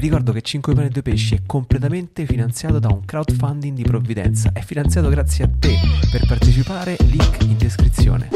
[0.00, 3.82] Vi ricordo che 5 pane e 2 pesci è completamente finanziato da un crowdfunding di
[3.82, 4.50] provvidenza.
[4.50, 5.74] È finanziato grazie a te.
[6.10, 8.30] Per partecipare, link in descrizione.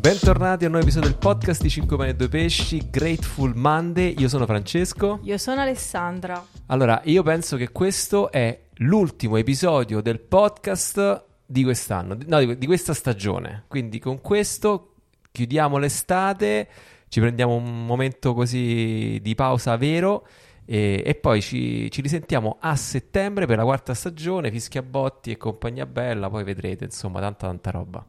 [0.00, 4.16] Bentornati a un nuovo episodio del podcast di 5 pane e 2 pesci, Grateful Monday.
[4.18, 5.20] Io sono Francesco.
[5.22, 6.44] Io sono Alessandra.
[6.66, 12.66] Allora, io penso che questo è l'ultimo episodio del podcast di quest'anno, no, di, di
[12.66, 13.66] questa stagione.
[13.68, 14.94] Quindi con questo
[15.30, 16.68] chiudiamo l'estate,
[17.06, 20.26] ci prendiamo un momento così di pausa vero
[20.66, 25.86] e, e poi ci, ci, risentiamo a settembre per la quarta stagione, Fischiabotti e compagnia
[25.86, 28.04] bella, poi vedrete, insomma, tanta tanta roba.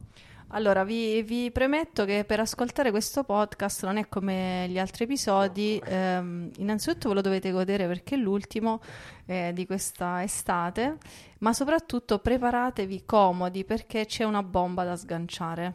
[0.52, 5.80] Allora, vi, vi, premetto che per ascoltare questo podcast non è come gli altri episodi.
[5.84, 8.80] Ehm, innanzitutto ve lo dovete godere perché è l'ultimo
[9.26, 10.96] eh, di questa estate,
[11.40, 15.74] ma soprattutto preparatevi comodi perché c'è una bomba da sganciare.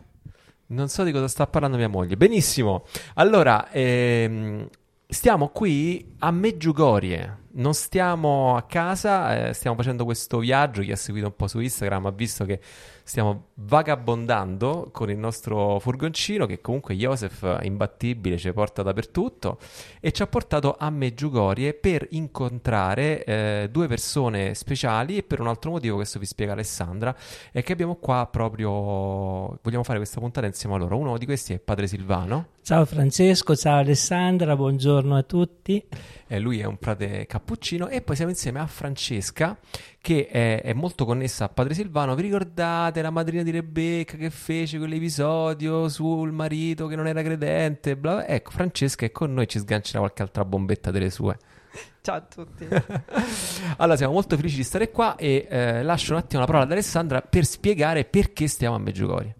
[0.68, 2.18] Non so di cosa sta parlando mia moglie.
[2.18, 2.86] Benissimo.
[3.14, 4.68] Allora, ehm,
[5.14, 7.42] stiamo qui a Meggiugorie.
[7.54, 10.82] Non stiamo a casa, eh, stiamo facendo questo viaggio.
[10.82, 12.60] Chi ha seguito un po' su Instagram ha visto che
[13.04, 19.60] stiamo vagabondando con il nostro furgoncino che comunque Joseph imbattibile ci porta dappertutto
[20.00, 25.48] e ci ha portato a Meggiugorie per incontrare eh, due persone speciali e per un
[25.48, 27.16] altro motivo questo vi spiega Alessandra
[27.52, 30.98] è che abbiamo qua proprio vogliamo fare questa puntata insieme a loro.
[30.98, 32.48] Uno di questi è Padre Silvano.
[32.64, 35.84] Ciao Francesco ciao Alessandra buongiorno a tutti.
[36.28, 39.58] Eh, lui è un prate cappuccino e poi siamo insieme a Francesca
[40.04, 42.14] che è, è, molto connessa a Padre Silvano.
[42.14, 47.96] Vi ricordate la madrina di Rebecca che fece quell'episodio sul marito che non era credente?
[47.96, 48.28] Bla bla.
[48.28, 51.38] Ecco, Francesca è con noi, ci sgancerà qualche altra bombetta delle sue.
[52.02, 52.68] Ciao a tutti.
[53.78, 56.72] allora, siamo molto felici di stare qua e eh, lascio un attimo la parola ad
[56.74, 59.36] Alessandra per spiegare perché stiamo a Meggiugorie.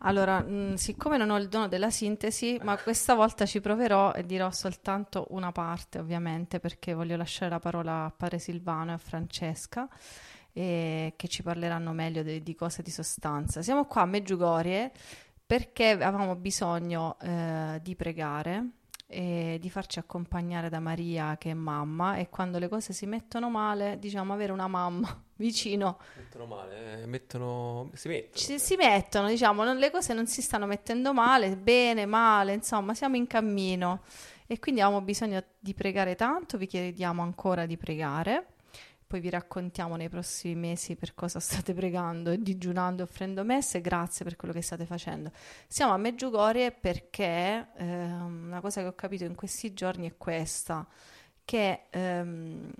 [0.00, 4.12] Allora, mh, mm, siccome non ho il dono della sintesi, ma questa volta ci proverò
[4.12, 8.94] e dirò soltanto una parte, ovviamente, perché voglio lasciare la parola a padre Silvano e
[8.94, 9.88] a Francesca,
[10.52, 13.62] e che ci parleranno meglio de- di cose di sostanza.
[13.62, 14.92] Siamo qua a Meggiugorie
[15.44, 18.66] perché avevamo bisogno eh, di pregare
[19.10, 23.48] e di farci accompagnare da Maria che è mamma e quando le cose si mettono
[23.48, 25.98] male, diciamo avere una mamma vicino.
[26.14, 27.90] Mettono male, eh, mettono...
[27.94, 28.36] si mettono.
[28.36, 32.92] Ci, si mettono, diciamo, non, le cose non si stanno mettendo male, bene, male, insomma,
[32.92, 34.02] siamo in cammino
[34.46, 38.57] e quindi abbiamo bisogno di pregare tanto, vi chiediamo ancora di pregare
[39.08, 43.80] poi vi raccontiamo nei prossimi mesi per cosa state pregando, digiunando, offrendo messe.
[43.80, 45.32] Grazie per quello che state facendo.
[45.66, 50.86] Siamo a Meggiugorie perché eh, una cosa che ho capito in questi giorni è questa,
[51.42, 52.70] che ehm,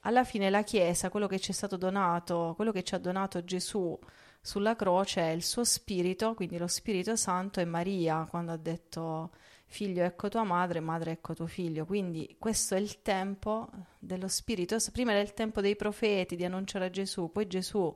[0.00, 3.42] alla fine la Chiesa, quello che ci è stato donato, quello che ci ha donato
[3.42, 3.98] Gesù
[4.42, 9.30] sulla croce è il suo spirito, quindi lo Spirito Santo e Maria, quando ha detto
[9.70, 11.84] figlio ecco tua madre, madre ecco tuo figlio.
[11.84, 13.68] Quindi questo è il tempo
[13.98, 14.76] dello Spirito.
[14.90, 17.94] Prima era il tempo dei profeti di annunciare Gesù, poi Gesù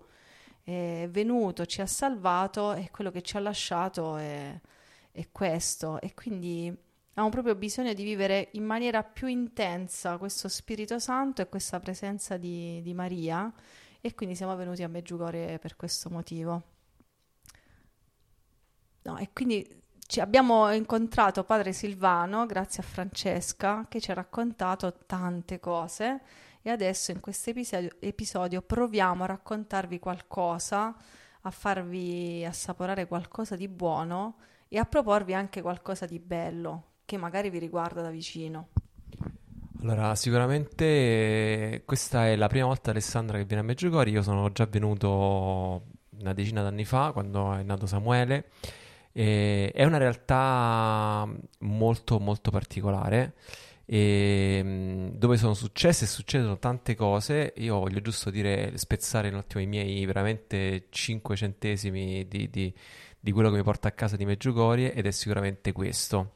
[0.62, 4.60] è venuto, ci ha salvato e quello che ci ha lasciato è,
[5.10, 6.00] è questo.
[6.00, 6.72] E quindi
[7.10, 12.36] abbiamo proprio bisogno di vivere in maniera più intensa questo Spirito Santo e questa presenza
[12.36, 13.52] di, di Maria.
[14.00, 16.62] E quindi siamo venuti a Meggiugorie per questo motivo.
[19.04, 24.94] No, e quindi ci abbiamo incontrato padre Silvano grazie a Francesca che ci ha raccontato
[25.06, 26.20] tante cose.
[26.62, 30.94] E adesso in questo episodio, proviamo a raccontarvi qualcosa,
[31.40, 34.36] a farvi assaporare qualcosa di buono
[34.68, 38.68] e a proporvi anche qualcosa di bello che magari vi riguarda da vicino.
[39.80, 44.66] Allora, sicuramente questa è la prima volta Alessandra che viene a Meggiugori, io sono già
[44.66, 45.86] venuto
[46.20, 48.50] una decina d'anni fa quando è nato Samuele
[49.12, 51.28] e è una realtà
[51.58, 53.34] molto molto particolare
[53.84, 57.52] e, dove sono successe e succedono tante cose.
[57.58, 62.72] Io voglio giusto dire, spezzare un attimo i miei veramente 5 centesimi di, di,
[63.18, 66.34] di quello che mi porta a casa di Meggiugorie ed è sicuramente questo.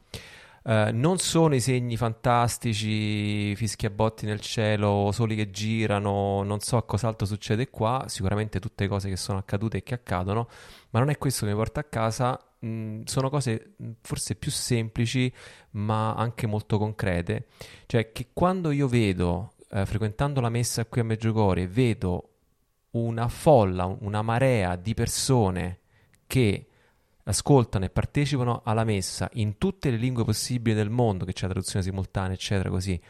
[0.64, 6.58] Uh, non sono i segni fantastici, fischi a botti nel cielo, soli che girano, non
[6.58, 10.48] so cos'altro succede qua, sicuramente tutte cose che sono accadute e che accadono,
[10.90, 15.32] ma non è questo che mi porta a casa mh, sono cose forse più semplici
[15.72, 17.46] ma anche molto concrete.
[17.86, 22.30] Cioè che quando io vedo, eh, frequentando la messa qui a Meggiugorie, vedo
[22.92, 25.80] una folla, una marea di persone
[26.26, 26.66] che
[27.24, 31.52] ascoltano e partecipano alla messa in tutte le lingue possibili del mondo, che c'è la
[31.52, 33.00] traduzione simultanea, eccetera, così,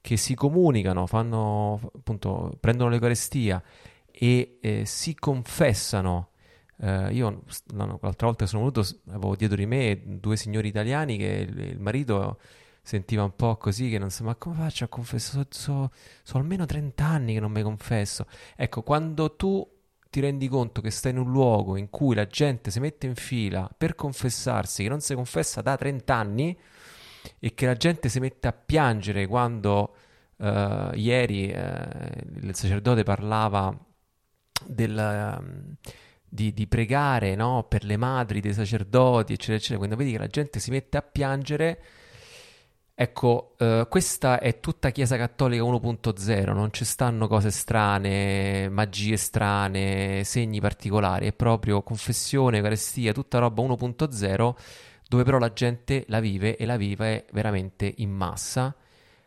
[0.00, 3.62] che si comunicano, fanno, appunto, prendono l'Eucarestia
[4.10, 6.28] e eh, si confessano
[6.76, 7.44] Uh, io
[7.74, 12.38] l'altra volta sono venuto, avevo dietro di me due signori italiani che il, il marito
[12.82, 15.46] sentiva un po' così che non sa ma come faccio a confessare?
[15.50, 15.90] Sono
[16.22, 18.26] so, almeno 30 anni che non mi confesso.
[18.56, 19.66] Ecco, quando tu
[20.10, 23.14] ti rendi conto che stai in un luogo in cui la gente si mette in
[23.14, 26.56] fila per confessarsi, che non si confessa da 30 anni
[27.38, 29.94] e che la gente si mette a piangere quando
[30.36, 33.76] uh, ieri uh, il sacerdote parlava
[34.66, 35.36] del...
[35.40, 35.76] Um,
[36.34, 37.64] di, di, pregare no?
[37.68, 41.02] per le madri dei sacerdoti, eccetera, eccetera, quando vedi che la gente si mette a
[41.02, 41.80] piangere,
[42.92, 50.24] ecco, uh, questa è tutta Chiesa Cattolica 1.0, non ci stanno cose strane, magie strane,
[50.24, 54.54] segni particolari, è proprio confessione, Eucaristia, tutta roba 1.0,
[55.08, 58.74] dove però la gente la vive e la vive veramente in massa.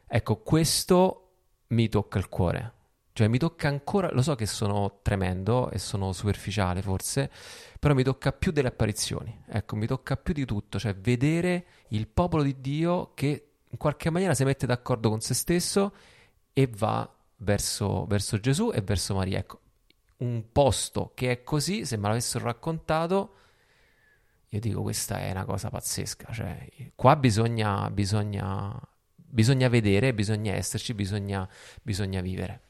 [0.06, 1.30] Ecco, questo
[1.68, 2.74] mi tocca il cuore
[3.18, 7.32] cioè mi tocca ancora, lo so che sono tremendo e sono superficiale forse,
[7.80, 12.08] però mi tocca più delle apparizioni, ecco, mi tocca più di tutto, cioè vedere il
[12.08, 15.96] popolo di Dio che in qualche maniera si mette d'accordo con se stesso
[16.54, 19.40] e va verso, verso Gesù e verso Maria.
[19.40, 19.62] Ecco,
[20.18, 23.34] un posto che è così, se me l'avessero raccontato,
[24.50, 28.80] io dico questa è una cosa pazzesca, cioè qua bisogna, bisogna,
[29.16, 31.50] bisogna vedere, bisogna esserci, bisogna,
[31.82, 32.66] bisogna vivere.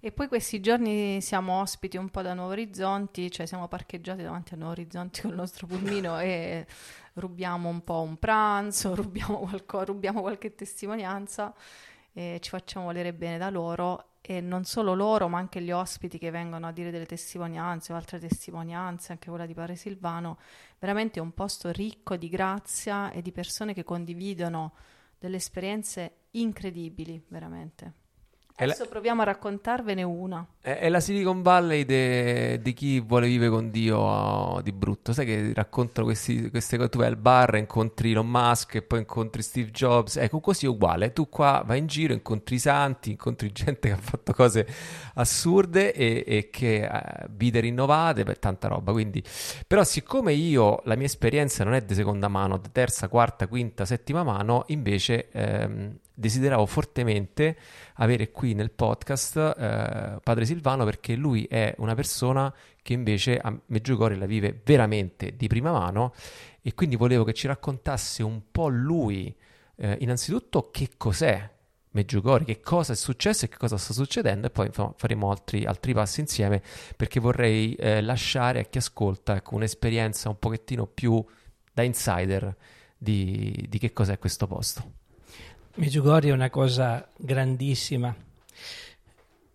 [0.00, 4.54] E poi questi giorni siamo ospiti un po' da Nuovo Orizzonti, cioè siamo parcheggiati davanti
[4.54, 6.66] a Nuovo Orizzonti con il nostro pulmino e
[7.14, 11.54] rubiamo un po' un pranzo, rubiamo, qualco, rubiamo qualche testimonianza
[12.12, 16.16] e ci facciamo volere bene da loro e non solo loro ma anche gli ospiti
[16.16, 20.38] che vengono a dire delle testimonianze o altre testimonianze, anche quella di Padre Silvano,
[20.78, 24.72] veramente è un posto ricco di grazia e di persone che condividono
[25.18, 28.03] delle esperienze incredibili, veramente.
[28.56, 28.88] Adesso la...
[28.88, 30.46] proviamo a raccontarvene una.
[30.60, 31.84] È, è la Silicon Valley
[32.60, 35.12] di chi vuole vivere con Dio oh, di brutto.
[35.12, 36.88] Sai che raccontano questi, queste cose.
[36.88, 40.16] Tu vai al bar, incontri Elon Musk e poi incontri Steve Jobs.
[40.16, 41.12] Ecco, così è uguale.
[41.12, 44.66] Tu qua vai in giro, incontri i santi, incontri gente che ha fatto cose
[45.14, 48.92] assurde e, e che uh, vite rinnovate, per tanta roba.
[48.92, 49.20] Quindi,
[49.66, 53.84] però, siccome io la mia esperienza non è di seconda mano, di terza, quarta, quinta,
[53.84, 57.56] settima mano, invece ehm, desideravo fortemente
[57.94, 63.56] avere qui nel podcast eh, Padre Silvano perché lui è una persona che invece a
[63.66, 66.14] Meggiugorje la vive veramente di prima mano
[66.62, 69.34] e quindi volevo che ci raccontasse un po' lui
[69.76, 71.50] eh, innanzitutto che cos'è
[71.90, 75.94] Meggiugorje, che cosa è successo e che cosa sta succedendo e poi faremo altri, altri
[75.94, 76.60] passi insieme
[76.96, 81.24] perché vorrei eh, lasciare a chi ascolta ecco, un'esperienza un pochettino più
[81.72, 82.56] da insider
[82.96, 85.03] di, di che cos'è questo posto.
[85.76, 88.14] Medjugorje è una cosa grandissima.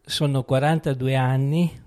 [0.04, 1.82] Sono 42 anni,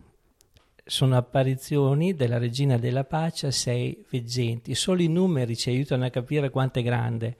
[0.82, 4.74] sono apparizioni della Regina della Pace a sei veggenti.
[4.74, 7.36] Solo i numeri ci aiutano a capire quanto è grande.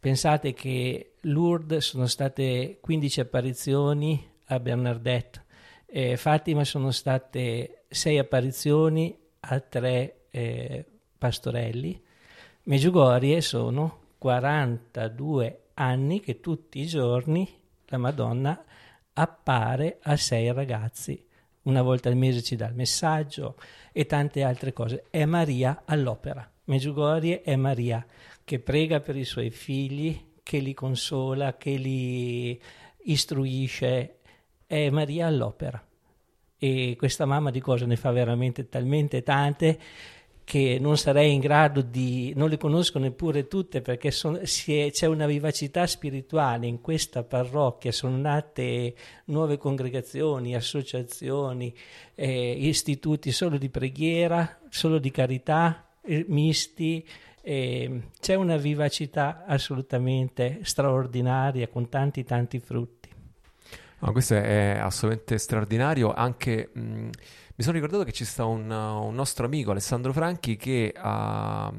[0.00, 5.44] Pensate che Lourdes sono state 15 apparizioni a Bernadette,
[5.84, 10.86] eh, Fatima sono state 6 apparizioni a tre eh,
[11.18, 12.02] pastorelli,
[12.62, 17.48] Meggiugorje sono 42 anni che tutti i giorni
[17.86, 18.64] la Madonna
[19.14, 21.26] appare a sei ragazzi.
[21.62, 23.56] Una volta al mese ci dà il messaggio
[23.92, 25.04] e tante altre cose.
[25.10, 26.48] È Maria all'opera.
[26.64, 28.04] Meggiugorie è Maria
[28.44, 32.60] che prega per i suoi figli, che li consola, che li
[33.04, 34.18] istruisce.
[34.66, 35.84] È Maria all'opera.
[36.58, 39.78] E questa mamma di cose ne fa veramente talmente tante
[40.44, 45.06] che non sarei in grado di, non le conosco neppure tutte perché son, è, c'è
[45.06, 48.94] una vivacità spirituale in questa parrocchia, sono nate
[49.26, 51.74] nuove congregazioni, associazioni,
[52.14, 57.06] eh, istituti solo di preghiera, solo di carità, eh, misti,
[57.40, 63.08] eh, c'è una vivacità assolutamente straordinaria con tanti tanti frutti.
[64.00, 66.70] No, questo è assolutamente straordinario anche...
[66.72, 67.08] Mh,
[67.54, 71.72] mi sono ricordato che ci sta un, un nostro amico Alessandro Franchi che ha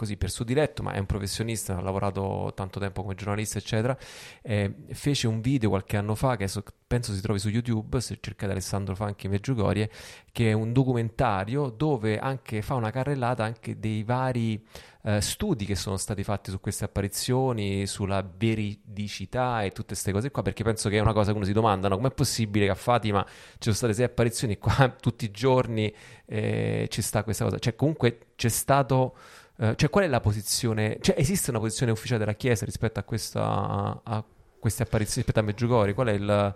[0.00, 3.94] così per suo diretto, ma è un professionista, ha lavorato tanto tempo come giornalista, eccetera,
[4.40, 8.16] eh, fece un video qualche anno fa che so, penso si trovi su YouTube, se
[8.18, 9.90] cercate Alessandro Fanchi Meggiugorie,
[10.32, 14.66] che è un documentario dove anche fa una carrellata anche dei vari
[15.02, 20.30] eh, studi che sono stati fatti su queste apparizioni, sulla veridicità e tutte queste cose
[20.30, 21.96] qua, perché penso che è una cosa che uno si domanda, no?
[21.96, 25.92] com'è possibile che a Fatima ci sono state sei apparizioni qua tutti i giorni
[26.26, 27.58] eh, ci sta questa cosa?
[27.58, 29.16] Cioè comunque c'è stato
[29.60, 30.96] eh, cioè, qual è la posizione?
[31.00, 34.24] Cioè, esiste una posizione ufficiale della Chiesa rispetto a, questa, a
[34.58, 35.92] queste apparizioni, rispetto a Meggiugori?
[35.92, 36.54] Qual è il...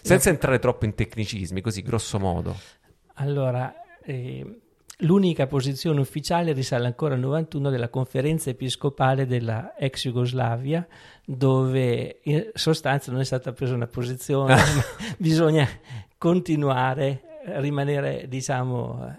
[0.00, 2.56] Senza entrare troppo in tecnicismi, così grosso modo.
[3.16, 4.60] Allora, eh,
[5.00, 10.86] l'unica posizione ufficiale risale ancora al 91 della conferenza episcopale della ex Jugoslavia,
[11.24, 14.62] dove in sostanza non è stata presa una posizione, ma
[15.18, 15.68] bisogna
[16.16, 19.14] continuare, rimanere diciamo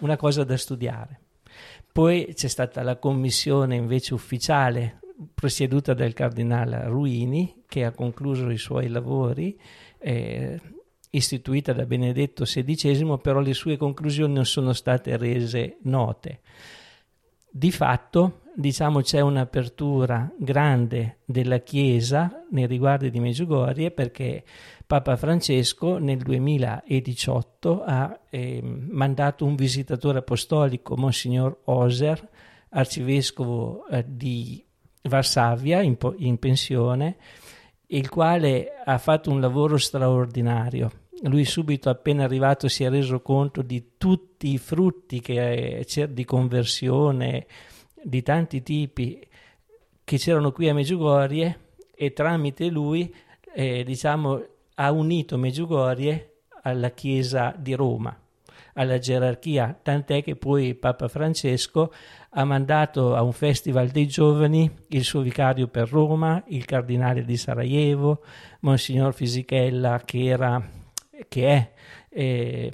[0.00, 1.20] una cosa da studiare.
[1.90, 5.00] Poi c'è stata la commissione invece ufficiale
[5.34, 9.58] presieduta dal cardinale Ruini che ha concluso i suoi lavori.
[9.98, 10.60] Eh,
[11.10, 16.40] istituita da Benedetto XVI, però le sue conclusioni non sono state rese note.
[17.50, 24.44] Di fatto, diciamo, c'è un'apertura grande della Chiesa nei riguardi di Meggiugorie perché
[24.86, 32.28] Papa Francesco nel 2018 ha eh, mandato un visitatore apostolico, Monsignor Oser,
[32.68, 34.62] arcivescovo eh, di
[35.02, 37.16] Varsavia, in, in pensione,
[37.88, 40.90] il quale ha fatto un lavoro straordinario.
[41.22, 47.46] Lui subito appena arrivato si è reso conto di tutti i frutti che, di conversione
[48.02, 49.26] di tanti tipi
[50.04, 51.60] che c'erano qui a Meggiugorie
[51.94, 53.12] e tramite lui
[53.54, 58.16] eh, diciamo, ha unito Meggiugorie alla Chiesa di Roma,
[58.76, 61.92] alla gerarchia, tant'è che poi Papa Francesco
[62.30, 67.36] ha mandato a un festival dei giovani il suo vicario per Roma, il cardinale di
[67.36, 68.22] Sarajevo,
[68.60, 70.62] Monsignor Fisichella, che, era,
[71.28, 71.72] che è
[72.10, 72.72] eh,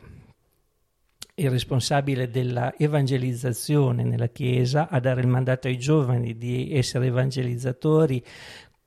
[1.35, 8.23] il responsabile della evangelizzazione nella Chiesa, a dare il mandato ai giovani di essere evangelizzatori.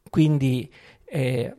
[0.10, 0.70] Quindi
[1.06, 1.56] eh,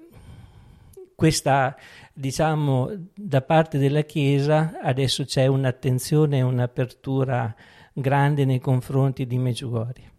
[1.16, 1.74] questa,
[2.12, 7.52] diciamo, da parte della Chiesa adesso c'è un'attenzione e un'apertura
[7.92, 10.12] grande nei confronti di Meggiugorje.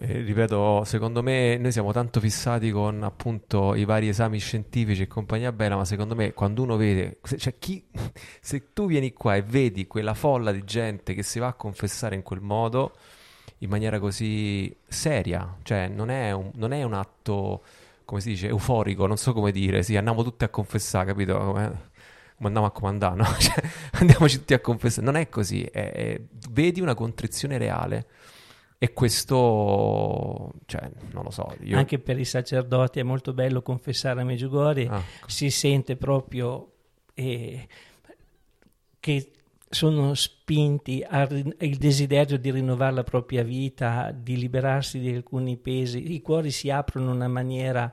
[0.00, 5.06] Eh, ripeto, secondo me noi siamo tanto fissati con appunto i vari esami scientifici e
[5.08, 7.84] compagnia bella, ma secondo me quando uno vede, cioè chi,
[8.40, 12.14] se tu vieni qua e vedi quella folla di gente che si va a confessare
[12.14, 12.94] in quel modo,
[13.58, 17.64] in maniera così seria, cioè non è un, non è un atto,
[18.08, 21.36] come si dice, euforico, non so come dire, sì, andiamo tutti a confessare, capito?
[21.36, 21.90] Come
[22.36, 23.24] come andiamo a comandare, no?
[23.38, 23.62] cioè,
[24.00, 25.04] andiamoci tutti a confessare.
[25.04, 28.06] Non è così, è, è, vedi una contrizione reale.
[28.78, 31.54] E questo, cioè, non lo so.
[31.64, 31.76] Io...
[31.76, 35.02] Anche per i sacerdoti è molto bello confessare a Meggiugorje, ah.
[35.26, 36.72] si sente proprio
[37.12, 37.66] eh,
[39.00, 39.32] che
[39.70, 41.28] sono spinti al
[41.78, 46.12] desiderio di rinnovare la propria vita, di liberarsi di alcuni pesi.
[46.12, 47.92] I cuori si aprono in una maniera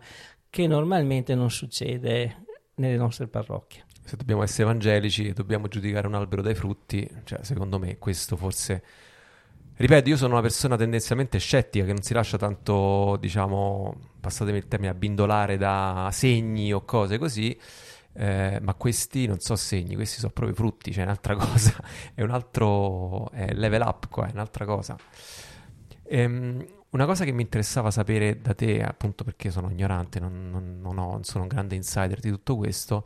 [0.50, 6.14] che normalmente non succede nelle nostre parrocchie se dobbiamo essere evangelici e dobbiamo giudicare un
[6.14, 8.84] albero dai frutti, cioè secondo me questo forse...
[9.78, 14.68] Ripeto, io sono una persona tendenzialmente scettica che non si lascia tanto, diciamo, passatemi il
[14.68, 17.60] termine, abbindolare da segni o cose così,
[18.16, 21.76] eh, ma questi non sono segni, questi sono proprio frutti, cioè un'altra cosa,
[22.14, 24.96] è un altro è level up qua, è un'altra cosa.
[26.04, 30.80] Ehm, una cosa che mi interessava sapere da te, appunto perché sono ignorante, non, non,
[30.80, 33.06] non, ho, non sono un grande insider di tutto questo,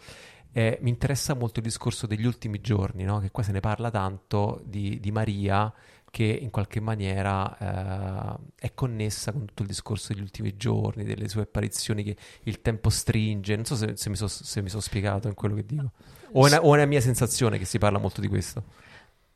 [0.52, 3.20] eh, mi interessa molto il discorso degli ultimi giorni, no?
[3.20, 5.72] che qua se ne parla tanto di, di Maria
[6.10, 11.28] che in qualche maniera eh, è connessa con tutto il discorso degli ultimi giorni, delle
[11.28, 13.56] sue apparizioni che il tempo stringe.
[13.56, 15.92] Non so se, se mi sono so spiegato in quello che dico.
[16.34, 18.64] O è, una, o è una mia sensazione che si parla molto di questo.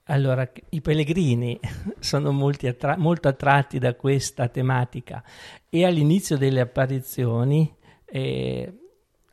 [0.08, 1.60] Allora, i pellegrini
[2.00, 5.24] sono attra- molto attratti da questa tematica
[5.70, 7.74] e all'inizio delle apparizioni
[8.06, 8.83] eh,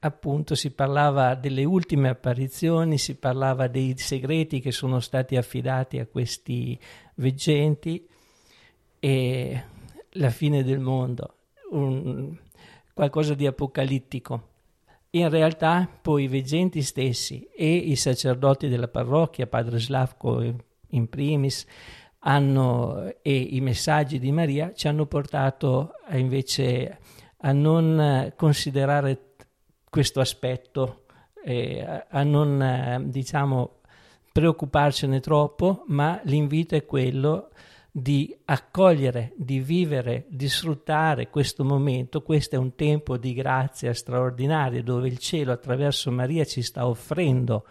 [0.00, 6.06] appunto si parlava delle ultime apparizioni, si parlava dei segreti che sono stati affidati a
[6.06, 6.78] questi
[7.16, 8.06] veggenti
[8.98, 9.64] e
[10.14, 11.34] la fine del mondo,
[11.70, 12.34] un,
[12.94, 14.48] qualcosa di apocalittico.
[15.10, 20.42] In realtà poi i veggenti stessi e i sacerdoti della parrocchia, padre Slavko
[20.90, 21.66] in primis,
[22.20, 26.98] hanno, e i messaggi di Maria ci hanno portato a, invece
[27.38, 29.29] a non considerare
[29.90, 31.04] questo aspetto,
[31.44, 33.80] eh, a non eh, diciamo
[34.32, 37.50] preoccuparcene troppo, ma l'invito è quello
[37.90, 42.22] di accogliere, di vivere, di sfruttare questo momento.
[42.22, 47.66] Questo è un tempo di grazia straordinaria dove il cielo attraverso Maria ci sta offrendo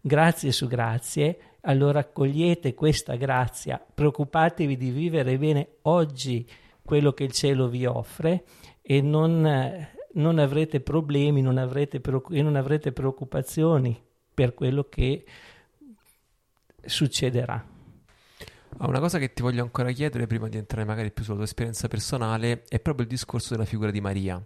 [0.00, 1.38] grazie su grazie.
[1.62, 6.46] Allora accogliete questa grazia, preoccupatevi di vivere bene oggi
[6.84, 8.44] quello che il cielo vi offre
[8.82, 12.00] e non eh, non avrete problemi non avrete
[12.30, 14.00] e non avrete preoccupazioni
[14.34, 15.24] per quello che
[16.84, 17.64] succederà.
[18.78, 21.44] Ah, una cosa che ti voglio ancora chiedere prima di entrare magari più sulla tua
[21.44, 24.42] esperienza personale è proprio il discorso della figura di Maria,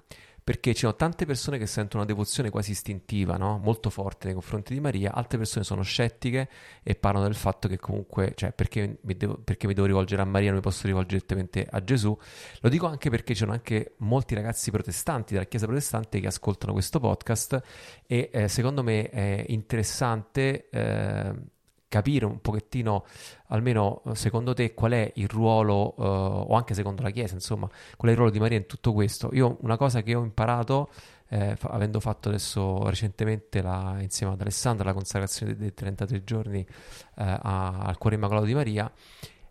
[0.46, 3.58] perché ci sono tante persone che sentono una devozione quasi istintiva, no?
[3.58, 6.48] molto forte nei confronti di Maria, altre persone sono scettiche
[6.84, 10.24] e parlano del fatto che comunque, cioè perché mi devo, perché mi devo rivolgere a
[10.24, 12.16] Maria, non mi posso rivolgere direttamente a Gesù.
[12.60, 16.72] Lo dico anche perché ci sono anche molti ragazzi protestanti della Chiesa protestante che ascoltano
[16.72, 17.60] questo podcast
[18.06, 20.68] e eh, secondo me è interessante...
[20.70, 21.54] Eh,
[21.88, 23.04] capire un pochettino,
[23.48, 27.68] almeno eh, secondo te, qual è il ruolo, uh, o anche secondo la Chiesa, insomma,
[27.96, 29.30] qual è il ruolo di Maria in tutto questo.
[29.32, 30.90] Io una cosa che ho imparato,
[31.28, 36.60] eh, fa- avendo fatto adesso recentemente la, insieme ad Alessandra la consacrazione dei 33 giorni
[36.60, 36.66] eh,
[37.14, 38.92] a, al cuore immacolato di Maria,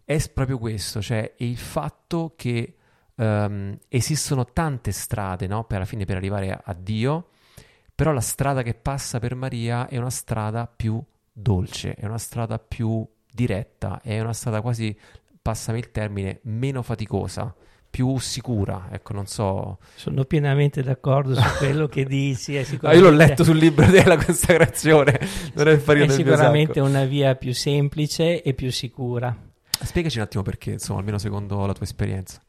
[0.03, 2.75] è proprio questo, cioè il fatto che
[3.15, 5.63] um, esistono tante strade, no?
[5.63, 7.29] per alla fine per arrivare a, a Dio,
[7.93, 11.01] però la strada che passa per Maria è una strada più
[11.37, 14.97] dolce, è una strada più diretta, è una strada quasi,
[15.41, 17.53] passami il termine, meno faticosa,
[17.89, 19.79] più sicura, ecco, non so.
[19.95, 22.57] Sono pienamente d'accordo su quello che dici.
[22.57, 25.19] Ah, io l'ho letto sul libro della consacrazione,
[25.53, 29.35] non è È sicuramente una via più semplice e più sicura.
[29.69, 32.41] Spiegaci un attimo perché, insomma, almeno secondo la tua esperienza.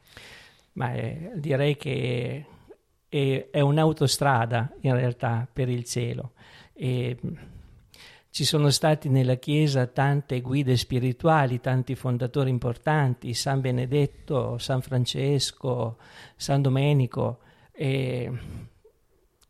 [0.74, 2.46] Ma eh, direi che
[3.08, 6.32] è, è, un'autostrada in realtà per il cielo.
[6.72, 7.16] E
[8.36, 15.96] ci sono stati nella Chiesa tante guide spirituali, tanti fondatori importanti, San Benedetto, San Francesco,
[16.36, 17.38] San Domenico,
[17.72, 18.30] e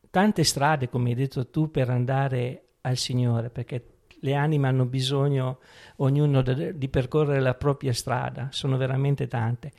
[0.09, 5.59] tante strade, come hai detto tu, per andare al Signore, perché le anime hanno bisogno,
[5.97, 9.73] ognuno, di percorrere la propria strada, sono veramente tante,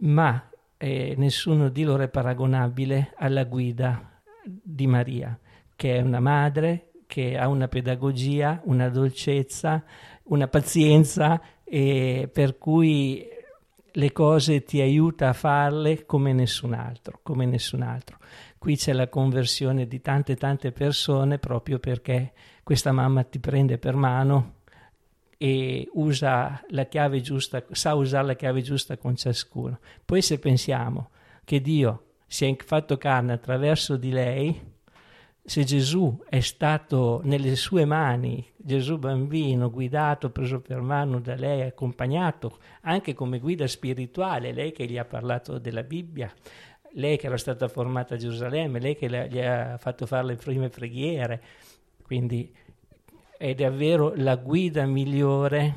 [0.00, 5.38] ma eh, nessuno di loro è paragonabile alla guida di Maria,
[5.74, 9.84] che è una madre, che ha una pedagogia, una dolcezza,
[10.24, 13.26] una pazienza e per cui
[13.92, 18.18] le cose ti aiuta a farle come nessun altro, come nessun altro.
[18.58, 22.32] Qui c'è la conversione di tante tante persone proprio perché
[22.62, 24.54] questa mamma ti prende per mano
[25.38, 29.78] e usa la chiave giusta, sa usare la chiave giusta con ciascuno.
[30.04, 31.10] Poi se pensiamo
[31.44, 34.74] che Dio si è fatto carne attraverso di lei,
[35.46, 41.62] se Gesù è stato nelle sue mani, Gesù bambino, guidato, preso per mano da lei,
[41.62, 46.32] accompagnato anche come guida spirituale, lei che gli ha parlato della Bibbia,
[46.94, 50.68] lei che era stata formata a Gerusalemme, lei che gli ha fatto fare le prime
[50.68, 51.40] preghiere,
[52.02, 52.52] quindi
[53.38, 55.74] è davvero la guida migliore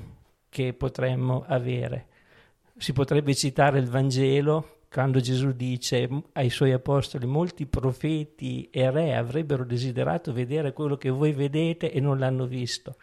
[0.50, 2.08] che potremmo avere.
[2.76, 9.16] Si potrebbe citare il Vangelo quando Gesù dice ai suoi apostoli molti profeti e re
[9.16, 12.98] avrebbero desiderato vedere quello che voi vedete e non l'hanno visto.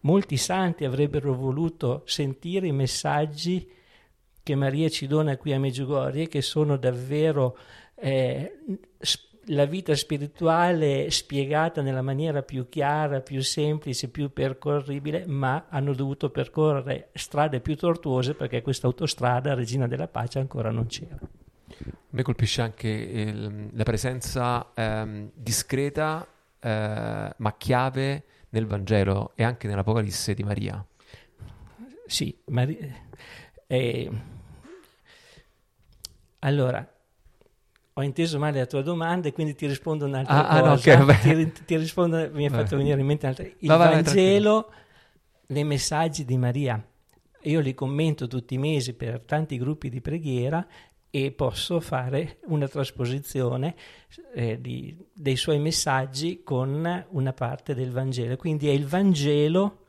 [0.00, 3.68] Molti santi avrebbero voluto sentire i messaggi
[4.42, 7.56] che Maria ci dona qui a Meggiugorie, che sono davvero
[7.94, 8.58] eh,
[9.46, 16.30] la vita spirituale spiegata nella maniera più chiara, più semplice, più percorribile, ma hanno dovuto
[16.30, 21.18] percorrere strade più tortuose perché questa autostrada, Regina della Pace, ancora non c'era.
[21.20, 26.26] A me colpisce anche il, la presenza ehm, discreta
[26.60, 30.84] eh, ma chiave nel Vangelo e anche nell'Apocalisse di Maria.
[32.06, 32.94] Sì, Maria,
[33.66, 34.10] eh,
[36.40, 36.93] allora
[37.96, 40.94] ho inteso male la tua domanda e quindi ti rispondo un'altra ah, cosa.
[40.94, 43.44] Ah, no, okay, ti, ti, rispondo, mi è fatto venire in mente un'altra.
[43.44, 44.72] Il vai, Vangelo,
[45.46, 46.84] vai, i messaggi di Maria.
[47.42, 50.66] Io li commento tutti i mesi per tanti gruppi di preghiera
[51.08, 53.76] e posso fare una trasposizione
[54.34, 58.34] eh, di, dei suoi messaggi con una parte del Vangelo.
[58.36, 59.84] Quindi è il Vangelo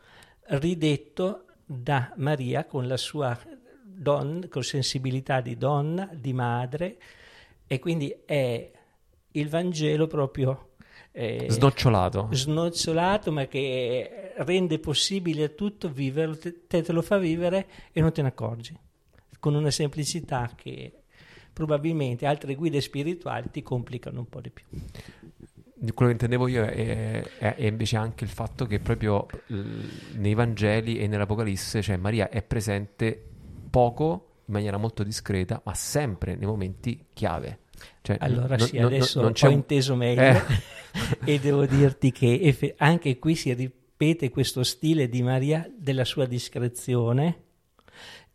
[0.50, 3.36] ridetto da Maria con la sua
[3.84, 6.98] donna, con sensibilità di donna, di madre,
[7.68, 8.72] e quindi è
[9.32, 10.72] il Vangelo proprio
[11.12, 12.28] eh, snocciolato.
[12.32, 18.12] snocciolato, ma che rende possibile a tutto viverlo, te, te lo fa vivere e non
[18.12, 18.78] te ne accorgi,
[19.40, 20.92] con una semplicità che
[21.54, 24.66] probabilmente altre guide spirituali ti complicano un po' di più.
[25.94, 29.26] Quello che intendevo io è, è, è invece anche il fatto che proprio
[30.16, 33.24] nei Vangeli e nell'Apocalisse, cioè Maria è presente
[33.70, 37.60] poco in maniera molto discreta, ma sempre nei momenti chiave.
[38.02, 39.52] Cioè, allora sì, no, adesso no, ho un...
[39.52, 40.42] inteso meglio eh.
[41.26, 47.44] e devo dirti che anche qui si ripete questo stile di Maria della sua discrezione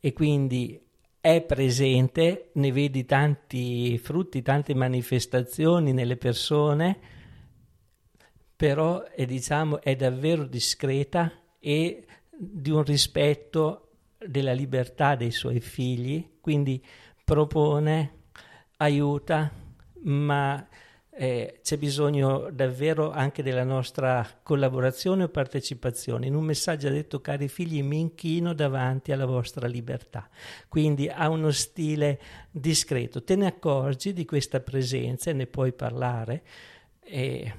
[0.01, 0.81] e quindi
[1.21, 6.99] è presente, ne vedi tanti frutti, tante manifestazioni nelle persone,
[8.57, 13.90] però è, diciamo, è davvero discreta e di un rispetto
[14.27, 16.85] della libertà dei suoi figli, quindi
[17.25, 18.19] propone,
[18.77, 19.51] aiuta,
[20.03, 20.67] ma
[21.13, 26.27] eh, c'è bisogno davvero anche della nostra collaborazione o partecipazione.
[26.27, 30.29] In un messaggio ha detto, cari figli, mi inchino davanti alla vostra libertà.
[30.69, 32.19] Quindi ha uno stile
[32.51, 33.23] discreto.
[33.23, 36.43] Te ne accorgi di questa presenza e ne puoi parlare
[37.03, 37.53] eh,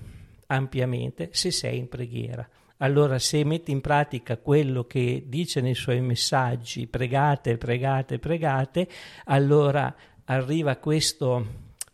[0.47, 2.50] ampiamente se sei in preghiera.
[2.81, 8.87] Allora, se metti in pratica quello che dice nei suoi messaggi, pregate, pregate, pregate,
[9.25, 9.93] allora
[10.25, 11.45] arriva questo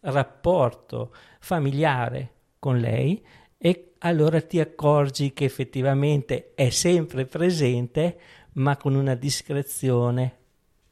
[0.02, 3.21] rapporto familiare con lei
[3.58, 8.19] e allora ti accorgi che effettivamente è sempre presente
[8.54, 10.38] ma con una discrezione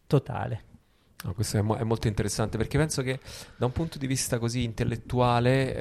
[0.07, 0.63] totale.
[1.23, 3.19] No, questo è, mo- è, molto interessante perché penso che
[3.55, 5.75] da un punto di vista così intellettuale,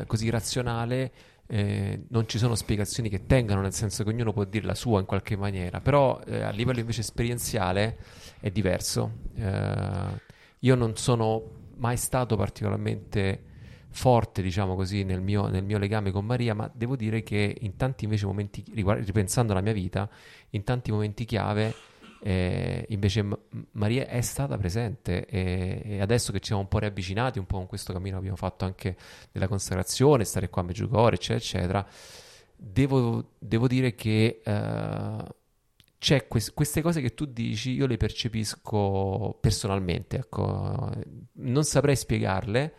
[0.00, 1.12] eh, così razionale,
[1.52, 5.00] eh, non ci sono spiegazioni che tengano, nel senso che ognuno può dire la sua
[5.00, 7.98] in qualche maniera, però eh, a livello invece esperienziale
[8.38, 9.10] è diverso.
[9.34, 10.28] Eh,
[10.60, 11.42] io non sono
[11.78, 13.46] mai stato particolarmente
[13.88, 17.74] forte, diciamo così, nel mio, nel mio, legame con Maria, ma devo dire che in
[17.74, 20.08] tanti invece momenti, ripensando alla mia vita,
[20.50, 21.74] in tanti momenti chiave,
[22.22, 23.38] eh, invece M-
[23.72, 27.56] Maria è stata presente e, e, adesso che ci siamo un po' riavvicinati, un po'
[27.56, 28.96] con questo cammino che abbiamo fatto anche
[29.32, 31.86] della consacrazione, stare qua a Meggiugorje, eccetera, eccetera,
[32.56, 34.42] devo, devo dire che...
[34.44, 35.38] Uh,
[36.00, 40.90] c'è que- queste cose che tu dici, io le percepisco personalmente, ecco.
[41.32, 42.74] non saprei spiegarle,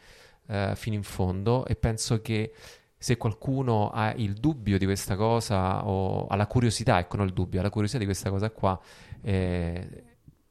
[0.48, 2.52] eh, fino in fondo e penso che
[2.98, 7.34] se qualcuno ha il dubbio di questa cosa o ha la curiosità, ecco non il
[7.34, 8.80] dubbio, ha la curiosità di questa cosa qua,
[9.22, 10.04] eh,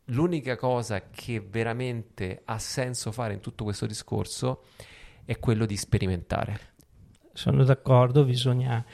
[0.07, 4.65] l'unica cosa che veramente ha senso fare in tutto questo discorso
[5.25, 6.69] è quello di sperimentare.
[7.33, 8.85] Sono d'accordo, bisogna,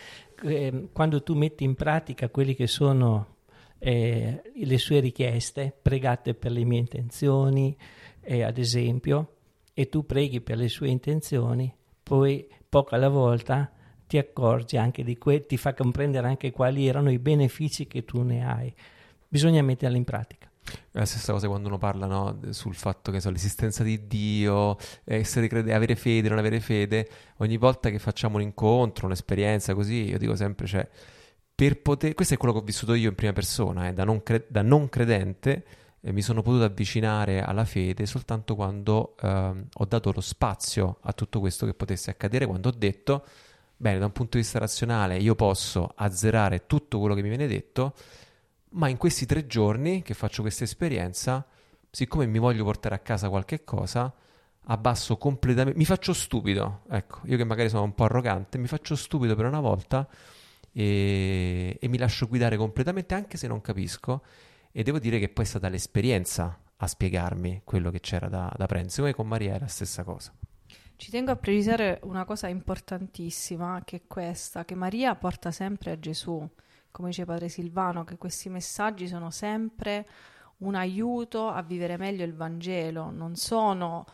[0.43, 3.37] eh, quando tu metti in pratica quelli che sono
[3.79, 7.77] eh, le sue richieste, pregate per le mie intenzioni,
[8.21, 9.37] eh, ad esempio,
[9.73, 13.71] e tu preghi per le sue intenzioni, poi poco alla volta
[14.07, 18.23] ti accorgi anche di quello, ti fa comprendere anche quali erano i benefici che tu
[18.23, 18.75] ne hai.
[19.29, 20.51] Bisogna metterli in pratica.
[20.91, 24.77] È la stessa cosa quando uno parla no, sul fatto che so, l'esistenza di Dio,
[25.05, 27.09] crede- avere fede, non avere fede.
[27.39, 30.89] Ogni volta che facciamo un incontro, un'esperienza così, io dico sempre, cioè,
[31.55, 32.15] per poter...
[32.15, 34.63] Questo è quello che ho vissuto io in prima persona, eh, da, non cre- da
[34.63, 35.65] non credente
[36.07, 41.13] eh, mi sono potuto avvicinare alla fede soltanto quando eh, ho dato lo spazio a
[41.13, 43.25] tutto questo che potesse accadere, quando ho detto,
[43.77, 47.47] bene, da un punto di vista razionale io posso azzerare tutto quello che mi viene
[47.49, 47.95] detto,
[48.71, 51.47] ma in questi tre giorni che faccio questa esperienza,
[51.91, 54.13] siccome mi voglio portare a casa qualche cosa,
[54.69, 58.97] abbasso completamente, mi faccio stupido, ecco, io che magari sono un po' arrogante, mi faccio
[58.97, 60.09] stupido per una volta
[60.73, 64.23] e, e mi lascio guidare completamente anche se non capisco
[64.73, 68.67] e devo dire che poi è stata l'esperienza a spiegarmi quello che c'era da, da
[68.67, 68.91] prendere.
[68.91, 70.35] Secondo me con Maria è la stessa cosa.
[70.97, 75.99] Ci tengo a precisare una cosa importantissima, che è questa, che Maria porta sempre a
[75.99, 76.47] Gesù,
[76.97, 80.07] come dice Padre Silvano, che questi messaggi sono sempre
[80.61, 84.07] un aiuto a vivere meglio il Vangelo, non sono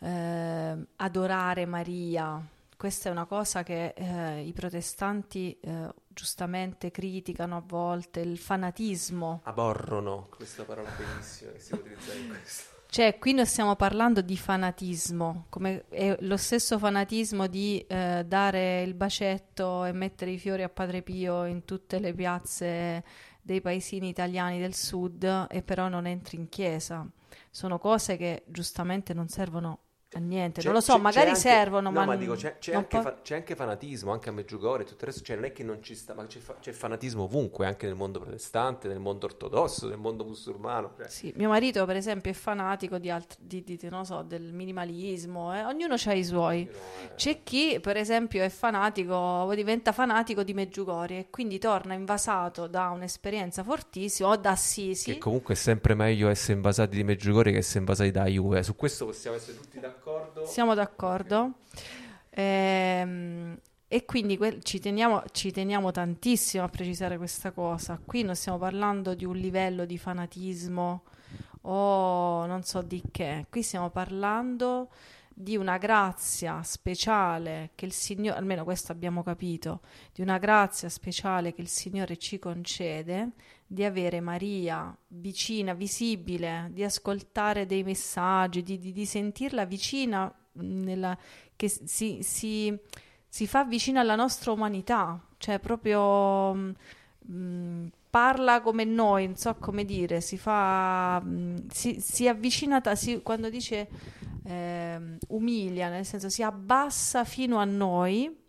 [0.00, 2.44] eh, adorare Maria,
[2.76, 9.42] questa è una cosa che eh, i protestanti eh, giustamente criticano a volte, il fanatismo.
[9.44, 12.75] Aborrono, questa parola bellissima che si utilizza in questo.
[12.96, 18.80] Cioè, qui non stiamo parlando di fanatismo, come è lo stesso fanatismo di eh, dare
[18.84, 23.04] il bacetto e mettere i fiori a Padre Pio in tutte le piazze
[23.42, 27.06] dei paesini italiani del sud e però non entri in chiesa.
[27.50, 29.80] Sono cose che giustamente non servono
[30.16, 32.74] a niente, c'è, non lo so, magari anche, servono, no, ma, ma dico, c'è, c'è,
[32.74, 35.62] anche fa- c'è, anche fanatismo, anche a Meggiugorje, tutto il resto, cioè non è che
[35.62, 39.88] non ci sta, ma c'è, fa- fanatismo ovunque, anche nel mondo protestante, nel mondo ortodosso,
[39.88, 40.94] nel mondo musulmano.
[40.96, 41.08] Cioè.
[41.08, 45.54] Sì, mio marito per esempio è fanatico di, alt- di, di non so, del minimalismo,
[45.54, 45.64] eh?
[45.64, 46.64] ognuno ha i suoi.
[46.64, 47.14] No, eh.
[47.14, 52.88] C'è chi per esempio è fanatico, diventa fanatico di Meggiugorje e quindi torna invasato da
[52.88, 55.12] un'esperienza fortissima o da Assisi.
[55.12, 58.74] Che comunque è sempre meglio essere invasati di Meggiugorje che essere invasati da Juve, su
[58.74, 60.46] questo possiamo essere tutti d'accordo d'accordo?
[60.46, 61.52] Siamo d'accordo.
[62.30, 68.00] Ehm, e quindi que- ci, teniamo, ci, teniamo, tantissimo a precisare questa cosa.
[68.04, 71.02] Qui non stiamo parlando di un livello di fanatismo
[71.62, 73.46] o non so di che.
[73.50, 74.90] Qui stiamo parlando
[75.38, 79.80] di una grazia speciale che il Signore, almeno questo abbiamo capito,
[80.12, 83.32] di una grazia speciale che il Signore ci concede
[83.66, 91.16] di avere Maria vicina, visibile, di ascoltare dei messaggi, di, di, di sentirla vicina, nella,
[91.56, 92.78] che si, si,
[93.28, 96.74] si, fa vicina alla nostra umanità, cioè proprio mh,
[97.30, 103.20] mm, parla come noi, non so come dire, si fa, mh, si, si avvicina, si,
[103.22, 103.88] quando dice
[104.44, 108.44] eh, umilia, nel senso si abbassa fino a noi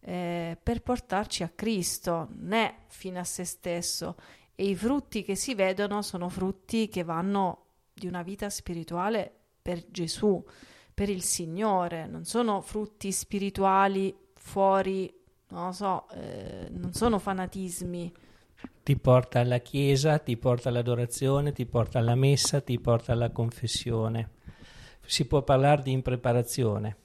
[0.00, 4.16] eh, per portarci a Cristo, è fino a se stesso.
[4.60, 9.86] E i frutti che si vedono sono frutti che vanno di una vita spirituale per
[9.88, 10.44] Gesù,
[10.92, 15.14] per il Signore, non sono frutti spirituali fuori,
[15.50, 18.12] non lo so, eh, non sono fanatismi.
[18.82, 24.30] Ti porta alla chiesa, ti porta all'adorazione, ti porta alla messa, ti porta alla confessione.
[25.06, 26.96] Si può parlare di impreparazione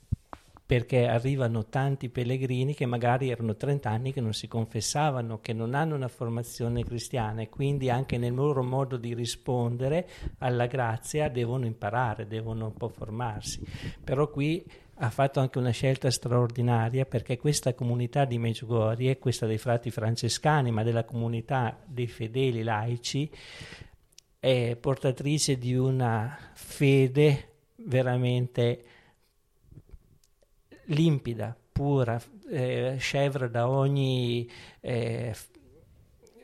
[0.66, 5.74] perché arrivano tanti pellegrini che magari erano 30 anni che non si confessavano, che non
[5.74, 10.08] hanno una formazione cristiana e quindi anche nel loro modo di rispondere
[10.40, 13.62] alla grazia devono imparare, devono un po' formarsi.
[14.04, 14.66] Però qui
[14.98, 20.72] ha fatto anche una scelta straordinaria perché questa comunità di Meggiugorie, questa dei frati francescani,
[20.72, 23.30] ma della comunità dei fedeli laici,
[24.40, 28.84] è portatrice di una fede veramente
[30.86, 35.36] limpida, pura, eh, scevra da ogni eh,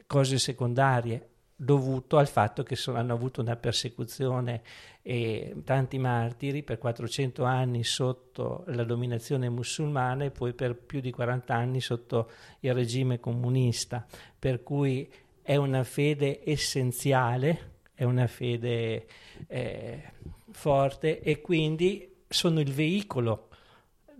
[0.07, 1.27] cose secondarie,
[1.61, 4.61] dovuto al fatto che sono, hanno avuto una persecuzione
[5.01, 11.11] e tanti martiri per 400 anni sotto la dominazione musulmana e poi per più di
[11.11, 12.29] 40 anni sotto
[12.61, 14.05] il regime comunista,
[14.37, 19.05] per cui è una fede essenziale, è una fede
[19.47, 20.11] eh,
[20.51, 23.48] forte e quindi sono il veicolo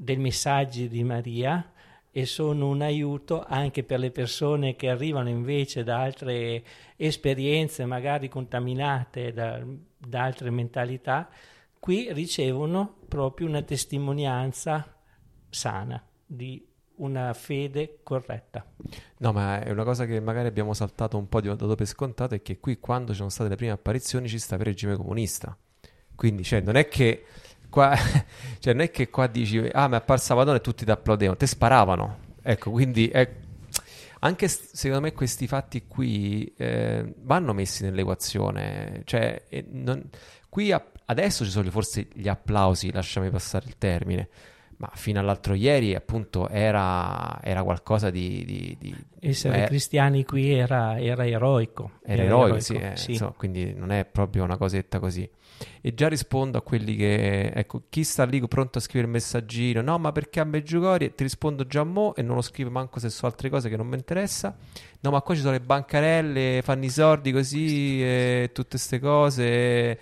[0.02, 1.74] dei messaggi di Maria
[2.10, 6.64] e sono un aiuto anche per le persone che arrivano invece da altre
[6.96, 9.62] esperienze, magari contaminate da,
[9.98, 11.30] da altre mentalità,
[11.78, 14.96] qui ricevono proprio una testimonianza
[15.50, 18.66] sana di una fede corretta.
[19.18, 22.36] No, ma è una cosa che magari abbiamo saltato un po' di dato per scontato
[22.36, 24.96] è che qui quando ci sono state le prime apparizioni ci sta per il regime
[24.96, 25.58] comunista.
[26.16, 27.26] Quindi, cioè, non è che
[27.70, 27.96] Qua,
[28.60, 31.38] cioè, non è che qua dici, ah, mi è apparsa Madonna e tutti ti applaudevano,
[31.38, 32.18] te sparavano.
[32.42, 33.30] Ecco, quindi è,
[34.20, 39.02] anche secondo me questi fatti qui eh, vanno messi nell'equazione.
[39.06, 40.10] Cioè, non,
[40.50, 44.30] qui a, adesso ci sono forse gli applausi, lasciami passare il termine.
[44.78, 50.54] Ma fino all'altro ieri, appunto, era, era qualcosa di, di, di Essere eh, cristiani qui
[50.54, 52.00] era, era eroico.
[52.02, 53.12] Era, era eroico, eroico, sì, eh, sì.
[53.12, 55.30] Insomma, quindi non è proprio una cosetta così
[55.82, 59.82] e già rispondo a quelli che, ecco, chi sta lì pronto a scrivere il messaggino,
[59.82, 61.14] no, ma perché a Meggiugori?
[61.14, 63.88] Ti rispondo già mo e non lo scrivo manco se so altre cose che non
[63.88, 64.56] mi interessa.
[65.02, 70.00] No, ma qua ci sono le bancarelle, fanno i sordi così e tutte queste cose.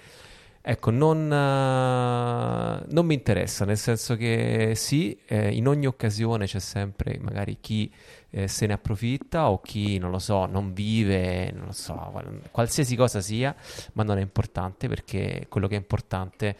[0.69, 6.59] Ecco, non, uh, non, mi interessa, nel senso che sì, eh, in ogni occasione c'è
[6.59, 7.89] sempre magari chi
[8.31, 12.11] eh, se ne approfitta o chi, non lo so, non vive, non lo so,
[12.51, 13.55] qualsiasi cosa sia,
[13.93, 16.57] ma non è importante perché quello che è importante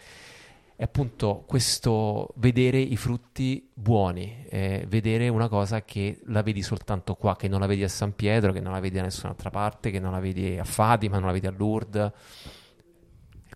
[0.78, 7.16] è appunto questo vedere i frutti buoni, eh, vedere una cosa che la vedi soltanto
[7.16, 9.92] qua, che non la vedi a San Pietro, che non la vedi da nessun'altra parte,
[9.92, 12.12] che non la vedi a Fatima, non la vedi a Lourdes.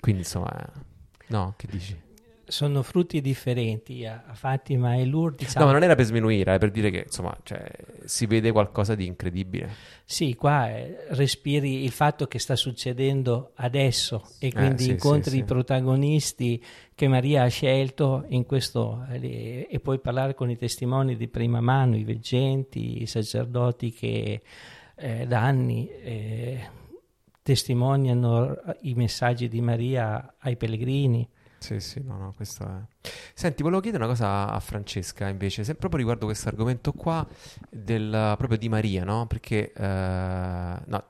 [0.02, 0.52] Quindi insomma,
[1.28, 2.10] no, che dici?
[2.52, 5.48] sono frutti differenti a, Fatima e Lourdes.
[5.48, 5.66] Diciamo.
[5.66, 7.66] No, ma non era per sminuire, è per dire che insomma cioè,
[8.04, 9.70] si vede qualcosa di incredibile.
[10.04, 14.92] Sì, qua eh, respiri il fatto che sta succedendo adesso e eh, quindi eh, sì,
[14.92, 20.50] incontri sì, i protagonisti che Maria ha scelto in questo eh, e puoi parlare con
[20.50, 24.42] i testimoni di prima mano, i veggenti, i sacerdoti che
[24.96, 26.80] eh, da anni eh,
[27.52, 31.28] testimoniano i messaggi di Maria ai pellegrini.
[31.58, 33.10] Sì, sì, no, no, questo è...
[33.34, 37.28] Senti, volevo chiedere una cosa a Francesca invece, sempre proprio riguardo questo argomento qua
[37.70, 39.28] del, proprio di Maria, no?
[39.28, 41.04] Perché, uh, no,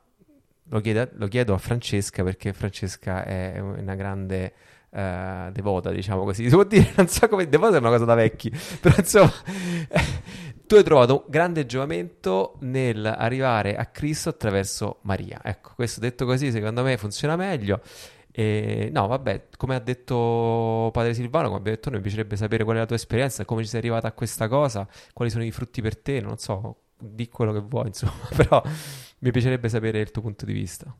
[0.63, 4.54] lo chiedo, lo chiedo, a Francesca perché Francesca è una grande
[4.89, 6.49] uh, devota, diciamo così.
[6.49, 8.49] Si può dire, non so come, devota è una cosa da vecchi,
[8.82, 9.32] però insomma...
[10.72, 15.42] tu hai trovato grande giovamento nel arrivare a Cristo attraverso Maria.
[15.44, 17.82] Ecco, questo detto così secondo me funziona meglio.
[18.32, 22.64] E, no, vabbè, come ha detto padre Silvano, come abbiamo detto noi, mi piacerebbe sapere
[22.64, 25.52] qual è la tua esperienza, come ci sei arrivata a questa cosa, quali sono i
[25.52, 28.64] frutti per te, non so, di quello che vuoi, insomma, però
[29.20, 30.96] mi piacerebbe sapere il tuo punto di vista.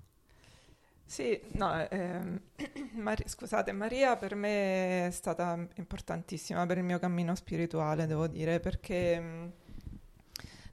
[1.12, 2.40] Sì, no, ehm,
[2.96, 8.62] Mar- scusate, Maria per me è stata importantissima per il mio cammino spirituale, devo dire,
[8.62, 9.52] perché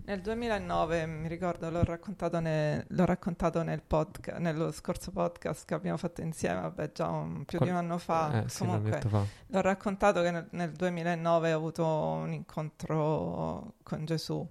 [0.04, 5.74] nel 2009, mi ricordo, l'ho raccontato, ne, l'ho raccontato nel podca- nello scorso podcast che
[5.74, 8.44] abbiamo fatto insieme, vabbè, già un, più Qual- di un anno fa.
[8.44, 9.24] Eh, sì, Comunque, fa.
[9.44, 14.48] l'ho raccontato che nel, nel, 2009 ho avuto un incontro con Gesù.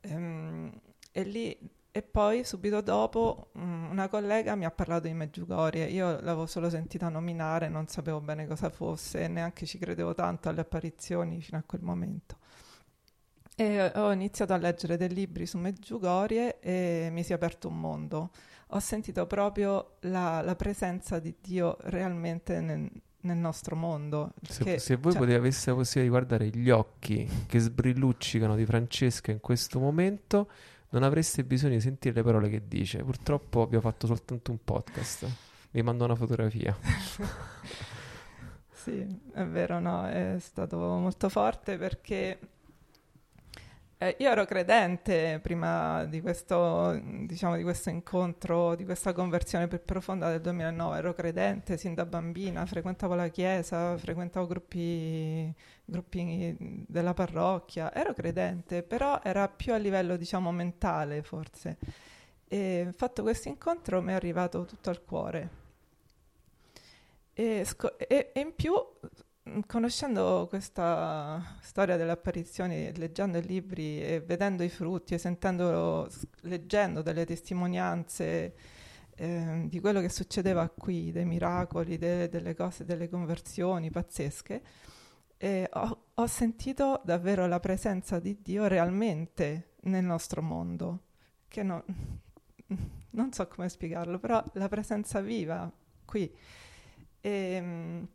[0.00, 0.72] Ehm,
[1.12, 1.58] e lì
[1.96, 5.86] e poi subito dopo um, una collega mi ha parlato di Meggiugorie.
[5.86, 10.60] Io l'avevo solo sentita nominare, non sapevo bene cosa fosse, neanche ci credevo tanto alle
[10.60, 12.36] apparizioni fino a quel momento.
[13.56, 17.80] E ho iniziato a leggere dei libri su Meggiugorie e mi si è aperto un
[17.80, 18.30] mondo.
[18.70, 24.34] Ho sentito proprio la, la presenza di Dio realmente nel, nel nostro mondo.
[24.42, 28.54] Se, che, se voi cioè, potete, aveste la possibilità di guardare gli occhi che sbrilluccicano
[28.54, 30.50] di Francesca in questo momento,
[30.90, 33.02] non avreste bisogno di sentire le parole che dice.
[33.02, 35.26] Purtroppo abbiamo fatto soltanto un podcast.
[35.70, 36.76] Vi mando una fotografia.
[38.70, 42.38] sì, è vero, no, è stato molto forte perché
[43.98, 49.82] eh, io ero credente prima di questo, diciamo, di questo incontro, di questa conversione più
[49.82, 55.50] profonda del 2009, ero credente sin da bambina, frequentavo la chiesa, frequentavo gruppi,
[55.84, 56.56] gruppi
[56.86, 61.78] della parrocchia, ero credente, però era più a livello, diciamo, mentale forse.
[62.48, 65.64] E fatto questo incontro mi è arrivato tutto al cuore.
[67.32, 68.72] E, sco- e, e in più
[69.66, 76.08] conoscendo questa storia delle apparizioni, leggendo i libri e vedendo i frutti e sentendo,
[76.42, 78.54] leggendo delle testimonianze
[79.14, 84.62] eh, di quello che succedeva qui, dei miracoli, de, delle cose, delle conversioni pazzesche,
[85.38, 91.02] eh, ho, ho sentito davvero la presenza di Dio realmente nel nostro mondo,
[91.48, 91.84] che no,
[93.10, 95.70] non so come spiegarlo, però la presenza viva
[96.04, 96.34] qui.
[97.20, 98.08] E, ehm,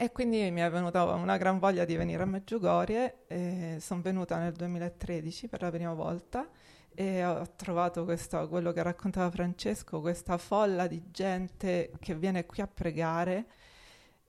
[0.00, 4.52] e quindi mi è venuta una gran voglia di venire a Meggiugorie, sono venuta nel
[4.52, 6.48] 2013 per la prima volta
[6.94, 12.62] e ho trovato questo, quello che raccontava Francesco, questa folla di gente che viene qui
[12.62, 13.46] a pregare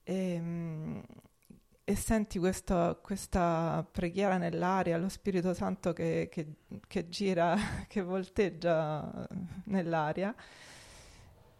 [0.01, 1.03] e,
[1.83, 6.47] e senti questo, questa preghiera nell'aria, lo Spirito Santo che, che,
[6.87, 7.55] che gira,
[7.87, 9.27] che volteggia
[9.65, 10.33] nell'aria.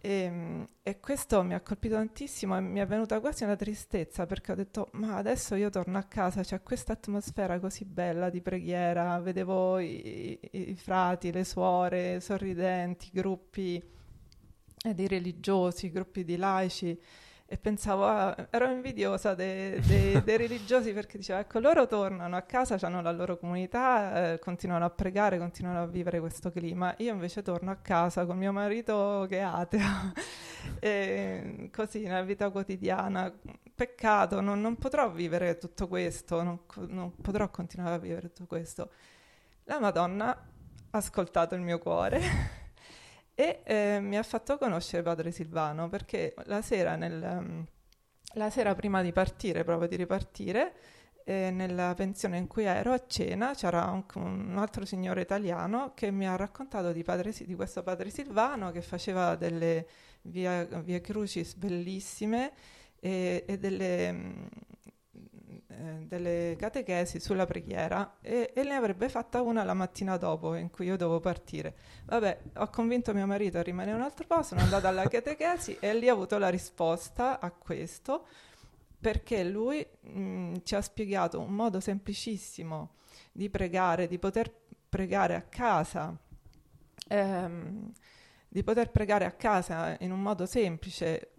[0.02, 4.26] E, ehm, e, questo mi ha colpito tantissimo e mi è venuta quasi una tristezza
[4.26, 8.42] perché ho detto ma adesso io torno a casa, c'è questa atmosfera così bella di
[8.42, 13.84] preghiera, vedevo i, i, i frati, le suore sorridenti, gruppi
[14.84, 17.00] eh, di religiosi, gruppi di laici
[17.52, 22.44] e pensavo, ah, ero invidiosa dei, dei, dei religiosi perché dicevo, ecco, loro tornano a
[22.44, 26.94] casa, hanno la loro comunità, eh, continuano a pregare, continuano a vivere questo clima.
[27.00, 30.14] Io invece torno a casa con mio marito che è ateo,
[30.80, 33.34] e così nella vita quotidiana.
[33.74, 38.92] Peccato, non, non potrò vivere tutto questo, non, non potrò continuare a vivere tutto questo.
[39.64, 42.22] La Madonna ha ascoltato il mio cuore
[43.40, 47.66] e eh, mi ha fatto conoscere padre Silvano perché la sera, nel, um,
[48.34, 50.74] la sera prima di partire, proprio di ripartire,
[51.24, 56.12] eh, nella pensione in cui ero a cena c'era un, un, altro signore italiano che
[56.12, 59.88] mi ha raccontato di, padre, di questo padre Silvano che faceva delle
[60.24, 62.52] via, via crucis bellissime
[63.00, 64.46] e, e delle, mm,
[65.68, 70.70] eh, delle catechesi sulla preghiera e, e, ne avrebbe fatta una la mattina dopo in
[70.70, 71.76] cui io dovevo partire.
[72.06, 75.94] Vabbè, ho convinto mio marito a rimanere un altro po', sono andata alla catechesi e
[75.94, 78.26] lì ho avuto la risposta a questo
[79.00, 82.96] perché lui mh, mm, ci ha spiegato un modo semplicissimo
[83.32, 84.54] di pregare, di poter
[84.90, 86.16] pregare a casa.
[87.08, 87.92] Ehm,
[88.52, 91.34] di poter pregare a casa in un modo semplice,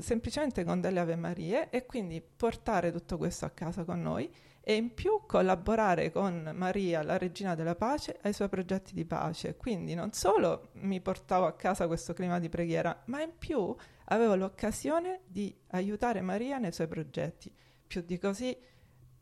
[0.00, 4.30] semplicemente con delle Ave Marie e quindi portare tutto questo a casa con noi
[4.64, 9.56] e in più collaborare con Maria, la regina della pace, ai suoi progetti di pace.
[9.56, 13.74] Quindi non solo mi portavo a casa questo clima di preghiera, ma in più
[14.06, 17.52] avevo l'occasione di aiutare Maria nei suoi progetti.
[17.86, 18.56] Più di così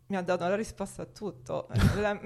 [0.06, 1.68] mi ha dato la risposta a tutto.
[1.96, 2.20] La,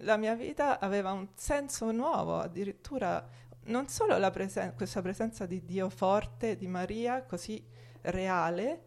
[0.00, 3.26] la mia vita aveva un senso nuovo, addirittura
[3.64, 7.62] non solo presen- questa presenza di Dio forte, di Maria così
[8.02, 8.84] reale,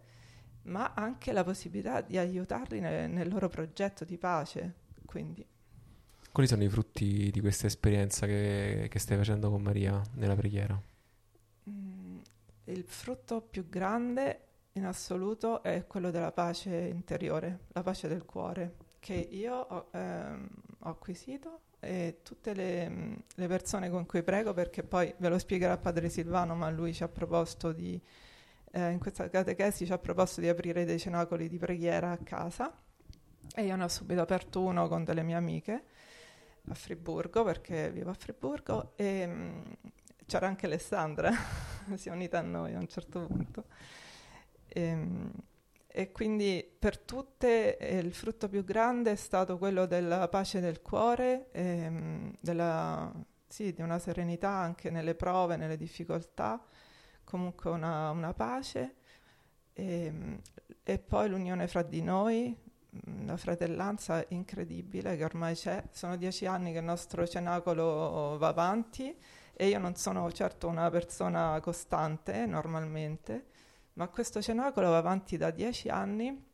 [0.64, 4.82] ma anche la possibilità di aiutarli nel, nel loro progetto di pace.
[5.06, 5.46] Quindi.
[6.32, 10.82] Quali sono i frutti di questa esperienza che, che stai facendo con Maria nella preghiera?
[11.70, 12.18] Mm,
[12.66, 18.78] il frutto più grande in assoluto è quello della pace interiore, la pace del cuore,
[19.00, 24.84] che io ho, ehm, ho acquisito e tutte le, le, persone con cui prego, perché
[24.84, 28.00] poi ve lo spiegherà Padre Silvano, ma lui ci ha proposto di,
[28.72, 32.76] eh, in questa catechesi ci ha proposto di aprire dei cenacoli di preghiera a casa
[33.56, 35.84] e io ne ho subito aperto uno con delle mie amiche
[36.70, 39.62] a Friburgo, perché vivo a Friburgo, e mh, mm,
[40.26, 41.32] c'era anche Alessandra,
[41.96, 43.66] si è unita a noi a un certo punto.
[44.68, 45.30] E, mh, mm,
[45.96, 50.82] e quindi per tutte eh, il frutto più grande è stato quello della pace del
[50.82, 53.14] cuore, ehm, della,
[53.48, 56.60] sì, di una serenità anche nelle prove, nelle difficoltà,
[57.24, 58.96] comunque una, una pace
[59.72, 60.40] e,
[60.82, 62.58] e, poi l'unione fra di noi,
[63.26, 65.84] la fratellanza incredibile che ormai c'è.
[65.92, 69.16] Sono dieci anni che il nostro cenacolo va avanti
[69.54, 73.46] e io non sono certo una persona costante normalmente,
[73.94, 76.52] ma questo cenacolo va avanti da dieci anni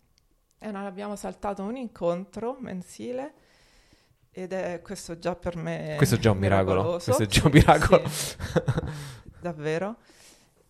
[0.58, 3.34] e non abbiamo saltato un incontro mensile
[4.32, 7.00] ed è questo già per me questo è già un miracolo.
[7.02, 8.08] questo è già un miracolo.
[8.08, 8.36] Sì,
[9.40, 9.98] davvero.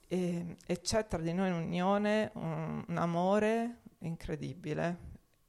[0.08, 5.08] E, e, c'è tra di noi un'unione un, un amore incredibile.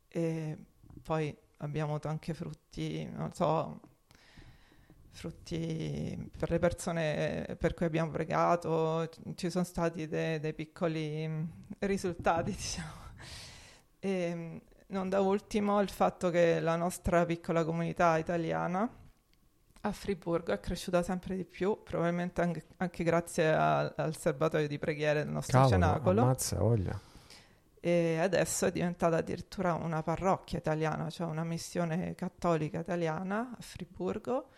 [0.09, 0.59] E
[1.03, 3.81] poi abbiamo avuto anche frutti non so
[5.21, 11.29] frutti per le persone per cui abbiamo pregato ci sono stati dei, dei piccoli
[11.81, 13.09] risultati diciamo
[13.99, 18.91] e non da ultimo il fatto che la nostra piccola comunità italiana
[19.83, 24.79] a Friburgo è cresciuta sempre di più, probabilmente anche, anche grazie a, al serbatoio di
[24.79, 26.21] preghiere del nostro Cavolo, cenacolo.
[26.21, 27.01] Ammazza, voglia.
[27.81, 34.49] E adesso è diventata addirittura una parrocchia italiana, cioè una missione cattolica italiana a Friburgo,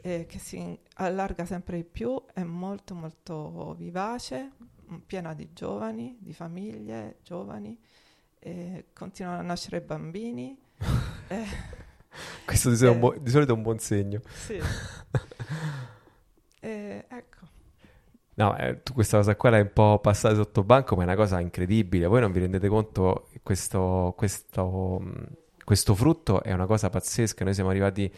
[0.00, 4.52] eh, che si allarga sempre di più, è molto molto vivace,
[5.06, 7.78] piena di giovani, di famiglie giovani
[8.38, 10.56] e continuano a nascere bambini.
[11.28, 11.44] eh,
[12.44, 14.20] Questo di, eh, bu- di, solito è un buon segno.
[14.26, 14.60] Sì.
[16.60, 17.36] eh, ecco.
[18.34, 21.16] No, eh, tu questa cosa qua l'hai un po' passata sotto banco, ma è una
[21.16, 22.06] cosa incredibile.
[22.06, 25.02] Voi non vi rendete conto, questo, questo,
[25.64, 27.42] questo frutto è una cosa pazzesca.
[27.42, 28.12] Noi siamo arrivati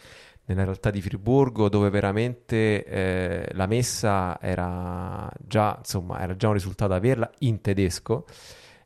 [0.45, 6.53] nella realtà di Friburgo dove veramente eh, la messa era già, insomma, era già un
[6.53, 8.25] risultato averla in tedesco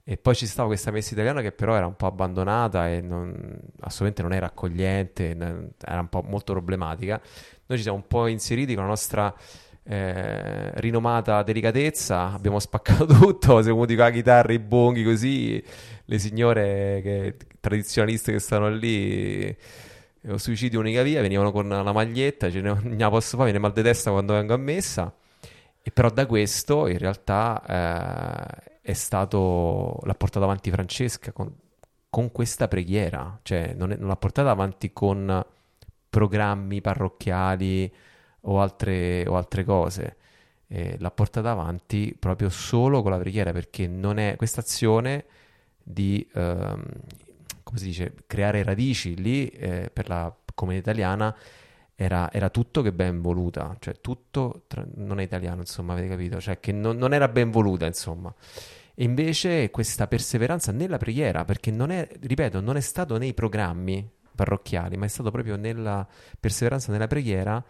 [0.08, 3.60] e poi ci stava questa messa italiana che però era un po' abbandonata e non,
[3.80, 5.36] assolutamente non era accogliente,
[5.84, 7.20] era un po' molto problematica.
[7.66, 9.34] Noi ci siamo un po' inseriti con la nostra
[9.82, 15.64] eh, rinomata delicatezza, abbiamo spaccato tutto, siamo con la chitarra, i bonghi così,
[16.06, 19.58] le signore che, tradizionaliste che stanno lì
[20.26, 23.60] eh, o suicidio unica via, venivano con la maglietta, ce ne, ne posso fare, viene
[23.60, 25.14] mal di testa quando vengo a messa.
[25.82, 31.54] E però da questo in realtà eh, è stato, l'ha portato avanti Francesca con,
[32.10, 35.46] con questa preghiera, cioè non, è, non, l'ha portata avanti con
[36.10, 37.94] programmi parrocchiali
[38.42, 40.16] o altre, o altre cose,
[40.68, 45.26] eh, l'ha portata avanti proprio solo con la preghiera perché non è questa azione
[45.84, 46.84] di, ehm,
[47.66, 51.36] come si dice, creare radici lì eh, per la comunità italiana
[51.95, 56.39] era, era, tutto che ben voluta, cioè tutto, tra, non è italiano insomma, avete capito,
[56.39, 58.32] cioè che non, non era ben voluta insomma.
[58.93, 64.07] E invece questa perseveranza nella preghiera, perché non è, ripeto, non è stato nei programmi
[64.36, 66.07] parrocchiali, ma è stato proprio nella
[66.39, 67.63] perseveranza nella preghiera,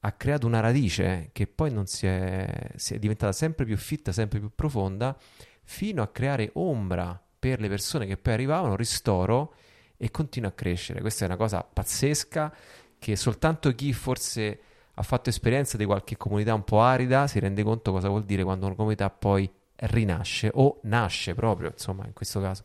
[0.00, 4.12] ha creato una radice che poi non si è, si è diventata sempre più fitta,
[4.12, 5.14] sempre più profonda,
[5.62, 9.54] fino a creare ombra per le persone che poi arrivavano, ristoro
[9.96, 11.00] e continua a crescere.
[11.00, 12.54] Questa è una cosa pazzesca
[13.00, 14.60] che soltanto chi forse
[14.94, 18.44] ha fatto esperienza di qualche comunità un po' arida si rende conto cosa vuol dire
[18.44, 22.62] quando una comunità poi rinasce o nasce proprio, insomma, in questo caso.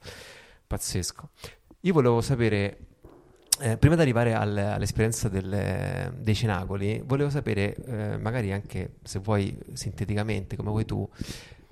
[0.68, 1.30] Pazzesco.
[1.80, 2.78] Io volevo sapere,
[3.62, 9.18] eh, prima di arrivare al, all'esperienza del, dei cenacoli, volevo sapere, eh, magari anche se
[9.18, 11.10] vuoi sinteticamente, come vuoi tu,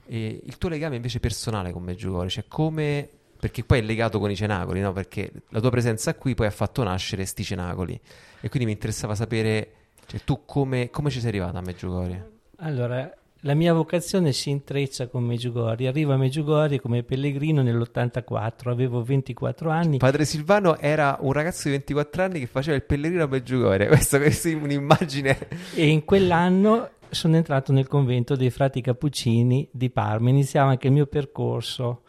[0.08, 3.10] eh, il tuo legame invece personale con Meggiugorje, cioè come
[3.45, 4.91] perché poi è legato con i cenacoli, no?
[4.91, 7.99] Perché la tua presenza qui poi ha fatto nascere sti cenacoli.
[8.41, 9.72] E quindi mi interessava sapere,
[10.08, 12.32] cioè, tu come, come ci sei arrivata a Meggiugorje?
[12.58, 15.88] Allora, la mia vocazione si intreccia con Meggiugorje.
[15.88, 19.97] Arrivo a Meggiugorje come pellegrino nell'84, avevo 24 anni.
[19.97, 23.86] Padre Silvano era un ragazzo di 24 anni che faceva il pellegrino a Meggiugorje.
[23.88, 25.38] Questa è un'immagine.
[25.76, 30.30] E in quell'anno sono entrato nel convento dei frati cappuccini di Parma.
[30.30, 32.03] Iniziava anche il mio percorso.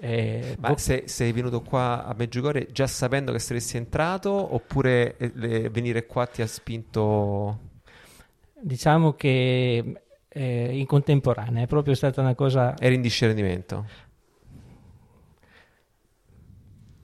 [0.00, 5.16] Eh, Ma vo- se, sei venuto qua a Meggiugorje già sapendo che saresti entrato oppure
[5.16, 7.58] eh, le, venire qua ti ha spinto?
[8.60, 12.76] Diciamo che eh, in contemporanea, è proprio stata una cosa...
[12.78, 14.06] Era in discernimento?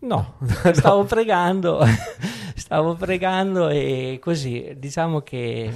[0.00, 0.34] No,
[0.72, 1.04] stavo no.
[1.04, 1.80] pregando,
[2.54, 5.72] stavo pregando e così, diciamo che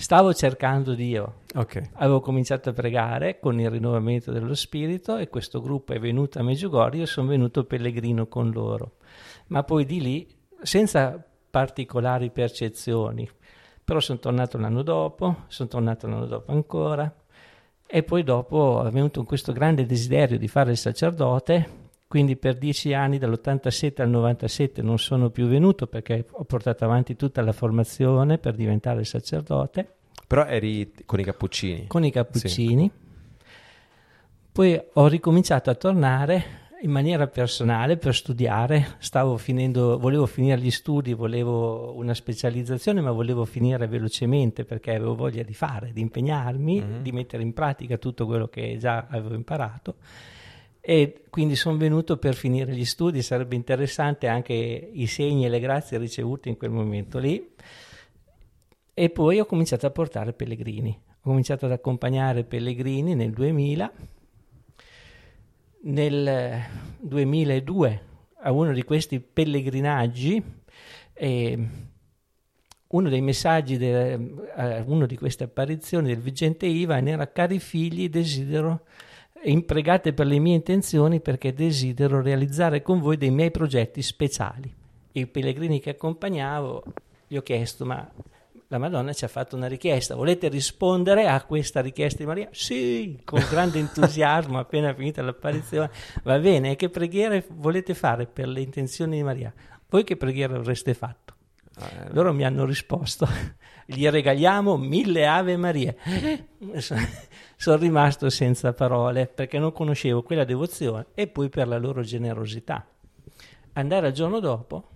[0.00, 1.42] stavo cercando Dio.
[1.54, 1.90] Okay.
[1.94, 6.42] Avevo cominciato a pregare con il rinnovamento dello spirito e questo gruppo è venuto a
[6.42, 8.96] Meggiugorje, io sono venuto pellegrino con loro.
[9.48, 10.28] Ma poi di lì,
[10.62, 13.28] senza particolari percezioni,
[13.84, 17.12] però sono tornato l'anno dopo, sono tornato l'anno dopo ancora
[17.86, 21.79] e poi dopo è venuto questo grande desiderio di fare il sacerdote
[22.10, 27.14] quindi per dieci anni, dall'87 al 97, non sono più venuto perché ho portato avanti
[27.14, 29.94] tutta la formazione per diventare sacerdote.
[30.26, 31.86] Però eri con i cappuccini.
[31.86, 32.90] Con i cappuccini.
[32.92, 33.46] Sì.
[34.50, 36.44] Poi ho ricominciato a tornare
[36.82, 38.96] in maniera personale per studiare.
[38.98, 45.14] Stavo finendo, volevo finire gli studi, volevo una specializzazione, ma volevo finire velocemente perché avevo
[45.14, 47.02] voglia di fare, di impegnarmi, mm-hmm.
[47.02, 49.94] di mettere in pratica tutto quello che già avevo imparato.
[50.80, 55.60] E quindi sono venuto per finire gli studi, sarebbe interessante anche i segni e le
[55.60, 57.54] grazie ricevute in quel momento lì.
[58.94, 60.98] E poi ho cominciato a portare pellegrini.
[61.06, 63.92] Ho cominciato ad accompagnare pellegrini nel 2000
[65.82, 66.62] nel
[67.00, 68.02] 2002
[68.42, 70.42] a uno di questi pellegrinaggi
[71.14, 71.68] eh,
[72.88, 74.18] uno dei messaggi de,
[74.54, 78.84] a una di queste apparizioni del Vigente Ivan era cari figli desidero
[79.44, 84.74] impregate per le mie intenzioni perché desidero realizzare con voi dei miei progetti speciali
[85.12, 86.84] i pellegrini che accompagnavo
[87.26, 88.08] gli ho chiesto ma
[88.72, 92.48] la Madonna ci ha fatto una richiesta, volete rispondere a questa richiesta di Maria?
[92.52, 95.90] Sì, con grande entusiasmo, appena finita l'apparizione.
[96.22, 99.52] Va bene, che preghiera volete fare per le intenzioni di Maria?
[99.88, 101.34] Voi che preghiera avreste fatto?
[101.80, 103.26] Eh, Loro mi hanno risposto,
[103.86, 105.92] gli regaliamo mille Ave Maria.
[107.60, 112.86] Sono rimasto senza parole perché non conoscevo quella devozione e poi per la loro generosità.
[113.74, 114.88] Andare al giorno dopo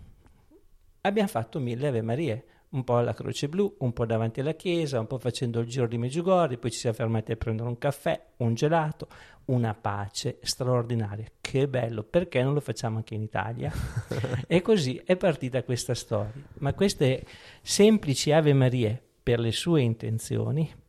[1.02, 4.98] abbiamo fatto mille Ave Marie un po' alla Croce Blu, un po' davanti alla chiesa,
[4.98, 8.28] un po' facendo il giro di Meggiugorje, poi ci siamo fermati a prendere un caffè,
[8.38, 9.08] un gelato,
[9.46, 11.26] una pace straordinaria.
[11.42, 13.70] Che bello, perché non lo facciamo anche in Italia?
[14.48, 16.32] e così è partita questa storia.
[16.60, 17.26] Ma queste
[17.60, 20.82] semplici Ave Marie, per le sue intenzioni,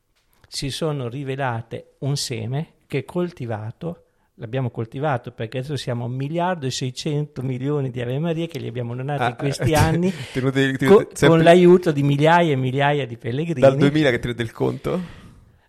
[0.56, 4.04] si sono rivelate un seme che coltivato
[4.36, 8.60] l'abbiamo coltivato perché adesso siamo a un miliardo e 600 milioni di Ave Maria che
[8.60, 11.28] li abbiamo donati ah, in questi anni tenuti, tenuti, co- sempre...
[11.28, 13.60] con l'aiuto di migliaia e migliaia di pellegrini.
[13.60, 15.02] Dal 2000 che tenete il conto?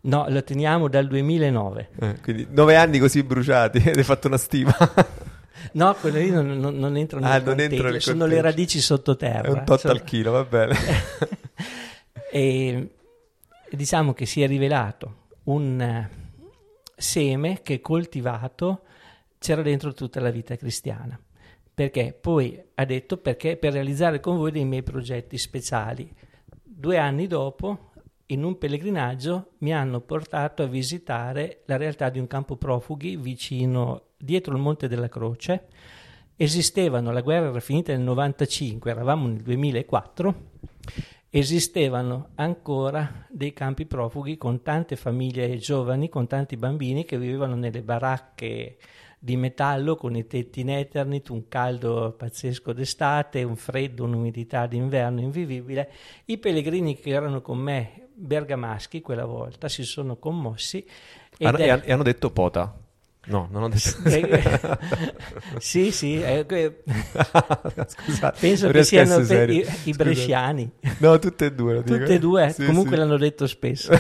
[0.03, 1.89] No, lo teniamo dal 2009.
[1.99, 4.75] Eh, quindi nove anni così bruciati ed hai fatto una stima.
[5.73, 9.49] No, quello lì non, non, non entrano ah, nel sono le radici sottoterra.
[9.49, 9.95] È un tot sono...
[9.95, 10.77] al chilo, va bene.
[12.31, 12.89] e
[13.71, 16.09] diciamo che si è rivelato un
[16.97, 18.83] seme che coltivato
[19.39, 21.19] c'era dentro tutta la vita cristiana.
[21.75, 26.11] Perché poi ha detto perché per realizzare con voi dei miei progetti speciali.
[26.63, 27.91] Due anni dopo,
[28.27, 34.07] in un pellegrinaggio, mi hanno portato a visitare la realtà di un campo profughi vicino,
[34.17, 35.67] dietro il Monte della Croce.
[36.35, 40.55] Esistevano, la guerra era finita nel 95, eravamo nel 2004
[41.31, 47.83] esistevano ancora dei campi profughi con tante famiglie giovani, con tanti bambini che vivevano nelle
[47.83, 48.79] baracche
[49.19, 55.21] di metallo con i tetti in Eternit, un caldo pazzesco d'estate, un freddo, un'umidità d'inverno
[55.21, 55.91] invivibile.
[56.27, 60.87] I pellegrini che erano con me bergamaschi quella volta si sono commossi
[61.37, 61.83] e, è...
[61.85, 62.86] e hanno detto pota.
[63.29, 64.09] No, non ho detto
[65.59, 66.47] Sì, sì, eh,
[67.87, 70.71] Scusate, penso che siano pe- i, i, bresciani.
[70.99, 71.83] No, tutte e due.
[71.83, 72.99] Tutte e due, sì, comunque sì.
[72.99, 73.91] l'hanno detto spesso.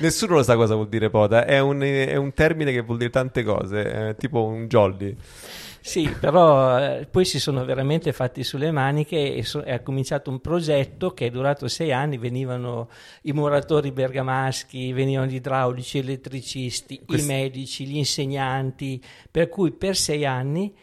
[0.00, 3.10] Nessuno lo sa cosa vuol dire pota, è un, è un termine che vuol dire
[3.10, 5.14] tante cose, tipo un jolly.
[5.88, 10.28] Sì, però eh, poi si sono veramente fatti sulle maniche e, so, e, ha cominciato
[10.28, 12.90] un progetto che è durato sei anni, venivano
[13.22, 17.24] i muratori bergamaschi, venivano gli idraulici, gli elettricisti, Quest...
[17.24, 20.74] i medici, gli insegnanti, per cui per sei anni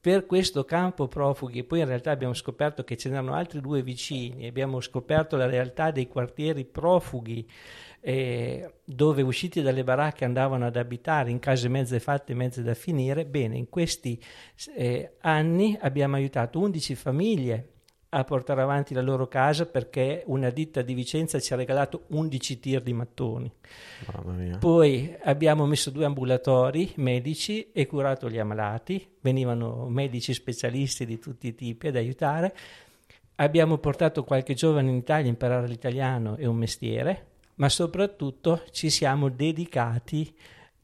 [0.00, 4.46] per questo campo profughi, poi in realtà abbiamo scoperto che ce n'erano altri due vicini,
[4.46, 7.44] abbiamo scoperto la realtà dei quartieri profughi
[8.06, 12.74] eh, dove usciti dalle baracche andavano ad abitare in case mezze fatte e mezze da
[12.74, 14.22] finire, bene, in questi
[14.76, 17.68] eh, anni abbiamo aiutato 11 famiglie
[18.10, 22.60] a portare avanti la loro casa perché una ditta di Vicenza ci ha regalato 11
[22.60, 23.50] tir di mattoni.
[24.58, 31.46] Poi abbiamo messo due ambulatori medici e curato gli ammalati, venivano medici specialisti di tutti
[31.46, 32.54] i tipi ad aiutare.
[33.36, 38.90] Abbiamo portato qualche giovane in Italia a imparare l'italiano e un mestiere, ma soprattutto ci
[38.90, 40.34] siamo dedicati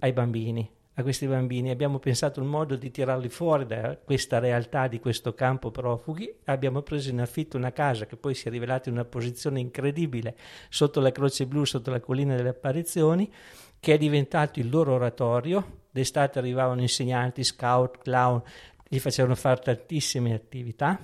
[0.01, 1.71] ai bambini, a questi bambini.
[1.71, 6.33] Abbiamo pensato un modo di tirarli fuori da questa realtà di questo campo profughi.
[6.45, 10.37] Abbiamo preso in affitto una casa che poi si è rivelata in una posizione incredibile
[10.69, 13.31] sotto la Croce Blu, sotto la collina delle apparizioni,
[13.79, 15.79] che è diventato il loro oratorio.
[15.91, 18.43] D'estate arrivavano insegnanti, scout, clown,
[18.89, 20.99] gli facevano fare tantissime attività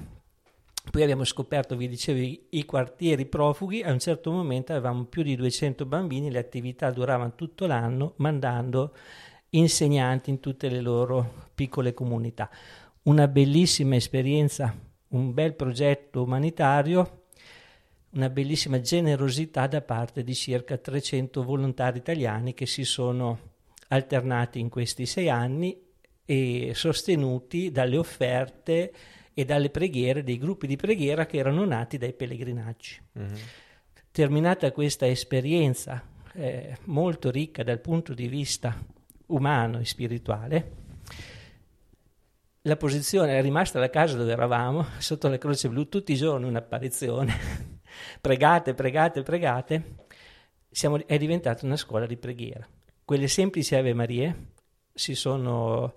[0.90, 5.36] poi abbiamo scoperto, vi dicevo, i quartieri profughi, a un certo momento avevamo più di
[5.36, 8.94] 200 bambini, le attività duravano tutto l'anno, mandando
[9.50, 12.48] insegnanti in tutte le loro piccole comunità.
[13.02, 14.74] Una bellissima esperienza,
[15.08, 17.24] un bel progetto umanitario,
[18.10, 23.54] una bellissima generosità da parte di circa 300 volontari italiani che si sono
[23.88, 25.78] alternati in questi sei anni
[26.24, 28.92] e sostenuti dalle offerte
[29.38, 32.98] e dalle preghiere dei gruppi di preghiera che erano nati dai pellegrinaggi.
[33.18, 33.34] Mm-hmm.
[34.10, 38.82] Terminata questa esperienza eh, molto ricca dal punto di vista
[39.26, 40.70] umano e spirituale,
[42.62, 46.46] la posizione è rimasta la casa dove eravamo, sotto la croce blu, tutti i giorni
[46.46, 47.34] un'apparizione.
[48.22, 49.96] pregate, pregate, pregate.
[50.70, 52.66] Siamo, è diventata una scuola di preghiera.
[53.04, 54.52] Quelle semplici Ave Marie
[54.94, 55.94] sono,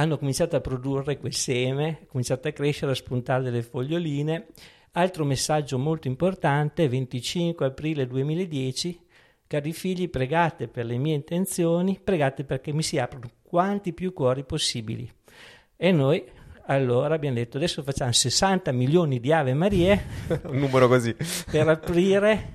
[0.00, 4.46] hanno cominciato a produrre quel seme, cominciato a crescere, a spuntare delle foglioline.
[4.92, 8.98] Altro messaggio molto importante, 25 aprile 2010,
[9.46, 14.42] cari figli, pregate per le mie intenzioni, pregate perché mi si aprono quanti più cuori
[14.44, 15.08] possibili.
[15.76, 16.24] E noi
[16.64, 20.02] allora abbiamo detto adesso facciamo 60 milioni di Ave Marie,
[20.48, 21.14] un numero così,
[21.50, 22.52] per aprire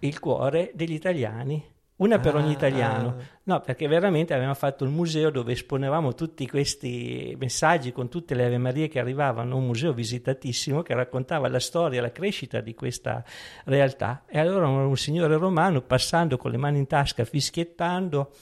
[0.00, 3.08] il cuore degli italiani una per ah, ogni italiano.
[3.08, 3.22] Ah.
[3.44, 8.44] No, perché veramente avevamo fatto il museo dove esponevamo tutti questi messaggi con tutte le
[8.44, 13.24] Ave Marie che arrivavano, un museo visitatissimo che raccontava la storia, la crescita di questa
[13.64, 14.24] realtà.
[14.28, 18.32] E allora un, signore romano passando con le mani in tasca, fischiettando,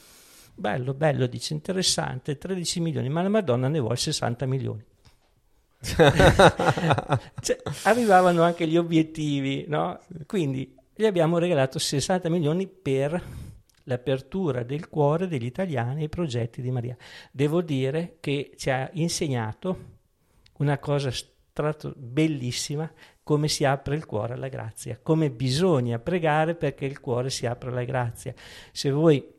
[0.54, 4.84] bello, bello, dice interessante, 13 milioni, ma la Madonna ne vuole 60 milioni.
[5.86, 10.00] cioè, arrivavano anche gli obiettivi, no?
[10.26, 13.22] Quindi gli abbiamo regalato 60 milioni per
[13.86, 16.96] l'apertura del cuore degli italiani ai progetti di Maria.
[17.30, 19.94] Devo dire che ci ha insegnato
[20.58, 22.90] una cosa strato, bellissima,
[23.22, 27.70] come si apre il cuore alla grazia, come bisogna pregare perché il cuore si apra
[27.70, 28.34] alla grazia.
[28.72, 29.34] Se voi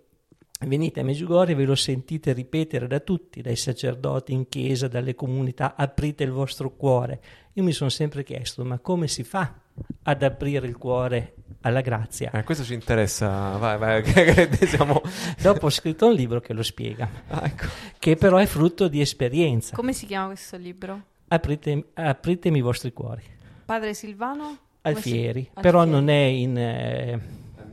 [0.62, 5.76] venite a Meggiugorie ve lo sentite ripetere da tutti, dai sacerdoti in chiesa, dalle comunità,
[5.76, 7.22] aprite il vostro cuore.
[7.54, 9.62] Io mi sono sempre chiesto, ma come si fa
[10.04, 12.32] ad aprire il cuore alla grazia?
[12.32, 14.04] Eh, questo ci interessa, vai, vai,
[14.68, 15.02] siamo...
[15.42, 17.66] Dopo ho scritto un libro che lo spiega, ah, ecco.
[18.00, 19.76] che però è frutto di esperienza.
[19.76, 21.02] Come si chiama questo libro?
[21.28, 23.24] Aprite, apritemi i vostri cuori.
[23.66, 24.58] Padre Silvano?
[24.82, 25.62] Alfieri, si...
[25.62, 26.00] però Alfieri.
[26.00, 26.58] non è in...
[26.58, 27.20] Eh...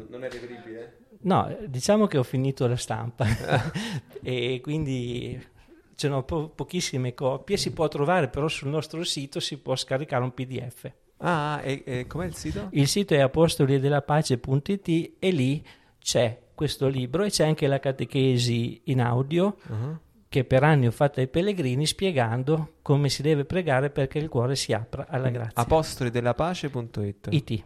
[0.08, 0.98] Non è reperibile?
[1.20, 3.26] No, diciamo che ho finito la stampa
[4.22, 5.52] e quindi
[5.94, 9.76] ce ne ho po- pochissime copie, si può trovare però sul nostro sito, si può
[9.76, 10.92] scaricare un pdf.
[11.18, 12.68] Ah, e, e com'è il sito?
[12.72, 15.64] Il sito è apostolidelapace.it e lì
[15.98, 19.98] c'è questo libro e c'è anche la catechesi in audio uh-huh.
[20.28, 24.54] che per anni ho fatto ai pellegrini spiegando come si deve pregare perché il cuore
[24.54, 25.62] si apra alla grazia.
[25.62, 27.64] Apostolidelapace.it IT.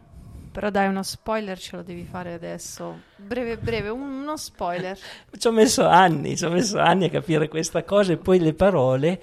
[0.51, 3.03] Però dai, uno spoiler ce lo devi fare adesso.
[3.17, 4.99] Breve, breve, uno spoiler.
[5.39, 8.55] ci ho messo anni, ci ho messo anni a capire questa cosa e poi le
[8.55, 9.23] parole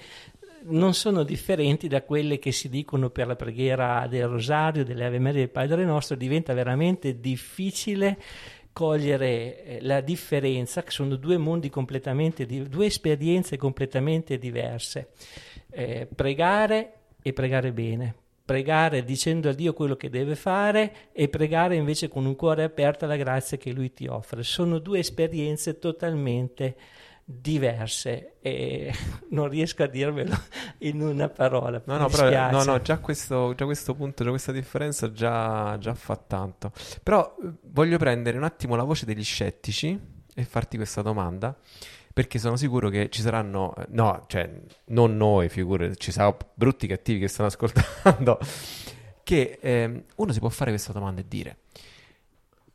[0.67, 5.19] non sono differenti da quelle che si dicono per la preghiera del Rosario, delle Ave
[5.19, 8.17] Maria del Padre Nostro, diventa veramente difficile
[8.71, 15.09] cogliere eh, la differenza, che sono due mondi completamente, due esperienze completamente diverse.
[15.69, 18.13] Eh, pregare e pregare bene,
[18.43, 23.05] pregare dicendo a Dio quello che deve fare e pregare invece con un cuore aperto
[23.05, 24.43] alla grazia che Lui ti offre.
[24.43, 27.04] Sono due esperienze totalmente diverse
[28.39, 28.93] e
[29.31, 30.35] non riesco a dirvelo
[30.79, 31.81] in una parola.
[31.85, 35.93] No, no, però, no, no già, questo, già questo punto, già questa differenza già, già
[35.95, 36.71] fa tanto.
[37.01, 39.99] Però eh, voglio prendere un attimo la voce degli scettici
[40.33, 41.57] e farti questa domanda
[42.15, 44.49] perché sono sicuro che ci saranno, no, cioè
[44.85, 48.39] non noi, figure, ci saranno brutti cattivi che stanno ascoltando,
[49.21, 51.57] che eh, uno si può fare questa domanda e dire,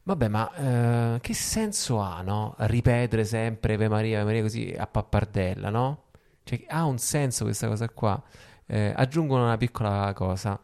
[0.02, 2.54] vabbè, ma eh, che senso ha, no?
[2.58, 6.04] Ripetere sempre Ave Maria, Ave Maria così a pappardella, no?
[6.44, 8.22] Cioè, ha un senso questa cosa qua.
[8.66, 10.60] Eh, aggiungono una piccola cosa.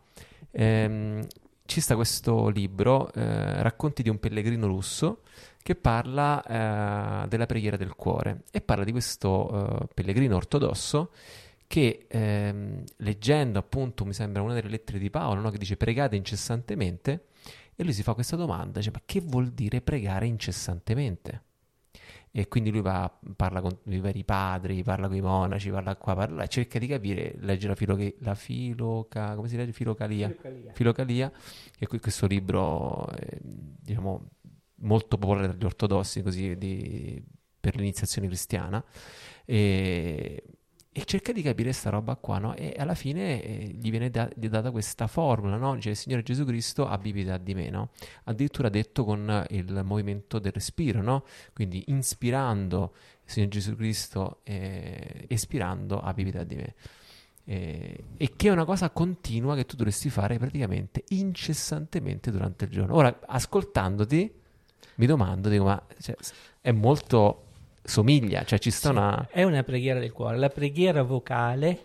[0.50, 1.26] Ehm,
[1.66, 5.22] ci sta questo libro, eh, Racconti di un pellegrino russo,
[5.62, 11.10] che parla eh, della preghiera del cuore e parla di questo eh, pellegrino ortodosso
[11.66, 15.50] che ehm, leggendo appunto mi sembra una delle lettere di Paolo no?
[15.50, 17.24] che dice pregate incessantemente
[17.76, 21.42] e lui si fa questa domanda dice ma che vuol dire pregare incessantemente
[22.36, 26.14] e quindi lui va, parla con i vari padri, parla con i monaci, parla qua,
[26.14, 29.72] parla là, cerca di capire, legge la, filoca, la filoca, come si legge?
[29.72, 30.28] Filocalia.
[30.28, 30.72] Filocalia.
[30.74, 31.32] Filocalia
[31.78, 34.28] e questo libro, eh, diciamo,
[34.80, 37.24] molto popolare tra gli ortodossi così di,
[37.58, 38.84] per l'iniziazione cristiana
[39.46, 40.42] e,
[40.98, 42.54] e cerca di capire questa roba qua, no?
[42.54, 45.74] E alla fine eh, gli viene da- gli data questa formula, no?
[45.74, 47.90] Dice il Signore Gesù Cristo abbi pietà di me, no?
[48.24, 51.24] Addirittura detto con il movimento del respiro, no?
[51.52, 52.94] Quindi inspirando
[53.26, 56.74] il Signore Gesù Cristo, eh, espirando abbi pietà di me.
[57.44, 62.70] Eh, e che è una cosa continua che tu dovresti fare praticamente incessantemente durante il
[62.70, 62.94] giorno.
[62.94, 64.32] Ora, ascoltandoti,
[64.94, 66.16] mi domando, dico, ma cioè,
[66.62, 67.45] è molto
[67.86, 69.28] somiglia, cioè ci sta Sì, una...
[69.30, 70.36] È una preghiera del cuore.
[70.36, 71.84] La preghiera vocale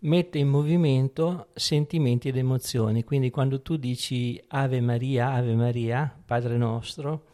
[0.00, 3.04] mette in movimento sentimenti ed emozioni.
[3.04, 7.24] Quindi quando tu dici Ave Maria, Ave Maria, Padre nostro,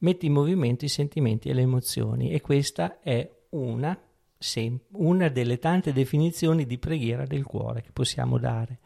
[0.00, 2.30] metti in movimento i sentimenti e le emozioni.
[2.30, 3.98] E questa è una,
[4.38, 8.78] sem- una delle tante definizioni di preghiera del cuore che possiamo dare.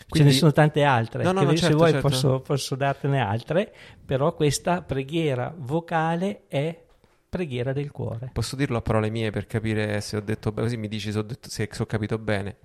[0.00, 2.08] Ce Quindi- ne sono tante altre, No, no, che no, se certo, vuoi certo.
[2.08, 3.72] Posso, posso dartene altre,
[4.04, 6.84] però questa preghiera vocale è
[7.30, 8.30] preghiera del cuore.
[8.32, 11.18] Posso dirlo a parole mie per capire se ho detto bene, così mi dici se
[11.18, 12.56] ho, detto- se ho capito bene.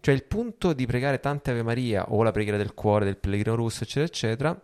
[0.00, 3.56] Cioè il punto di pregare tante Ave Maria o la preghiera del cuore del pellegrino
[3.56, 4.62] russo, eccetera, eccetera,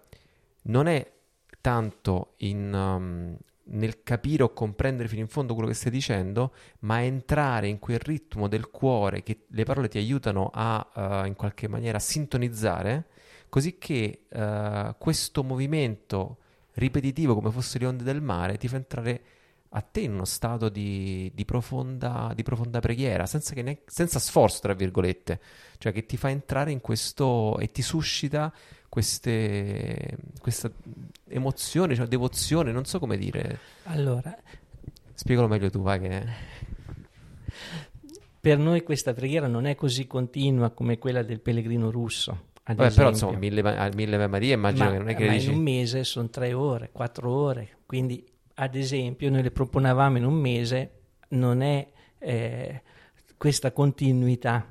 [0.62, 1.12] non è
[1.60, 7.02] tanto in, um, nel capire o comprendere fino in fondo quello che stai dicendo, ma
[7.02, 11.68] entrare in quel ritmo del cuore che le parole ti aiutano a, uh, in qualche
[11.68, 13.06] maniera, sintonizzare,
[13.48, 16.38] così che uh, questo movimento
[16.74, 19.20] ripetitivo, come fosse le onde del mare, ti fa entrare
[19.74, 24.18] a te in uno stato di, di profonda, di profonda preghiera, senza, che ne- senza
[24.18, 25.40] sforzo, tra virgolette,
[25.78, 28.52] cioè che ti fa entrare in questo e ti suscita
[28.88, 30.70] queste, questa
[31.28, 33.58] emozione, cioè devozione, non so come dire.
[33.84, 34.36] Allora,
[35.14, 36.24] Spiegalo meglio tu, vai che...
[38.40, 42.50] per noi questa preghiera non è così continua come quella del pellegrino russo.
[42.64, 45.48] Vabbè, però insomma, mille, mille Maria immagino ma, che non è che ma dici...
[45.48, 48.24] in un mese sono tre ore, quattro ore, quindi
[48.54, 50.90] ad esempio noi le proponevamo in un mese,
[51.28, 51.88] non è
[52.18, 52.82] eh,
[53.36, 54.66] questa continuità.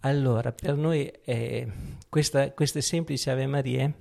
[0.00, 1.66] Allora, per noi eh,
[2.08, 3.92] questa- queste semplici Ave Marie,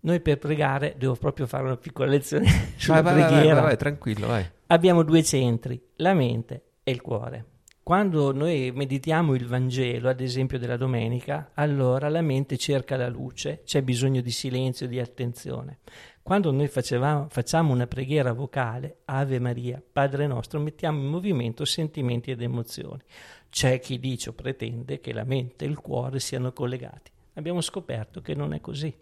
[0.00, 2.46] noi per pregare, devo proprio fare una piccola lezione
[2.76, 4.44] sulla Vai, preghiera, vai, vai, tranquillo, vai.
[4.68, 7.46] abbiamo due centri, la mente e il cuore.
[7.84, 13.62] Quando noi meditiamo il Vangelo, ad esempio della domenica, allora la mente cerca la luce,
[13.64, 15.78] c'è bisogno di silenzio, di attenzione.
[16.22, 22.30] Quando noi facevamo- facciamo una preghiera vocale, Ave Maria, Padre nostro, mettiamo in movimento sentimenti
[22.30, 23.02] ed emozioni.
[23.50, 27.10] C'è chi dice o pretende che la mente e il cuore siano collegati.
[27.34, 28.94] Abbiamo scoperto che non è così.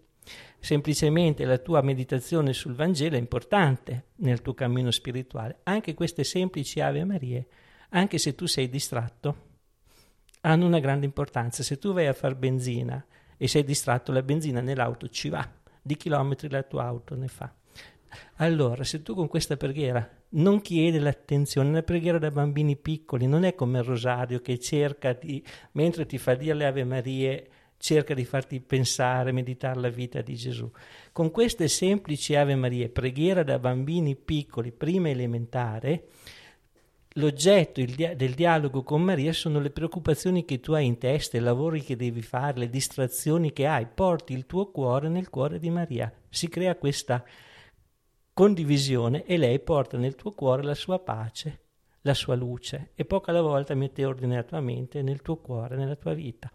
[0.59, 5.59] Semplicemente la tua meditazione sul Vangelo è importante nel tuo cammino spirituale.
[5.63, 7.47] Anche queste semplici Ave Marie,
[7.89, 9.49] anche se tu sei distratto,
[10.41, 11.61] hanno una grande importanza.
[11.61, 13.03] Se tu vai a far benzina
[13.37, 15.47] e sei distratto, la benzina nell'auto ci va,
[15.81, 17.53] di chilometri la tua auto ne fa.
[18.37, 23.43] Allora, se tu con questa preghiera non chiedi l'attenzione, la preghiera da bambini piccoli non
[23.43, 28.13] è come il rosario che cerca di, mentre ti fa dire le Ave Marie, cerca
[28.13, 30.69] di farti pensare, meditare la vita di Gesù.
[31.11, 36.07] Con queste semplici Ave Marie, preghiera da bambini piccoli, prima elementare,
[37.15, 41.41] l'oggetto dia- del dialogo con Maria sono le preoccupazioni che tu hai in testa, i
[41.41, 43.87] lavori che devi fare, le distrazioni che hai.
[43.87, 46.11] Porti il tuo cuore nel cuore di Maria.
[46.29, 47.23] Si crea questa
[48.33, 51.59] condivisione e lei porta nel tuo cuore la sua pace,
[52.01, 55.75] la sua luce e poco alla volta mette ordine alla tua mente, nel tuo cuore,
[55.75, 56.51] nella tua vita.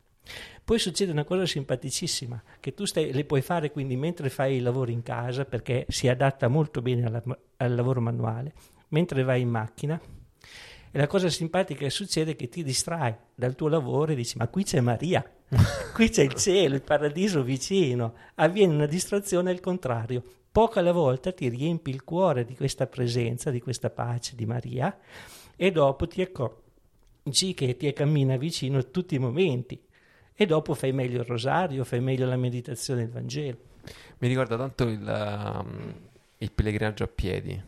[0.64, 4.60] Poi succede una cosa simpaticissima, che tu stai, le puoi fare quindi mentre fai i
[4.60, 7.22] lavori in casa, perché si adatta molto bene alla-
[7.58, 8.54] al lavoro manuale,
[8.88, 10.00] mentre vai in macchina.
[10.96, 14.38] E la cosa simpatica che succede è che ti distrai dal tuo lavoro e dici:
[14.38, 15.22] Ma qui c'è Maria,
[15.92, 18.14] qui c'è il cielo, il paradiso vicino.
[18.36, 20.22] Avviene una distrazione al contrario.
[20.50, 24.98] Poco alla volta ti riempi il cuore di questa presenza, di questa pace di Maria,
[25.54, 29.78] e dopo ti accorgi che ti cammina vicino in tutti i momenti.
[30.32, 33.58] E dopo fai meglio il rosario, fai meglio la meditazione del Vangelo.
[34.20, 35.94] Mi ricorda tanto il, um,
[36.38, 37.62] il pellegrinaggio a piedi,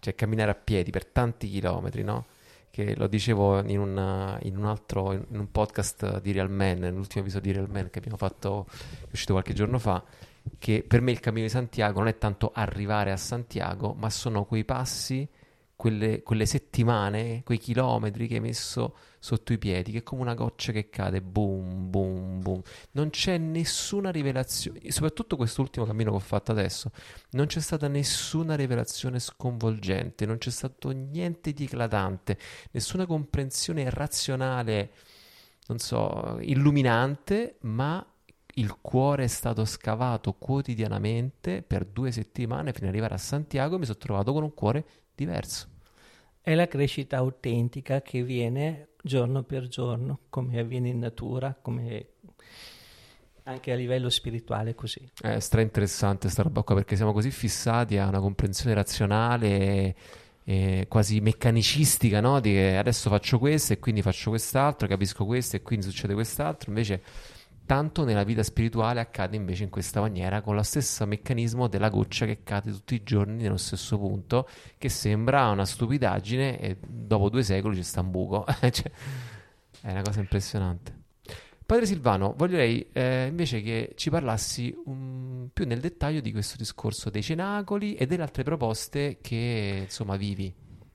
[0.00, 2.31] cioè camminare a piedi per tanti chilometri, no?
[2.72, 7.20] Che lo dicevo in, una- in un altro, in un podcast di Real Man, nell'ultimo
[7.22, 10.02] episodio di Real Man che abbiamo fatto, che è uscito qualche giorno fa,
[10.58, 14.46] che per me il cammino di Santiago non è tanto arrivare a Santiago, ma sono
[14.46, 15.28] quei passi,
[15.82, 20.34] quelle, quelle settimane, quei chilometri che hai messo sotto i piedi, che è come una
[20.34, 22.62] goccia che cade, boom, boom, boom.
[22.92, 26.92] Non c'è nessuna rivelazione, soprattutto quest'ultimo cammino che ho fatto adesso,
[27.30, 32.38] non c'è stata nessuna rivelazione sconvolgente, non c'è stato niente di eclatante,
[32.70, 34.92] nessuna comprensione razionale,
[35.66, 38.06] non so, illuminante, ma
[38.54, 43.78] il cuore è stato scavato quotidianamente per due settimane fino ad arrivare a Santiago e
[43.80, 45.71] mi sono trovato con un cuore diverso.
[46.42, 52.06] È la crescita autentica che viene giorno per giorno, come avviene in natura, come
[53.44, 55.08] anche a livello spirituale così.
[55.20, 59.94] È stra interessante sta roba qua perché siamo così fissati a una comprensione razionale e,
[60.44, 62.40] e quasi meccanicistica, no?
[62.40, 66.70] Di che adesso faccio questo e quindi faccio quest'altro, capisco questo e quindi succede quest'altro,
[66.70, 67.02] invece
[67.66, 72.26] tanto nella vita spirituale accade invece in questa maniera con lo stesso meccanismo della goccia
[72.26, 74.48] che cade tutti i giorni nello stesso punto
[74.78, 78.90] che sembra una stupidaggine e dopo due secoli ci sta un buco cioè,
[79.80, 81.00] è una cosa impressionante
[81.64, 87.08] Padre Silvano, voglierei eh, invece che ci parlassi um, più nel dettaglio di questo discorso
[87.08, 90.52] dei cenacoli e delle altre proposte che insomma vivi.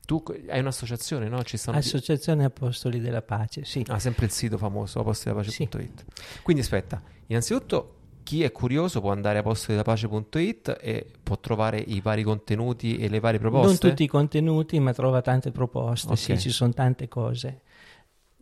[0.08, 1.44] Tu hai un'associazione, no?
[1.44, 3.84] Ci stanno Associazione Apostoli della Pace, sì.
[3.90, 6.06] Ah, sempre il sito famoso, apostolidellapace.it.
[6.08, 6.40] Sì.
[6.44, 12.24] Quindi aspetta, innanzitutto chi è curioso può andare a apostolidellapace.it e può trovare i vari
[12.24, 13.68] contenuti e le varie proposte?
[13.68, 16.18] Non tutti i contenuti, ma trova tante proposte, okay.
[16.18, 17.64] sì, ci sono tante cose.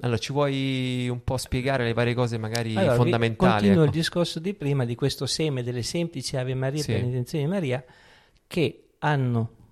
[0.01, 3.51] Allora, ci vuoi un po' spiegare le varie cose magari allora, fondamentali?
[3.53, 3.85] Continuo ecco.
[3.85, 6.91] il discorso di prima di questo seme delle semplici Ave Maria sì.
[6.91, 7.83] per l'intenzione di Maria
[8.45, 9.63] che hanno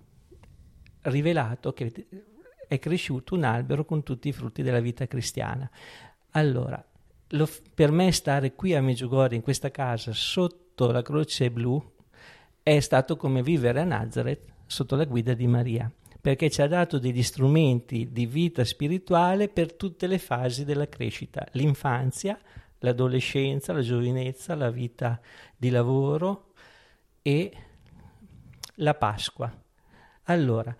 [1.03, 1.91] rivelato che
[2.67, 5.69] è cresciuto un albero con tutti i frutti della vita cristiana.
[6.31, 6.83] Allora,
[7.29, 11.81] lo, per me stare qui a Meggiugorje, in questa casa, sotto la croce blu,
[12.61, 15.91] è stato come vivere a Nazareth sotto la guida di Maria
[16.23, 21.45] perché ci ha dato degli strumenti di vita spirituale per tutte le fasi della crescita,
[21.51, 22.39] l'infanzia,
[22.79, 25.19] l'adolescenza, la giovinezza, la vita
[25.57, 26.53] di lavoro
[27.21, 27.51] e
[28.75, 29.53] la Pasqua.
[30.23, 30.73] Allora,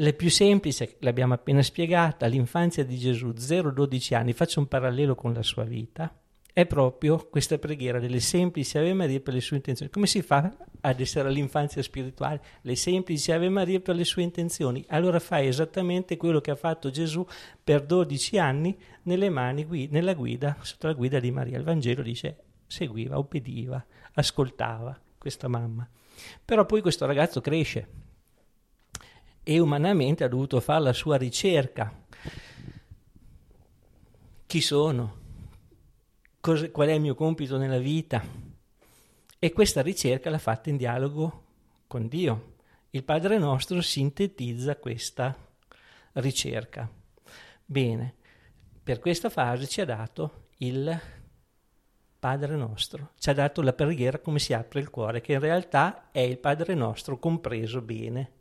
[0.00, 5.32] le più semplici, l'abbiamo appena spiegata, l'infanzia di Gesù, 0-12 anni, faccio un parallelo con
[5.32, 6.14] la sua vita,
[6.52, 9.90] è proprio questa preghiera delle semplici Ave Maria per le sue intenzioni.
[9.90, 12.40] Come si fa ad essere all'infanzia spirituale?
[12.62, 14.84] Le semplici Ave Maria per le sue intenzioni.
[14.88, 17.24] Allora fai esattamente quello che ha fatto Gesù
[17.62, 21.58] per 12 anni nelle mani, nella guida, sotto la guida di Maria.
[21.58, 22.36] Il Vangelo dice
[22.66, 23.84] seguiva, obbediva,
[24.14, 25.88] ascoltava questa mamma.
[26.44, 28.06] Però poi questo ragazzo cresce
[29.50, 31.90] e umanamente ha dovuto fare la sua ricerca.
[34.44, 35.16] Chi sono?
[36.38, 38.22] cosa, qual è il mio compito nella vita.
[39.38, 41.44] E questa ricerca l'ha fatta in dialogo
[41.86, 42.56] con Dio.
[42.90, 45.34] Il Padre nostro sintetizza questa
[46.12, 46.86] ricerca.
[47.64, 48.16] Bene,
[48.82, 51.00] per questa fase ci ha dato il
[52.18, 56.10] Padre nostro, ci ha dato la preghiera come si apre il cuore, che in realtà
[56.10, 58.36] è il Padre nostro compreso bene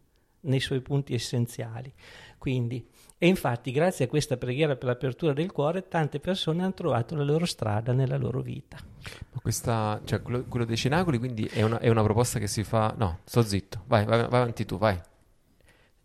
[0.48, 1.94] nei suoi punti essenziali.
[2.38, 2.86] Quindi
[3.20, 7.24] e infatti, grazie a questa preghiera per l'apertura del cuore, tante persone hanno trovato la
[7.24, 8.78] loro strada nella loro vita.
[9.32, 12.64] Ma questa, cioè, quello, quello, dei cenacoli, quindi è una, è una, proposta che si
[12.64, 12.94] fa.
[12.96, 15.00] No, sto zitto, vai, vai, vai avanti tu, vai.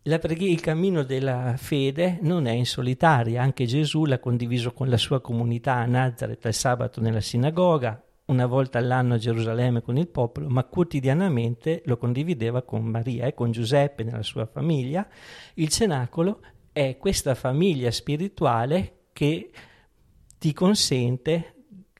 [0.05, 4.88] La preghiera, il cammino della fede non è in solitaria, anche Gesù l'ha condiviso con
[4.88, 8.03] la sua comunità a Nazareth il sabato nella sinagoga,
[8.33, 13.35] una volta all'anno a Gerusalemme con il popolo, ma quotidianamente lo condivideva con Maria e
[13.35, 15.07] con Giuseppe nella sua famiglia.
[15.55, 16.41] Il cenacolo
[16.72, 19.51] è questa famiglia spirituale che
[20.39, 21.55] ti consente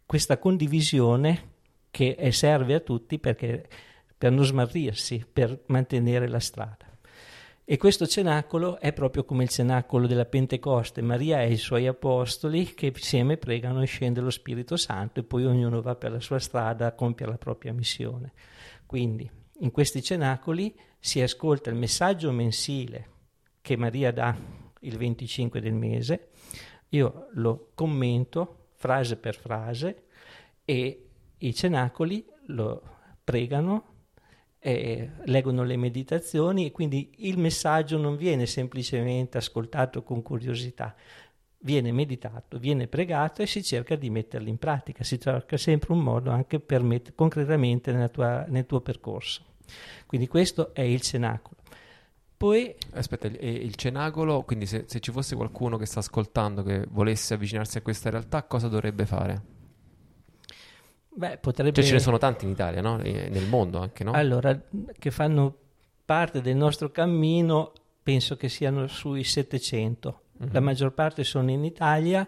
[0.07, 1.51] questa condivisione
[1.91, 3.69] che serve a tutti perché,
[4.17, 6.92] per non smarrirsi, per mantenere la strada.
[7.65, 12.75] E questo cenacolo è proprio come il cenacolo della Pentecoste, Maria e i suoi apostoli
[12.75, 16.41] che insieme pregano e scende lo Spirito Santo e poi ognuno va per la sua
[16.41, 18.33] strada a compiere la propria missione.
[18.85, 23.11] Quindi in questi cenacoli si ascolta il messaggio mensile
[23.61, 24.37] che Maria dà
[24.81, 26.31] il 25 del mese,
[26.89, 30.07] io lo commento frase per frase
[30.65, 31.09] e
[31.39, 32.83] i cenacoli lo
[33.23, 33.92] pregano,
[34.65, 40.95] eh, leggono le meditazioni e quindi il messaggio non viene semplicemente ascoltato con curiosità,
[41.59, 45.99] viene meditato, viene pregato e si cerca di metterlo in pratica, si cerca sempre un
[45.99, 49.43] modo anche per mettere concretamente tua, nel tuo percorso.
[50.07, 51.57] Quindi questo è il cenacolo.
[52.37, 52.73] Poi...
[52.93, 57.35] Aspetta, il, il cenacolo, quindi se, se, ci fosse qualcuno che sta ascoltando che volesse
[57.35, 59.52] avvicinarsi a questa realtà, cosa dovrebbe fare?
[61.15, 61.73] Beh, potrebbe...
[61.73, 62.97] Cioè ce ne sono tanti in Italia, no?
[62.97, 64.13] Nel mondo anche, no?
[64.13, 64.59] Allora,
[64.99, 65.55] che fanno
[66.05, 70.21] parte del nostro cammino, penso che siano sui 700.
[70.43, 70.53] Mm-hmm.
[70.53, 72.27] La maggior parte sono in Italia,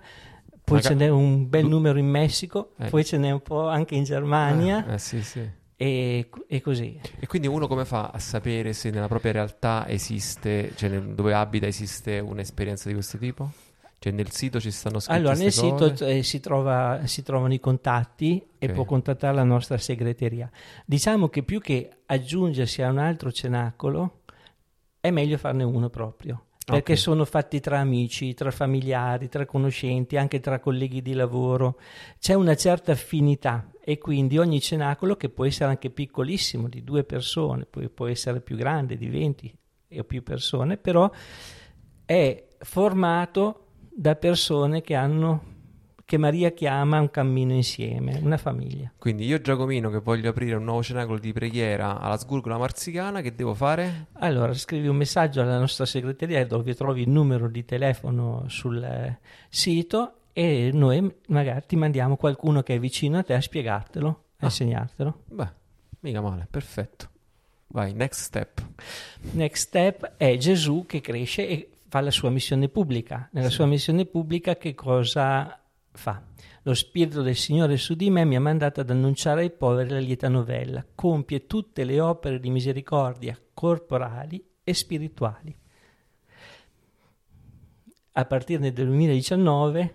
[0.64, 0.88] poi Maga...
[0.88, 2.88] ce n'è un bel numero in Messico, eh.
[2.88, 4.84] poi ce n'è un po' anche in Germania.
[4.86, 5.62] Ah, eh, sì, sì.
[5.76, 7.00] E, e, così.
[7.18, 11.34] E quindi uno come fa a sapere se nella propria realtà esiste, cioè nel, dove
[11.34, 13.50] abita esiste un'esperienza di questo tipo?
[14.04, 17.58] Cioè nel sito ci stanno scritte Allora nel sito eh, si, trova, si, trovano i
[17.58, 18.68] contatti okay.
[18.68, 20.50] e può contattare la nostra segreteria.
[20.84, 24.24] Diciamo che più che aggiungersi a un altro cenacolo
[25.00, 26.48] è meglio farne uno proprio.
[26.66, 26.98] perché Ok.
[26.98, 31.80] sono fatti tra amici, tra familiari, tra conoscenti, anche tra colleghi di lavoro.
[32.18, 37.04] C'è una certa affinità e quindi ogni cenacolo, che può essere anche piccolissimo, di due
[37.04, 39.58] persone, poi può essere più grande, di 20
[39.96, 41.10] o più persone, però
[42.04, 43.63] è formato
[43.94, 45.52] da persone che hanno
[46.06, 48.92] che Maria chiama un cammino insieme, una famiglia.
[48.98, 53.34] Quindi io Giacomino che voglio aprire un nuovo cenacolo di preghiera alla Sgurgola Marzicana, che
[53.34, 54.08] devo fare?
[54.18, 59.18] Allora, scrivi un messaggio alla nostra segreteria dove trovi il numero di telefono sul eh,
[59.48, 64.12] sito e noi magari ti mandiamo qualcuno che è vicino a te a spiegartelo, a
[64.40, 64.44] Ah.
[64.44, 65.20] insegnartelo.
[65.28, 65.48] Beh,
[66.00, 67.08] mica male, perfetto.
[67.68, 68.62] Vai, next step.
[69.32, 73.28] Next step è Gesù che cresce e fa la sua missione pubblica.
[73.30, 73.54] Nella Sì.
[73.54, 75.56] sua missione pubblica che cosa
[75.92, 76.24] fa?
[76.62, 80.00] Lo Spirito del Signore su di me mi ha mandato ad annunciare ai poveri la
[80.00, 80.84] lieta novella.
[80.92, 85.56] Compie tutte le opere di misericordia corporali e spirituali.
[88.16, 89.94] A partire del 2019,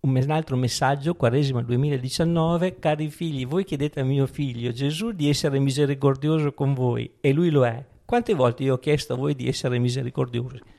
[0.00, 5.12] un, me- un altro messaggio, Quaresima 2019, cari figli, voi chiedete a mio figlio Gesù
[5.12, 7.86] di essere misericordioso con voi e lui lo è.
[8.04, 10.74] Quante volte io ho chiesto a voi di essere misericordiosi?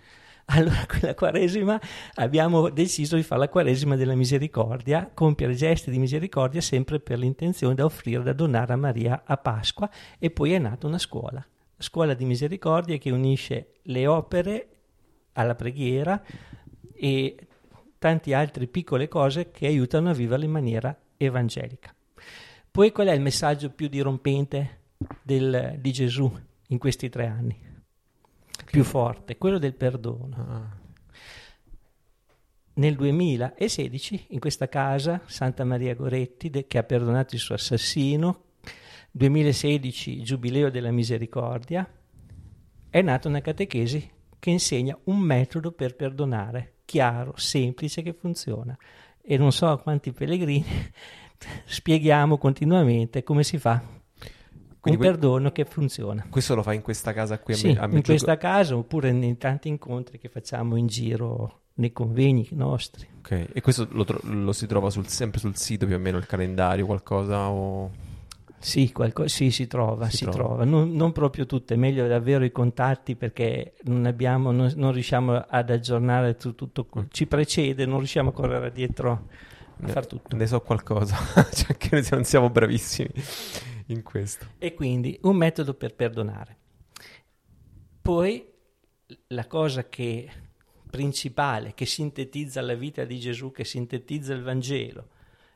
[0.49, 1.79] Allora, quella quaresima
[2.15, 7.75] abbiamo deciso di fare la quaresima della misericordia, compiere gesti di misericordia sempre per l'intenzione
[7.75, 11.45] da offrire, da donare a Maria a Pasqua e poi è nata una scuola,
[11.77, 14.67] scuola di misericordia che unisce le opere
[15.33, 16.23] alla preghiera
[16.93, 17.35] e
[17.99, 21.93] tante altre piccole cose che aiutano a viverla in maniera evangelica.
[22.71, 24.79] Poi qual è il messaggio più dirompente
[25.21, 26.31] del- di Gesù
[26.67, 27.66] in questi tre anni?
[28.65, 30.35] Più forte, quello del perdono.
[30.35, 30.77] Ah,
[32.73, 38.43] Nel 2016, in questa casa, Santa Maria Goretti, de- che ha perdonato il suo assassino,
[39.11, 41.89] 2016, Giubileo della Misericordia,
[42.89, 48.77] è nata una catechesi che insegna un metodo per perdonare, chiaro, semplice, che funziona.
[49.21, 50.63] E non so a quanti pellegrini
[51.65, 53.96] spieghiamo continuamente come si fa
[54.79, 56.25] Quindi un que- perdono che funziona.
[56.29, 59.09] questo lo fai in questa casa qui a, Sì, Me- a in questa casa oppure
[59.09, 63.07] in tanti incontri che facciamo in giro nei convegni nostri.
[63.19, 66.17] Ok, e questo lo, tro- lo si trova sul- sempre sul sito più o meno
[66.17, 67.91] il calendario, qualcosa o...
[68.59, 70.37] Sì, qualco- sì, si trova, Si si, trova.
[70.37, 70.63] trova.
[70.63, 75.35] Non, non proprio tutte, è meglio davvero i contatti perché non, abbiamo, non, non riusciamo
[75.47, 77.03] ad aggiornare tu- tutto, Mm.
[77.11, 79.21] ci precede, non riusciamo a correre dietro a
[79.85, 80.35] Ne- far tutto.
[80.35, 81.15] Ne so qualcosa,
[81.53, 83.09] cioè anche noi non siamo bravissimi
[83.87, 84.47] in questo.
[84.57, 86.57] E quindi un metodo per perdonare.
[88.01, 88.45] Poi
[89.27, 90.29] la cosa che,
[90.89, 95.09] principale che sintetizza la vita di Gesù, che sintetizza il Vangelo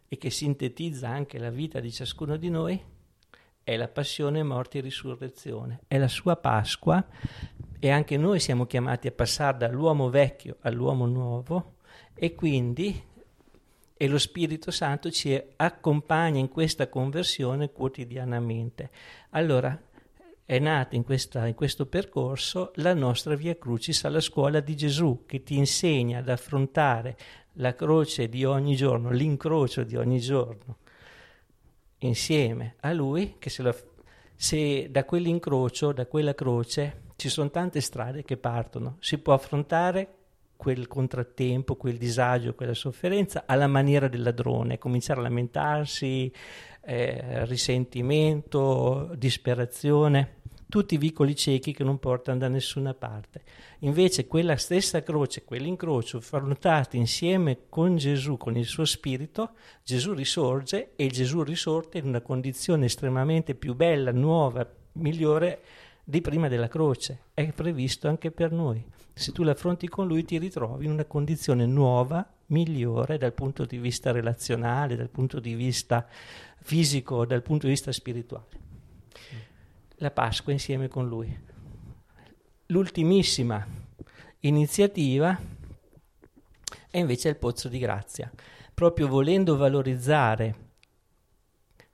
[0.07, 2.81] e che sintetizza anche la vita di ciascuno di noi
[3.63, 7.05] è la passione, morte e risurrezione, è la sua Pasqua
[7.79, 11.75] e anche noi siamo chiamati a passare dall'uomo vecchio all'uomo nuovo
[12.13, 13.09] e quindi
[14.01, 18.89] e lo Spirito Santo ci accompagna in questa conversione quotidianamente.
[19.29, 19.79] Allora
[20.43, 25.25] è nata in, questa- in questo percorso la nostra Via Crucis alla scuola di Gesù
[25.27, 27.15] che ti insegna ad affrontare
[27.57, 30.77] la croce di ogni giorno, l'incrocio di ogni giorno
[31.99, 33.75] insieme a Lui, che se, la-
[34.35, 40.20] se da quell'incrocio, da quella croce, ci sono tante strade che partono, si può affrontare
[40.61, 46.31] quel contrattempo, quel disagio, quella sofferenza alla maniera del ladrone, cominciare a lamentarsi,
[46.81, 53.41] eh, risentimento, disperazione, tutti vicoli ciechi che non portano da nessuna parte.
[53.79, 59.53] Invece quella stessa croce, quell'incrocio, affrontati insieme con Gesù, con il suo spirito,
[59.83, 65.61] Gesù risorge e Gesù risorte in una condizione estremamente più bella, nuova, migliore
[66.03, 67.25] di prima della croce.
[67.33, 68.83] È previsto anche per noi.
[69.13, 73.77] Se tu l'affronti con lui ti ritrovi in una condizione nuova, migliore dal punto di
[73.77, 76.07] vista relazionale, dal punto di vista
[76.61, 78.59] fisico, dal punto di vista spirituale.
[79.95, 81.49] La Pasqua insieme con lui.
[82.67, 83.65] L'ultimissima
[84.39, 85.39] iniziativa
[86.89, 88.31] è invece il pozzo di grazia,
[88.73, 90.69] proprio volendo valorizzare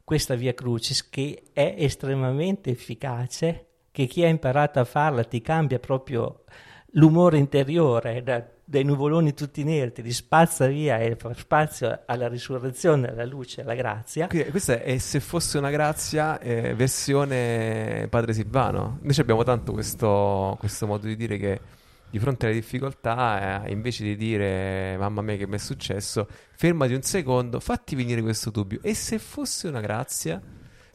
[0.03, 3.66] questa via crucis che è estremamente efficace,
[3.97, 6.43] che chi ha imparato a farla ti cambia proprio
[6.91, 13.07] l'umore interiore, da- dai nuvoloni tutti neri, ti spazza via e fa spazio alla risurrezione,
[13.07, 14.27] alla luce, alla grazia.
[14.27, 18.99] Quindi questa è se fosse una grazia eh, versione Padre Silvano.
[19.09, 21.59] Ci abbiamo tanto questo, questo modo di dire che
[22.07, 26.93] di fronte alle difficoltà, eh, invece di dire mamma mia che mi è successo, fermati
[26.93, 28.77] un secondo, fatti venire questo dubbio.
[28.83, 30.39] E se fosse una grazia?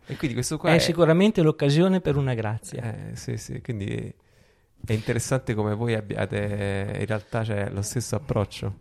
[0.07, 3.11] E quindi questo qua È è, sicuramente l'occasione per una grazia.
[3.11, 4.13] Eh, sì, sì, quindi
[4.85, 8.77] È interessante come voi abbiate, in realtà c'è lo stesso approccio.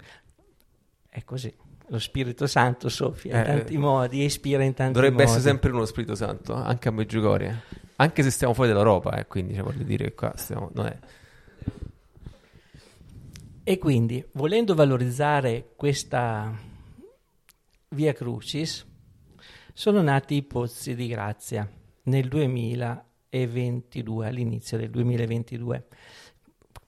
[1.08, 1.54] È così.
[1.88, 5.28] Lo Spirito Santo soffia in Eh, tanti modi, ispira in tanti Dovrebbe modi.
[5.28, 7.64] essere sempre uno Spirito Santo, anche a Meggiugorie.
[7.98, 10.98] Anche se stiamo fuori dall'Europa, eh, quindi cioè, voglio dire che qua stiamo, non è...
[13.64, 16.52] E quindi, volendo valorizzare questa
[17.90, 18.86] Via Crucis,
[19.74, 21.70] sono nati i pozzi di grazia
[22.04, 25.88] nel 2022, all'inizio del 2022.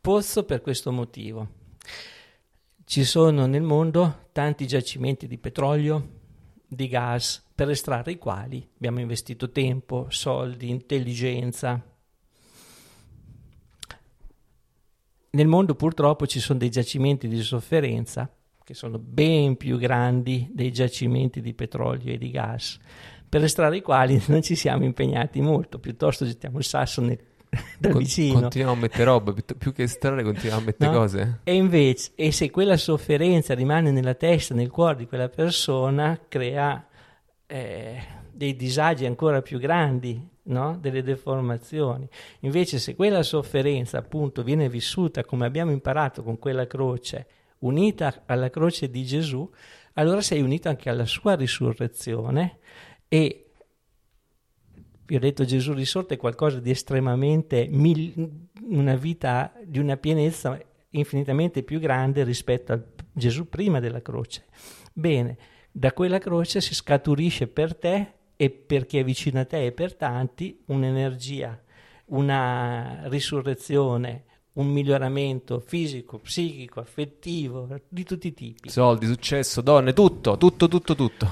[0.02, 1.62] Pozzo per questo motivo.
[2.86, 6.22] Ci sono nel mondo tanti giacimenti di petrolio,
[6.68, 11.82] di gas, per estrarre i quali abbiamo investito tempo, soldi, intelligenza,
[15.36, 18.32] Nel mondo purtroppo ci sono dei giacimenti di sofferenza
[18.64, 22.80] che sono ben più grandi dei giacimenti di petrolio e di gas,
[23.28, 27.20] per estrarre i quali non ci siamo impegnati molto, piuttosto gettiamo il sasso nel-
[27.78, 28.40] da Con- vicino.
[28.42, 30.98] Continuiamo a mettere roba, più, che estrarre continuiamo a mettere No?
[30.98, 31.40] cose.
[31.44, 36.84] E invece, e se quella sofferenza rimane nella testa, nel cuore di quella persona, crea
[37.46, 38.02] eh,
[38.32, 40.78] dei disagi ancora più grandi, no?
[40.82, 42.08] delle deformazioni.
[42.40, 47.28] Invece, se quella sofferenza appunto viene vissuta come abbiamo imparato con quella croce,
[47.64, 49.50] unita alla croce di Gesù,
[49.94, 52.60] allora sei unito anche alla sua risurrezione
[53.08, 53.52] e
[55.06, 60.58] vi ho detto Gesù risorto è qualcosa di estremamente mil- una vita di una pienezza
[60.92, 64.46] infinitamente più grande rispetto a Gesù prima della croce.
[64.94, 65.38] Bene,
[65.72, 69.72] da quella croce si scaturisce per te e per chi è vicino a te e
[69.72, 71.62] per tanti un'energia,
[72.06, 74.24] una risurrezione,
[74.56, 78.70] un miglioramento fisico, psichico, affettivo, di tutti i tipi.
[78.70, 81.28] Soldi, successo, donne, tutto, tutto, tutto, tutto.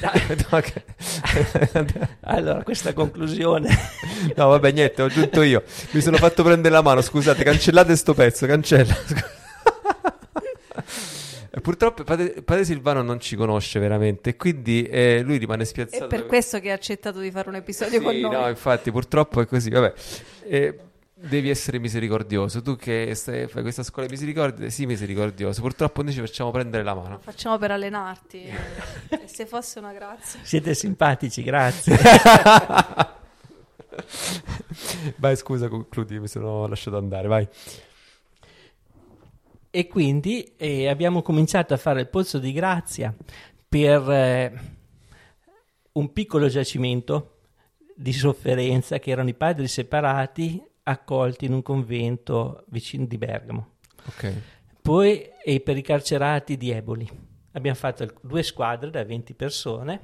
[2.22, 3.68] Allora, questa conclusione
[4.36, 5.62] no, vabbè, niente, ho aggiunto io.
[5.90, 8.94] Mi sono fatto prendere la mano, scusate, cancellate sto pezzo, cancella.
[11.52, 16.04] E Purtroppo padre, padre Silvano non ci conosce veramente, e quindi eh, lui rimane spiazzato.
[16.04, 18.30] È per questo che ha accettato di fare un episodio Sì, con noi.
[18.30, 19.70] no, infatti, purtroppo è così.
[19.70, 19.92] Vabbè,
[20.44, 20.78] Eh,
[21.28, 22.62] devi essere misericordioso.
[22.62, 25.60] Tu che stai- fai questa scuola di misericordia, sii misericordioso.
[25.60, 27.18] Purtroppo noi ci facciamo prendere la mano.
[27.18, 28.44] Facciamo per allenarti.
[29.08, 30.40] e se fosse una grazia.
[30.42, 31.96] siete simpatici, grazie.
[35.16, 37.46] vai, scusa, concludi, mi sono lasciato andare, vai.
[39.72, 43.14] E quindi eh, abbiamo cominciato a fare il pozzo di grazia
[43.68, 44.52] per eh,
[45.92, 47.36] un piccolo giacimento
[47.94, 53.74] di sofferenza che erano i padri separati accolti in un convento vicino di Bergamo.
[54.06, 54.32] Ok.
[54.80, 57.08] Poi e per i carcerati di Eboli.
[57.52, 60.00] Abbiamo fatto due squadre da 20 persone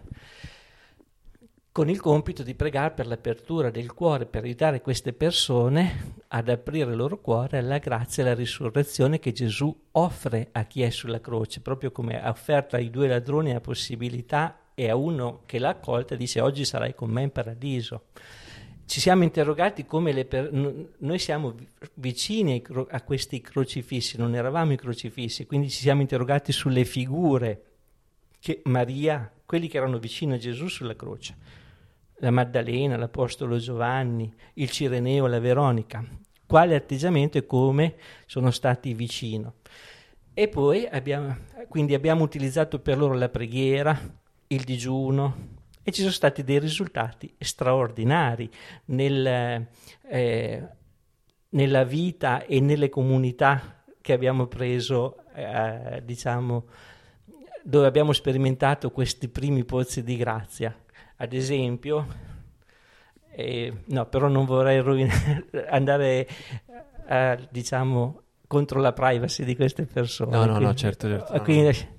[1.77, 6.91] con il compito di pregare per l'apertura del cuore, per aiutare queste persone ad aprire
[6.91, 11.21] il loro cuore alla grazia e alla risurrezione che Gesù offre a chi è sulla
[11.21, 15.69] croce, proprio come ha offerto ai due ladroni la possibilità e a uno che l'ha
[15.69, 18.05] accolta dice oggi sarai con me in paradiso.
[18.87, 24.73] Ci siamo interrogati come le per- noi siamo vi- vicini a questi crocifissi, non eravamo
[24.73, 27.63] i crocifissi, quindi ci siamo interrogati sulle figure
[28.39, 31.37] che Maria, quelli che erano vicini a Gesù sulla croce,
[32.19, 36.05] la Maddalena, l'Apostolo Giovanni, il Cireneo, la Veronica,
[36.47, 39.55] quale atteggiamento e come sono stati vicino.
[40.33, 41.37] E poi abbiamo,
[41.69, 44.01] quindi abbiamo utilizzato per loro la preghiera,
[44.47, 45.55] il digiuno
[45.89, 48.51] e ci sono stati dei risultati straordinari
[48.87, 49.65] nel,
[50.09, 50.69] eh,
[51.51, 56.65] nella vita e nelle comunità che abbiamo preso, eh, diciamo,
[57.63, 60.77] dove abbiamo sperimentato questi primi pozzi di grazia.
[61.19, 62.05] Ad esempio,
[63.31, 66.27] eh, no, però non vorrei rovinare, andare,
[67.09, 70.33] eh, diciamo, contro la privacy di queste persone.
[70.33, 71.95] No, no, no, quindi- certo, certo, no, quindi- no.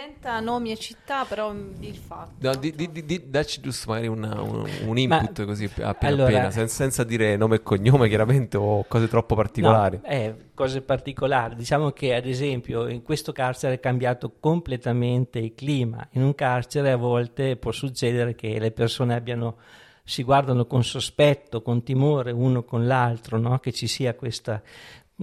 [0.00, 2.34] Inventa nomi e città, però di il fatto.
[2.38, 6.12] No, di, di- di- di- dacci giusto magari una- un, un input Ma- così appena
[6.12, 9.98] allora- appena, sen- senza dire nome e cognome chiaramente o cose troppo particolari.
[10.00, 11.56] No, eh, cose particolari.
[11.56, 16.06] Diciamo che ad esempio in questo carcere è cambiato completamente il clima.
[16.12, 19.56] In un carcere a volte può succedere che le persone abbiano,
[20.04, 23.58] si guardano con sospetto, con timore uno con l'altro, no?
[23.58, 24.62] che ci sia questa,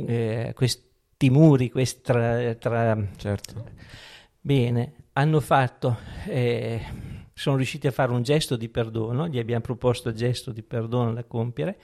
[0.05, 3.93] eh, questi muri questa, tra, Certo.
[4.45, 5.97] Bene, hanno fatto,
[6.27, 6.79] eh,
[7.33, 11.13] sono riusciti a fare un gesto di perdono, gli abbiamo proposto il gesto di perdono
[11.13, 11.79] da compiere,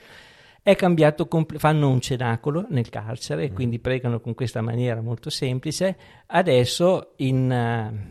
[0.61, 5.31] è cambiato, comple- fanno un cenacolo nel carcere e quindi pregano con questa maniera molto
[5.31, 5.97] semplice,
[6.27, 8.09] adesso in, eh,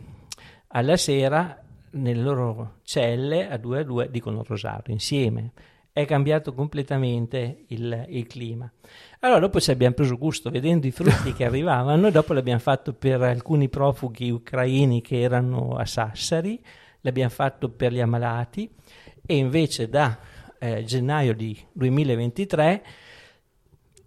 [0.66, 1.62] alla sera
[1.93, 5.52] nelle loro celle a due a due dicono il rosario insieme.
[5.93, 8.71] È cambiato completamente il, il, clima.
[9.21, 13.23] Allora dopo ci abbiamo preso gusto vedendo i frutti che arrivavano, dopo l'abbiamo fatto per
[13.23, 16.62] alcuni profughi ucraini che erano a Sassari,
[17.01, 18.71] l'abbiamo fatto per gli ammalati
[19.27, 20.19] e invece da
[20.59, 22.85] eh, gennaio di 2023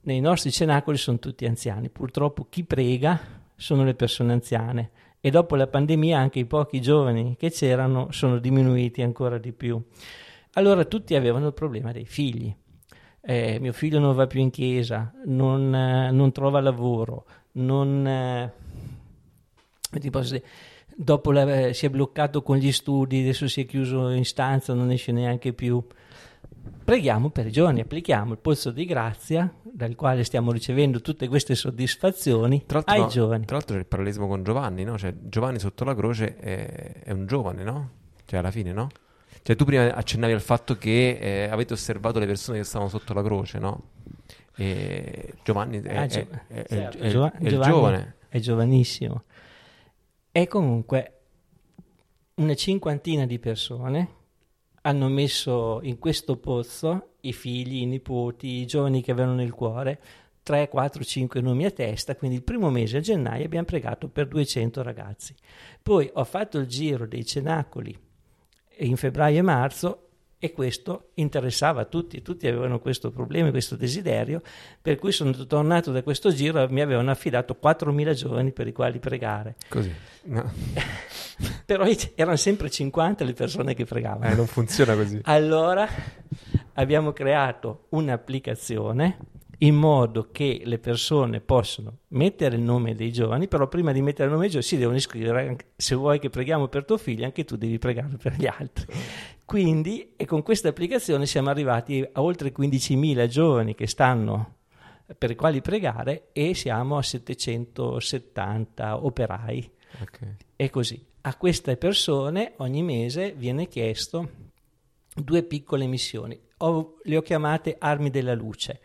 [0.01, 1.89] nei nostri cenacoli sono tutti anziani.
[1.89, 3.19] Purtroppo chi prega
[3.55, 8.39] sono le persone anziane e dopo la pandemia anche i pochi giovani che c'erano sono
[8.39, 9.81] diminuiti ancora di più.
[10.53, 12.55] Allora tutti avevano il problema dei figli.
[13.21, 18.53] Eh, mio figlio non va più in chiesa, non, eh, non trova lavoro, non, eh,
[20.95, 24.91] dopo la, si è bloccato con gli studi, adesso si è chiuso in stanza, non
[24.91, 25.81] esce neanche più.
[26.84, 31.55] Preghiamo per i giorni, applichiamo il pozzo di grazia dal quale stiamo ricevendo tutte queste
[31.55, 33.45] soddisfazioni ai no, giovani.
[33.45, 34.97] Tra l'altro c'è il parallesimo con Giovanni, no?
[34.97, 37.89] Cioè, Giovanni sotto la croce è, è, un giovane, no?
[38.25, 38.89] Cioè alla fine, no?
[39.43, 43.13] Cioè tu prima accennavi al fatto che eh, avete osservato le persone che stavano sotto
[43.13, 43.89] la croce, no?
[44.55, 46.97] E Giovanni è, ah, gio- è, certo.
[46.97, 48.15] è, Giova- è Giovanni giovane.
[48.29, 49.23] È giovanissimo.
[50.31, 51.19] E comunque
[52.35, 54.07] una cinquantina di persone
[54.83, 59.99] hanno messo in questo pozzo i figli, i nipoti, i giovani che avevano nel cuore
[60.41, 64.27] 3, 4, 5 nomi a testa, quindi il primo mese a gennaio abbiamo pregato per
[64.27, 65.35] 200 ragazzi.
[65.81, 67.97] Poi ho fatto il giro dei cenacoli
[68.85, 70.03] in febbraio e marzo
[70.43, 74.41] e questo interessava a tutti, tutti avevano questo problema, questo desiderio,
[74.81, 78.73] per cui sono tornato da questo giro e mi avevano affidato 4.000 giovani per i
[78.73, 79.55] quali pregare.
[79.69, 79.93] Così.
[80.23, 80.51] No.
[81.65, 81.85] Però
[82.15, 84.34] erano sempre 50 le persone che pregavano.
[84.34, 85.22] Eh, non funziona così.
[85.23, 85.88] Allora
[86.73, 89.18] abbiamo creato un'applicazione
[89.64, 94.26] in modo che le persone possano mettere il nome dei giovani, però prima di mettere
[94.26, 97.45] il nome dei giovani si devono iscrivere, se vuoi che preghiamo per tuo figlio, anche
[97.45, 98.85] tu devi pregare per gli altri.
[99.45, 104.56] Quindi, e con questa applicazione siamo arrivati a oltre 15.000 giovani che stanno
[105.18, 109.72] per i quali pregare e siamo a 770 operai.
[110.02, 110.35] Okay.
[110.56, 111.11] E così.
[111.26, 114.30] A queste persone ogni mese viene chiesto
[115.15, 116.38] due piccole missioni.
[116.57, 118.81] Ho, le ho chiamate armi della luce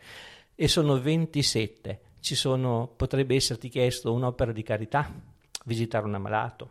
[0.61, 2.01] e sono 27.
[2.19, 5.09] Ci sono, potrebbe esserti chiesto un'opera di carità,
[5.63, 6.69] visitare un ammalato,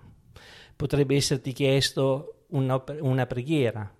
[0.76, 3.90] potrebbe esserti chiesto una preghiera,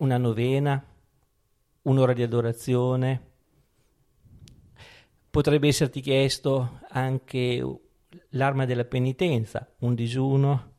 [0.00, 0.84] una novena,
[1.82, 3.30] un'ora di adorazione,
[5.30, 7.64] potrebbe esserti chiesto anche
[8.30, 10.72] l'arma della penitenza, un digiuno,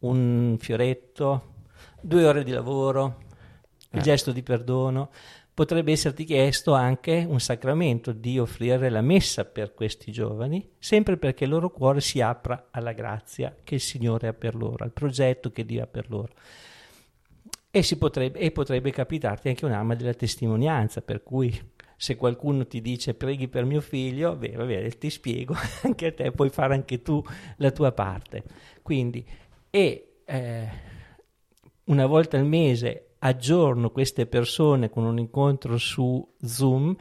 [0.00, 1.54] un fioretto,
[2.00, 3.24] due ore di lavoro,
[3.90, 4.02] il eh.
[4.02, 5.10] gesto di perdono
[5.58, 11.42] potrebbe esserti chiesto anche un sacramento di offrire la messa per questi giovani, sempre perché
[11.42, 15.50] il loro cuore si apra alla grazia che il Signore ha per loro, al progetto
[15.50, 16.32] che Dio ha per loro.
[17.72, 21.52] E, potrebbe, e potrebbe capitarti anche un'arma della testimonianza, per cui
[21.96, 26.30] se qualcuno ti dice preghi per mio figlio, beh, vabbè, ti spiego, anche a te
[26.30, 27.20] puoi fare anche tu
[27.56, 28.44] la tua parte.
[28.80, 29.26] Quindi,
[29.70, 30.68] e eh,
[31.86, 36.96] una volta al mese aggiorno queste persone con un incontro su Zoom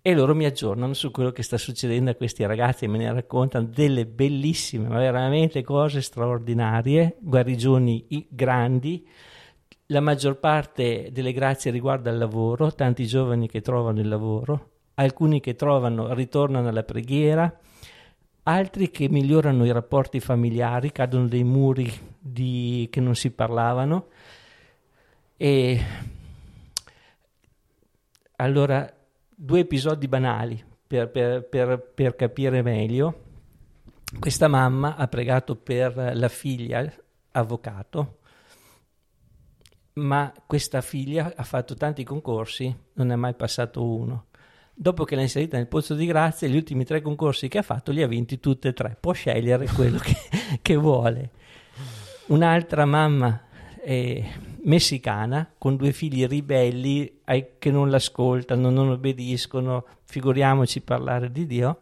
[0.00, 3.12] e loro mi aggiornano su quello che sta succedendo a questi ragazzi e me ne
[3.12, 9.06] raccontano delle bellissime, ma veramente cose straordinarie, guarigioni grandi.
[9.86, 15.40] La maggior parte delle grazie riguarda il lavoro, tanti giovani che trovano il lavoro, alcuni
[15.40, 17.58] che trovano, ritornano alla preghiera,
[18.44, 24.06] altri che migliorano i rapporti familiari, cadono dei muri di, che non si parlavano
[25.40, 25.80] e
[28.36, 28.92] allora,
[29.28, 33.26] due episodi banali per, per, per, per capire meglio.
[34.18, 36.92] Questa mamma ha pregato per la figlia,
[37.32, 38.18] avvocato,
[39.94, 44.26] ma questa figlia ha fatto tanti concorsi, non è mai passato uno.
[44.74, 47.92] Dopo che l'ha inserita nel pozzo di grazia, gli ultimi tre concorsi che ha fatto
[47.92, 48.96] li ha vinti tutti e tre.
[48.98, 50.16] Può scegliere quello che,
[50.62, 51.30] che vuole.
[52.26, 53.46] Un'altra mamma
[53.82, 54.24] eh,
[54.64, 61.80] messicana con due figli ribelli ai, che non l'ascoltano, non obbediscono, figuriamoci parlare di Dio,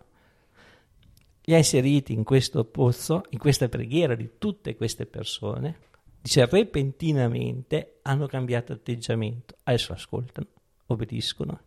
[1.43, 5.79] li ha inseriti in questo pozzo, in questa preghiera di tutte queste persone,
[6.21, 10.49] dice repentinamente hanno cambiato atteggiamento, adesso ascoltano,
[10.87, 11.61] obbediscono,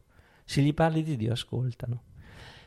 [0.44, 2.04] se gli parli di Dio ascoltano.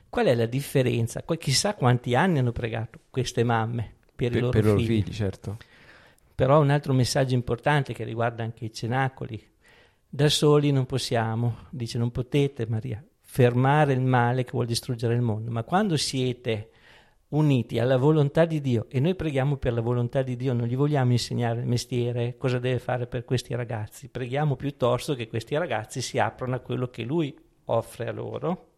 [0.09, 1.23] Qual è la differenza?
[1.39, 5.03] Chissà quanti anni hanno pregato queste mamme per, per i loro per figli.
[5.03, 5.57] figli certo.
[6.43, 9.41] Però un altro messaggio importante che riguarda anche i cenacoli.
[10.09, 15.21] Da soli non possiamo, dice non potete Maria, fermare il male che vuole distruggere il
[15.21, 16.71] mondo, ma quando siete
[17.29, 20.75] uniti alla volontà di Dio e noi preghiamo per la volontà di Dio, non gli
[20.75, 26.03] vogliamo insegnare il mestiere, cosa deve fare per questi ragazzi, preghiamo piuttosto che questi ragazzi
[26.03, 28.71] si aprano a quello che Lui offre a loro.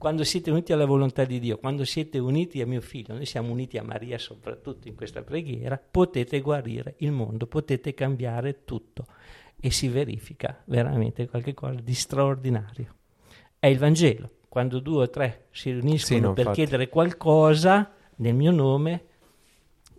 [0.00, 3.52] Quando siete uniti alla volontà di Dio, quando siete uniti a mio figlio, noi siamo
[3.52, 9.04] uniti a Maria soprattutto in questa preghiera, potete guarire il mondo, potete cambiare tutto
[9.60, 12.94] e si verifica veramente qualcosa di straordinario.
[13.58, 16.60] È il Vangelo quando due o tre si riuniscono Sì, no, per infatti.
[16.62, 19.04] chiedere qualcosa nel mio nome,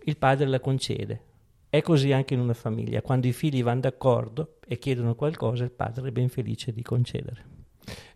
[0.02, 1.22] il padre la concede.
[1.68, 3.02] È così anche in una famiglia.
[3.02, 7.61] Quando i figli vanno d'accordo e chiedono qualcosa, il padre è ben felice di concedere.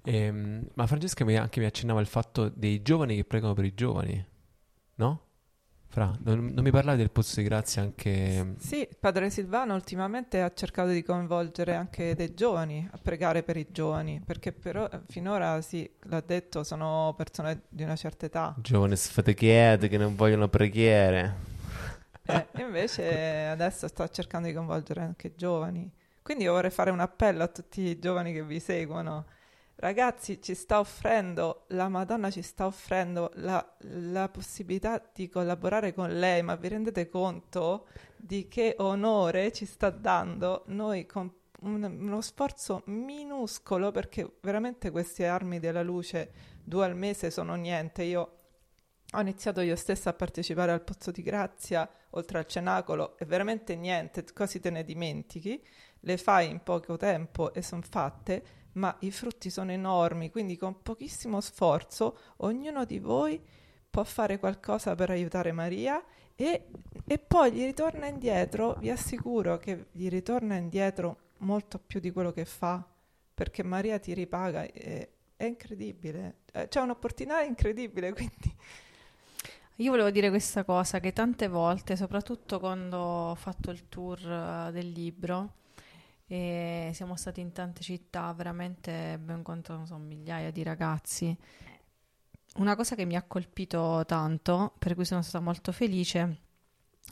[0.06, 3.74] Ehm, ma Francesca mi, anche mi accennava il fatto dei giovani che pregano per i
[3.74, 4.24] giovani,
[4.96, 5.20] no?
[5.88, 8.54] Fra, non, non mi parlavi del pozzo di grazia anche...
[8.58, 13.66] Sì, padre Silvano ultimamente ha cercato di coinvolgere anche dei giovani a pregare per i
[13.70, 18.54] giovani, perché però eh, finora sì, l'ha detto, sono persone di una certa età.
[18.58, 21.34] Giovani sfatichete che non vogliono preghiere.
[22.26, 25.90] Eh, invece adesso sta cercando di coinvolgere anche i giovani.
[26.22, 29.26] Quindi io vorrei fare un appello a tutti i giovani che vi seguono.
[29.78, 36.08] Ragazzi, ci sta offrendo, la Madonna ci sta offrendo la, la possibilità di collaborare con
[36.18, 37.86] lei, ma vi rendete conto
[38.16, 40.62] di che onore ci sta dando?
[40.68, 41.30] Noi con
[41.60, 46.32] un- uno sforzo minuscolo, perché veramente queste armi della luce
[46.64, 48.02] due al mese sono niente.
[48.04, 48.30] Io
[49.12, 53.76] ho iniziato io stessa a partecipare al Pozzo di Grazia, oltre al cenacolo, è veramente
[53.76, 55.62] niente, quasi te ne dimentichi,
[56.00, 60.82] le fai in poco tempo e sono fatte, ma i frutti sono enormi, quindi con
[60.82, 63.40] pochissimo sforzo ognuno di voi
[63.88, 66.02] può fare qualcosa per aiutare Maria
[66.34, 66.68] e,
[67.06, 72.32] e poi gli ritorna indietro, vi assicuro che gli ritorna indietro molto più di quello
[72.32, 72.86] che fa,
[73.34, 78.54] perché Maria ti ripaga, è, è incredibile, Eh, c'è un'opportunità incredibile, quindi...
[79.80, 84.72] Io volevo dire questa cosa che tante volte, soprattutto quando ho fatto il tour eh,
[84.72, 85.52] del libro
[86.26, 91.36] e siamo stati in tante città, veramente abbiamo incontrato so, migliaia di ragazzi.
[92.56, 96.40] Una cosa che mi ha colpito tanto, per cui sono stata molto felice,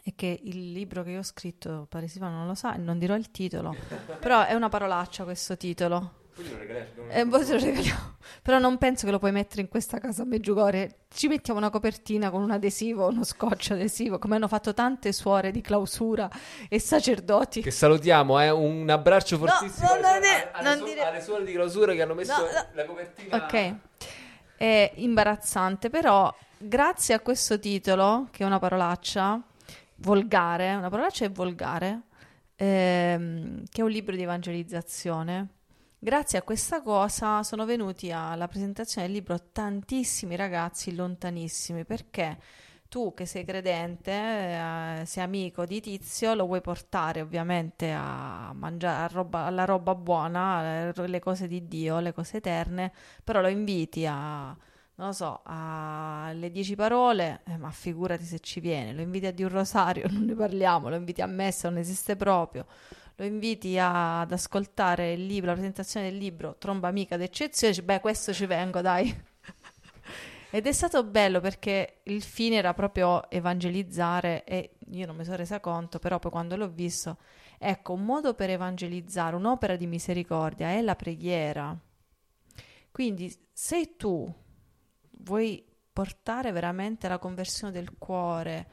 [0.02, 3.14] è che il libro che io ho scritto, Padre Silvano non lo sa non dirò
[3.14, 3.74] il titolo,
[4.18, 6.22] però è una parolaccia questo titolo.
[7.10, 8.16] Eh, poi te lo regaliamo.
[8.42, 10.96] Però non penso che lo puoi mettere in questa casa a Meggiugorje.
[11.08, 15.50] Ci mettiamo una copertina con un adesivo, uno scotch adesivo, come hanno fatto tante suore
[15.50, 16.28] di clausura
[16.68, 17.62] e sacerdoti.
[17.62, 18.50] Che salutiamo, eh?
[18.50, 21.44] un abbraccio No, fortissimo no, alle, non suore- dire- alle non su- dire- alle suore
[21.44, 22.66] di clausura che hanno messo No, no.
[22.72, 23.36] la copertina.
[23.44, 23.74] Ok,
[24.56, 29.40] è imbarazzante, però grazie a questo titolo, che è una parolaccia
[29.96, 32.00] volgare, una parolaccia è volgare,
[32.56, 35.48] ehm, che è un libro di evangelizzazione,
[36.04, 42.38] grazie a questa cosa sono venuti alla presentazione del libro tantissimi ragazzi lontanissimi, perché
[42.90, 49.04] tu che sei credente, eh, sei amico di Tizio, lo vuoi portare ovviamente a mangiare
[49.04, 52.92] a roba- alla roba buona, eh, le cose di Dio, le cose eterne,
[53.24, 54.48] però lo inviti a,
[54.96, 59.32] non lo so, alle dieci parole, eh, ma figurati se ci viene, lo inviti a
[59.32, 62.66] di un rosario, non ne parliamo, lo inviti a messa, non esiste proprio,
[63.16, 68.00] lo inviti a- ad ascoltare il libro, la presentazione del libro Tromba amica d'eccezione, beh
[68.00, 69.14] questo ci vengo, dai.
[70.50, 75.36] Ed è stato bello perché il fine era proprio evangelizzare e io non mi sono
[75.36, 77.18] resa conto, però poi quando l'ho visto,
[77.58, 81.76] ecco, un modo per evangelizzare, un'opera di misericordia è la preghiera.
[82.92, 84.32] Quindi se tu
[85.10, 88.66] vuoi portare veramente alla conversione del cuore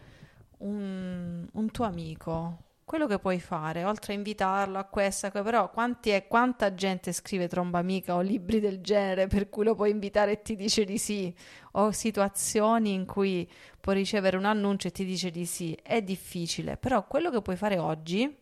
[0.60, 6.10] un, un tuo amico, quello che puoi fare, oltre a invitarlo a questa, però quanti
[6.10, 10.34] è, quanta gente scrive tromba amica o libri del genere per cui lo puoi invitare
[10.34, 11.34] e ti dice di sì,
[11.72, 13.50] o situazioni in cui
[13.80, 17.56] puoi ricevere un annuncio e ti dice di sì, è difficile, però quello che puoi
[17.56, 18.38] fare oggi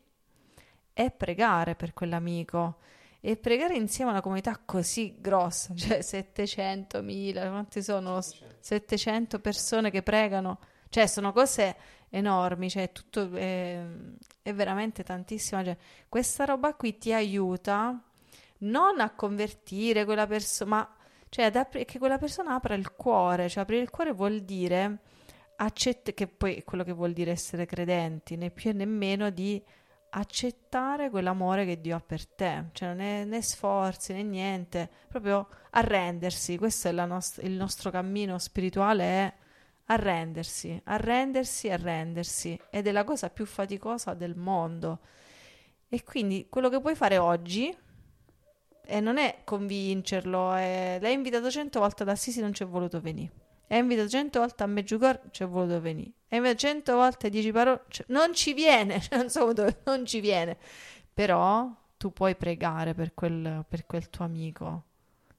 [0.94, 2.78] è pregare per quell'amico
[3.20, 8.20] e pregare insieme a una comunità così grossa, cioè 700.000, quanti sono?
[8.20, 10.58] 700 persone che pregano,
[10.90, 11.76] cioè sono cose
[12.10, 13.84] enormi, cioè tutto è,
[14.42, 15.82] è veramente tantissima gente.
[16.10, 18.02] Questa roba qui ti aiuta
[18.60, 20.96] non a convertire quella persona, ma
[21.30, 25.00] cioè apri- che quella persona apra il cuore, cioè aprire il cuore vuol dire
[25.58, 29.62] accett- che poi è quello che vuol dire essere credenti, né più né meno di
[30.12, 35.48] accettare quell'amore che Dio ha per te, cioè non è né sforzi né niente, proprio
[35.72, 39.34] arrendersi, questo è nost- il nostro cammino spirituale, è
[39.92, 45.00] arrendersi, arrendersi, arrendersi, ed è la cosa più faticosa del mondo.
[45.88, 47.76] E quindi quello che puoi fare oggi
[48.86, 50.98] e non è convincerlo, è...
[51.02, 53.32] l'hai invitato cento volte ad Assisi non ci è voluto venire.
[53.68, 56.12] Ha invitato cento volte a Meggiugorje, c'è voluto venire.
[56.28, 60.20] E invece cento volte dieci parole, cioè, non ci viene, non so dove, non ci
[60.20, 60.58] viene.
[61.14, 61.68] Però
[61.98, 64.86] tu puoi pregare per quel, per quel tuo amico.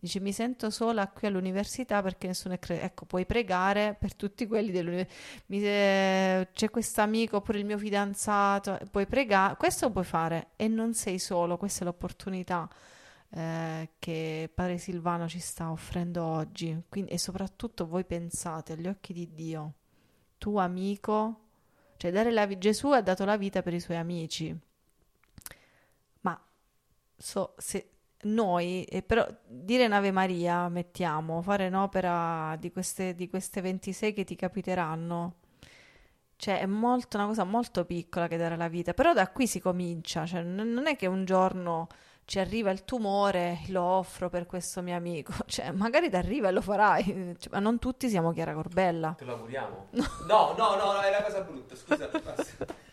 [0.00, 2.88] Dice, mi sento sola qui all'università perché nessuno è credente.
[2.88, 5.14] Ecco, puoi pregare per tutti quelli dell'università.
[5.46, 8.78] Eh, c'è questo amico oppure il mio fidanzato.
[8.90, 11.58] Puoi pregare, questo puoi fare e non sei solo.
[11.58, 12.66] Questa è l'opportunità
[13.32, 16.82] eh, che Padre Silvano ci sta offrendo oggi.
[16.88, 19.74] Quindi, e soprattutto voi pensate agli occhi di Dio,
[20.38, 21.48] tu amico,
[21.98, 24.58] cioè dare la, Gesù ha dato la vita per i suoi amici.
[26.22, 26.42] Ma
[27.18, 27.90] so, se
[28.22, 34.24] noi, eh, però dire un'Ave Maria, mettiamo, fare un'opera di queste, di queste 26 che
[34.24, 35.36] ti capiteranno,
[36.36, 39.60] cioè è molto, una cosa molto piccola che dare la vita, però da qui si
[39.60, 41.88] comincia, cioè non è che un giorno
[42.24, 46.52] ci arriva il tumore, lo offro per questo mio amico, cioè magari ti arriva e
[46.52, 49.14] lo farai, cioè, ma non tutti siamo Chiara Corbella.
[49.18, 49.88] Te lo auguriamo?
[49.90, 52.08] No, no, no, no, è una cosa brutta, scusa.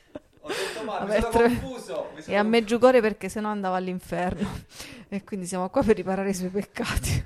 [0.48, 1.48] Ho detto male, mi sono tre...
[1.48, 2.10] confuso.
[2.16, 4.50] Mi sono e a Meggiugorje perché sennò andava all'inferno.
[5.10, 7.26] e quindi siamo qua per riparare i suoi peccati.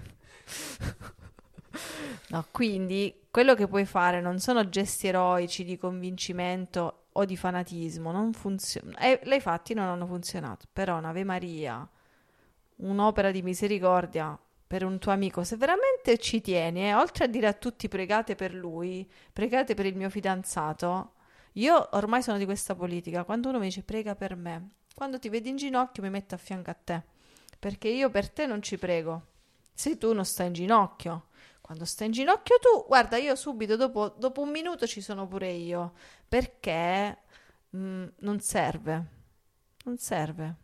[2.29, 8.11] no, quindi quello che puoi fare non sono gesti eroici di convincimento o di fanatismo,
[8.11, 8.97] non funziona.
[8.97, 11.87] Eh, l'hai fatti non hanno funzionato, però un'Ave Maria,
[12.77, 17.47] un'opera di misericordia per un tuo amico, se veramente ci tieni, eh, oltre a dire
[17.47, 21.11] a tutti pregate per lui, pregate per il mio fidanzato,
[21.53, 23.23] io ormai sono di questa politica.
[23.23, 26.37] Quando uno mi dice prega per me, quando ti vedi in ginocchio mi metto a
[26.37, 27.01] fianco a te.
[27.59, 29.27] Perché io per te non ci prego.
[29.73, 31.27] Se tu non stai in ginocchio.
[31.61, 35.51] Quando stai in ginocchio tu, guarda, io subito dopo, dopo un minuto ci sono pure
[35.51, 35.93] io.
[36.27, 37.17] Perché
[37.69, 39.05] mh, mm, non serve.
[39.83, 40.55] Non serve.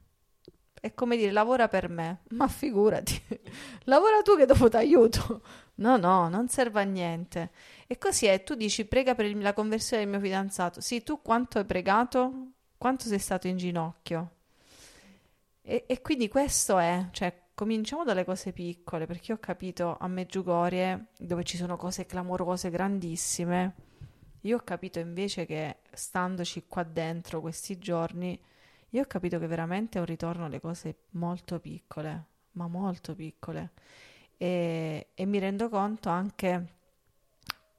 [0.79, 2.21] È come dire lavora per me.
[2.29, 3.21] Ma figurati.
[3.85, 5.41] lavora tu che dopo ti aiuto.
[5.75, 7.51] No, no, non serve a niente.
[7.89, 10.81] E così è, tu dici prega per la conversione del mio fidanzato.
[10.81, 12.51] Sì, tu quanto hai pregato?
[12.77, 14.31] Quanto sei stato in ginocchio?
[15.61, 21.07] E, e quindi questo è, cioè, cominciamo dalle cose piccole, perché ho capito a Meggiugorie,
[21.17, 23.73] dove ci sono cose clamorose, grandissime,
[24.41, 28.39] io ho capito invece che standoci qua dentro questi giorni,
[28.89, 33.71] io ho capito che veramente è un ritorno alle cose molto piccole, ma molto piccole.
[34.37, 36.76] E, e mi rendo conto anche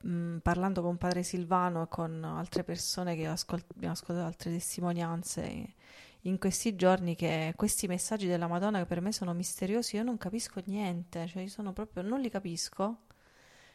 [0.03, 4.51] mh, mm, parlando con padre Silvano e con altre persone che ascolt- abbiamo ascoltato altre
[4.51, 5.75] testimonianze
[6.23, 10.19] in questi giorni che questi messaggi della Madonna che per me sono misteriosi, io non
[10.19, 13.03] capisco niente, cioè io sono proprio, non li capisco.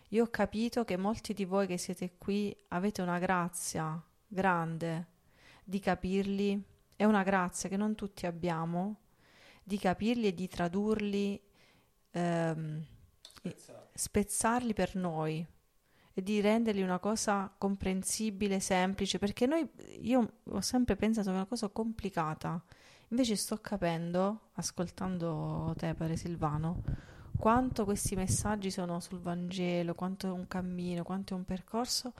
[0.09, 5.07] Io ho capito che molti di voi che siete qui avete una grazia grande
[5.63, 6.63] di capirli,
[6.95, 8.97] è una grazia che non tutti abbiamo,
[9.63, 11.41] di capirli e di tradurli,
[12.11, 12.85] ehm,
[13.93, 15.45] spezzarli per noi,
[16.21, 19.67] di renderli una cosa comprensibile, semplice, perché noi,
[20.01, 22.63] io ho sempre pensato che è una cosa complicata,
[23.09, 26.83] invece sto capendo, ascoltando te, Padre Silvano,
[27.37, 32.13] quanto questi messaggi sono sul Vangelo, quanto è un cammino, quanto è un percorso,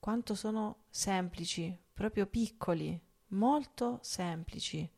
[0.00, 2.98] quanto sono semplici, proprio piccoli,
[3.28, 4.88] molto semplici.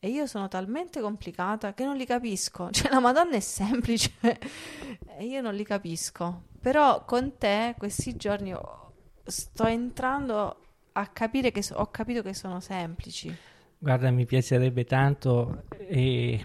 [0.00, 2.70] E io sono talmente complicata che non li capisco.
[2.72, 6.47] Cioè, la Madonna è semplice e io non li capisco.
[6.60, 8.54] Però con te questi giorni
[9.24, 10.56] sto entrando
[10.92, 13.34] a capire che so- ho capito che sono semplici.
[13.78, 16.44] Guarda, mi piacerebbe tanto eh,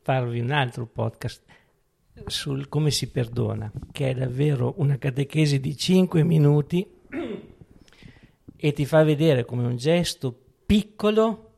[0.00, 1.42] farvi un altro podcast
[2.26, 6.86] sul come si perdona, che è davvero una catechesi di 5 minuti
[8.56, 11.50] e ti fa vedere come un gesto piccolo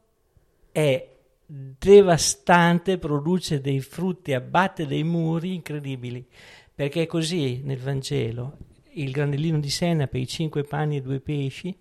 [0.72, 1.14] è
[1.46, 6.26] devastante, produce dei frutti, abbatte dei muri incredibili,
[6.76, 8.58] perché è così nel Vangelo,
[8.92, 11.74] il granellino di senape, i cinque panni e due pesci,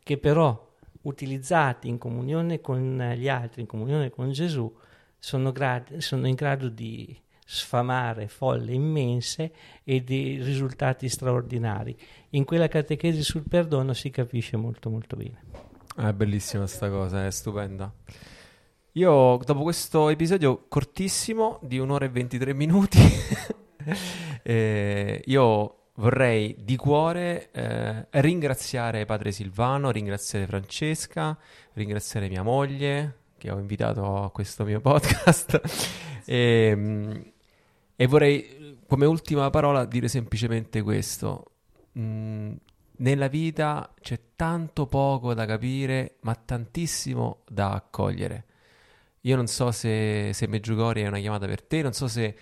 [0.00, 4.72] che però utilizzati in comunione con gli altri, in comunione con Gesù,
[5.18, 9.52] sono, grad- sono in grado di sfamare folle immense
[9.82, 11.98] e di risultati straordinari.
[12.30, 15.42] In quella catechesi sul perdono si capisce molto molto bene.
[15.96, 17.92] È bellissima sta cosa, è stupenda.
[18.92, 22.98] Io dopo questo episodio cortissimo di un'ora e 23 minuti,
[24.42, 31.36] eh, io vorrei di cuore eh, ringraziare Padre Silvano, ringraziare Francesca,
[31.72, 35.60] ringraziare mia moglie che ho invitato a questo mio podcast
[36.24, 37.32] e, ehm,
[37.96, 41.52] e, vorrei come ultima parola dire semplicemente questo.
[41.98, 42.52] Mm,
[42.98, 48.44] nella vita c'è tanto poco da capire, ma tantissimo da accogliere.
[49.22, 52.36] Io non so se, se Meggiugori è una chiamata per te, non so se,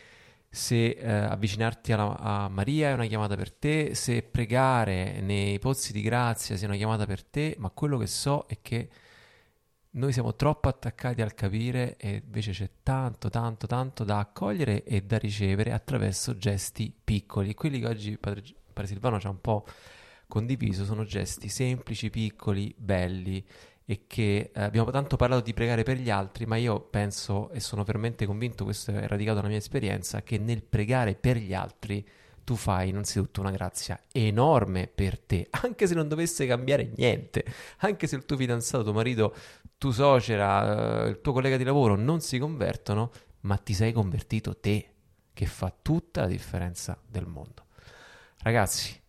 [0.56, 5.92] se eh, avvicinarti alla, a Maria è una chiamata per te, se pregare nei pozzi
[5.92, 8.88] di grazia sia una chiamata per te, ma quello che so è che
[9.90, 15.02] noi siamo troppo attaccati al capire e invece c'è tanto, tanto, tanto da accogliere e
[15.02, 17.52] da ricevere attraverso gesti piccoli.
[17.52, 18.42] Quelli che oggi Padre,
[18.72, 19.66] Padre Silvano ci ha un po'
[20.26, 23.44] condiviso sono gesti semplici, piccoli, belli
[23.88, 27.60] e che eh, abbiamo tanto parlato di pregare per gli altri, ma io penso e
[27.60, 32.06] sono veramente convinto, questo è radicato nella mia esperienza, che nel pregare per gli altri
[32.42, 37.44] tu fai innanzitutto una grazia enorme per te, anche se non dovesse cambiare niente,
[37.78, 39.34] anche se il tuo fidanzato, tuo marito,
[39.78, 43.10] tu suocera, eh, il tuo collega di lavoro non si convertono,
[43.42, 44.90] ma ti sei convertito te,
[45.32, 47.66] che fa tutta la differenza del mondo.
[48.38, 49.00] Ragazzi,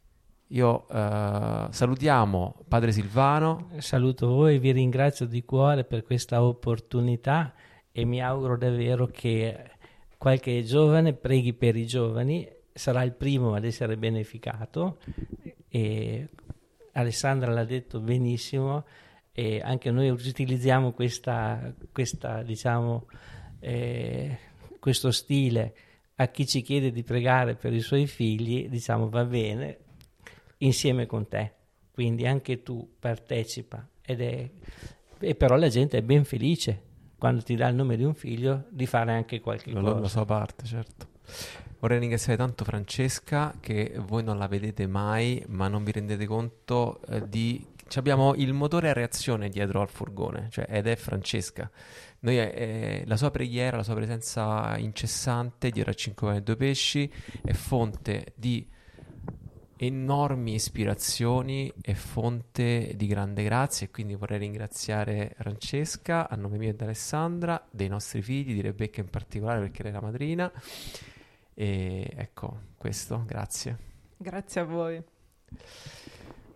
[0.49, 3.69] io eh, salutiamo Padre Silvano.
[3.79, 7.53] Saluto voi, vi ringrazio di cuore per questa opportunità
[7.91, 9.71] e mi auguro davvero che
[10.17, 14.99] qualche giovane preghi per i giovani, sarà il primo ad essere beneficato
[15.67, 16.29] e
[16.93, 18.85] Alessandra l'ha detto benissimo
[19.31, 23.07] e anche noi utilizziamo questa, questa diciamo,
[23.59, 24.37] eh,
[24.79, 25.75] questo stile
[26.15, 29.77] a chi ci chiede di pregare per i suoi figli, diciamo va bene,
[30.59, 31.53] insieme con te.
[31.91, 34.49] Quindi anche tu partecipa ed è,
[35.19, 36.83] e però la gente è ben felice
[37.17, 39.99] quando ti dà il nome di un figlio di fare anche qualche lo, cosa.
[39.99, 41.07] La sua parte, certo.
[41.79, 47.01] Vorrei ringraziare tanto Francesca che voi non la vedete mai, ma non vi rendete conto
[47.07, 47.65] eh, di...
[47.95, 51.69] Abbiamo il motore a reazione dietro al furgone, cioè, ed è Francesca.
[52.19, 56.55] Noi, eh, la sua preghiera, la sua presenza incessante dietro a 5 pane e 2
[56.55, 57.11] pesci
[57.43, 58.67] è fonte di
[59.77, 66.69] enormi ispirazioni e fonte di grande grazia e quindi vorrei ringraziare Francesca a nome mio
[66.69, 70.51] e di Alessandra, dei nostri figli, di Rebecca in particolare perché lei è la madrina
[71.53, 73.77] e ecco questo, grazie.
[74.17, 75.01] Grazie a voi.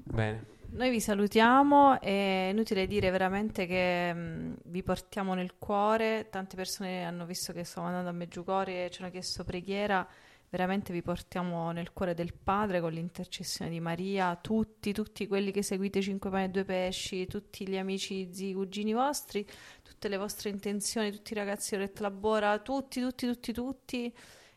[0.04, 0.50] Bene.
[0.74, 7.04] Noi vi salutiamo, è inutile dire veramente che mh, vi portiamo nel cuore, tante persone
[7.04, 10.08] hanno visto che stavo andando a Meggiugorie e ci hanno chiesto preghiera
[10.52, 15.64] veramente vi portiamo nel cuore del Padre con l'intercessione di Maria, tutti, tutti quelli che
[15.64, 19.48] seguite 5 pane e 2 pesci, tutti gli amici, zii, cugini vostri,
[19.82, 24.14] tutte le vostre intenzioni, tutti i ragazzi di Oretta Labora, tutti, tutti, tutti, tutti.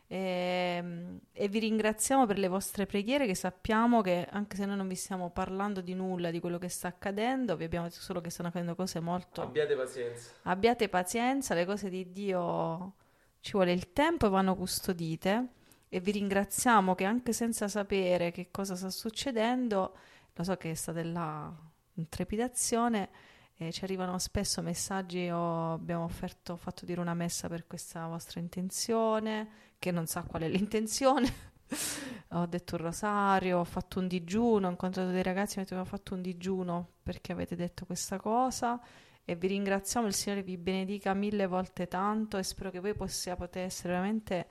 [0.07, 4.75] E, ehm, e, vi ringraziamo per le vostre preghiere che sappiamo che anche se noi
[4.75, 8.21] non vi stiamo parlando di nulla di quello che sta accadendo vi abbiamo detto solo
[8.21, 12.93] che stanno accadendo cose molto abbiate pazienza abbiate pazienza le cose di Dio
[13.39, 15.47] ci vuole il tempo e vanno custodite
[15.95, 19.95] e vi ringraziamo che anche senza sapere che cosa sta succedendo,
[20.33, 21.49] lo so che è stata là
[21.93, 23.09] in trepidazione,
[23.55, 28.41] eh, ci arrivano spesso messaggi o abbiamo offerto, fatto dire una messa per questa vostra
[28.41, 29.47] intenzione,
[29.79, 31.31] che non sa qual è l'intenzione.
[32.31, 35.85] ho detto un rosario, ho fatto un digiuno, ho incontrato dei ragazzi e mi hanno
[35.85, 38.81] fatto un digiuno perché avete detto questa cosa
[39.23, 43.61] e vi ringraziamo, il Signore vi benedica mille volte tanto e spero che voi possiate
[43.61, 44.47] essere veramente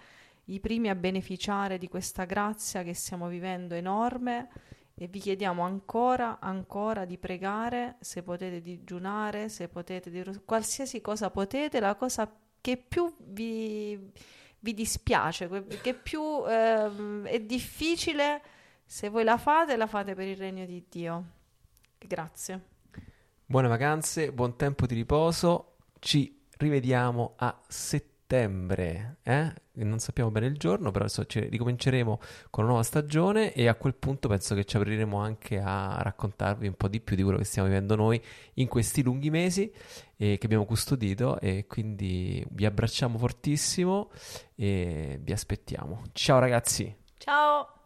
[0.46, 4.48] i primi a beneficiare di questa grazia che stiamo vivendo enorme
[4.94, 11.30] e vi chiediamo ancora, ancora di pregare, se potete digiunare, se potete dire qualsiasi cosa
[11.30, 12.30] potete, la cosa
[12.60, 14.12] che più vi,
[14.60, 18.40] vi dispiace, che più eh, è difficile,
[18.84, 21.24] se voi la fate, la fate per il regno di Dio.
[21.98, 22.72] Grazie.
[23.44, 29.62] Buone vacanze, buon tempo di riposo, ci rivediamo a settembre, eh?
[29.74, 32.20] Non sappiamo bene il giorno, però adesso ci ricominceremo
[32.50, 36.66] con una nuova stagione e a quel punto penso che ci apriremo anche a raccontarvi
[36.66, 38.22] un po' di più di quello che stiamo vivendo noi
[38.54, 39.72] in questi lunghi mesi
[40.16, 44.10] eh, che abbiamo custodito e quindi vi abbracciamo fortissimo
[44.54, 46.02] e vi aspettiamo.
[46.12, 46.94] Ciao ragazzi!
[47.18, 47.83] Ciao!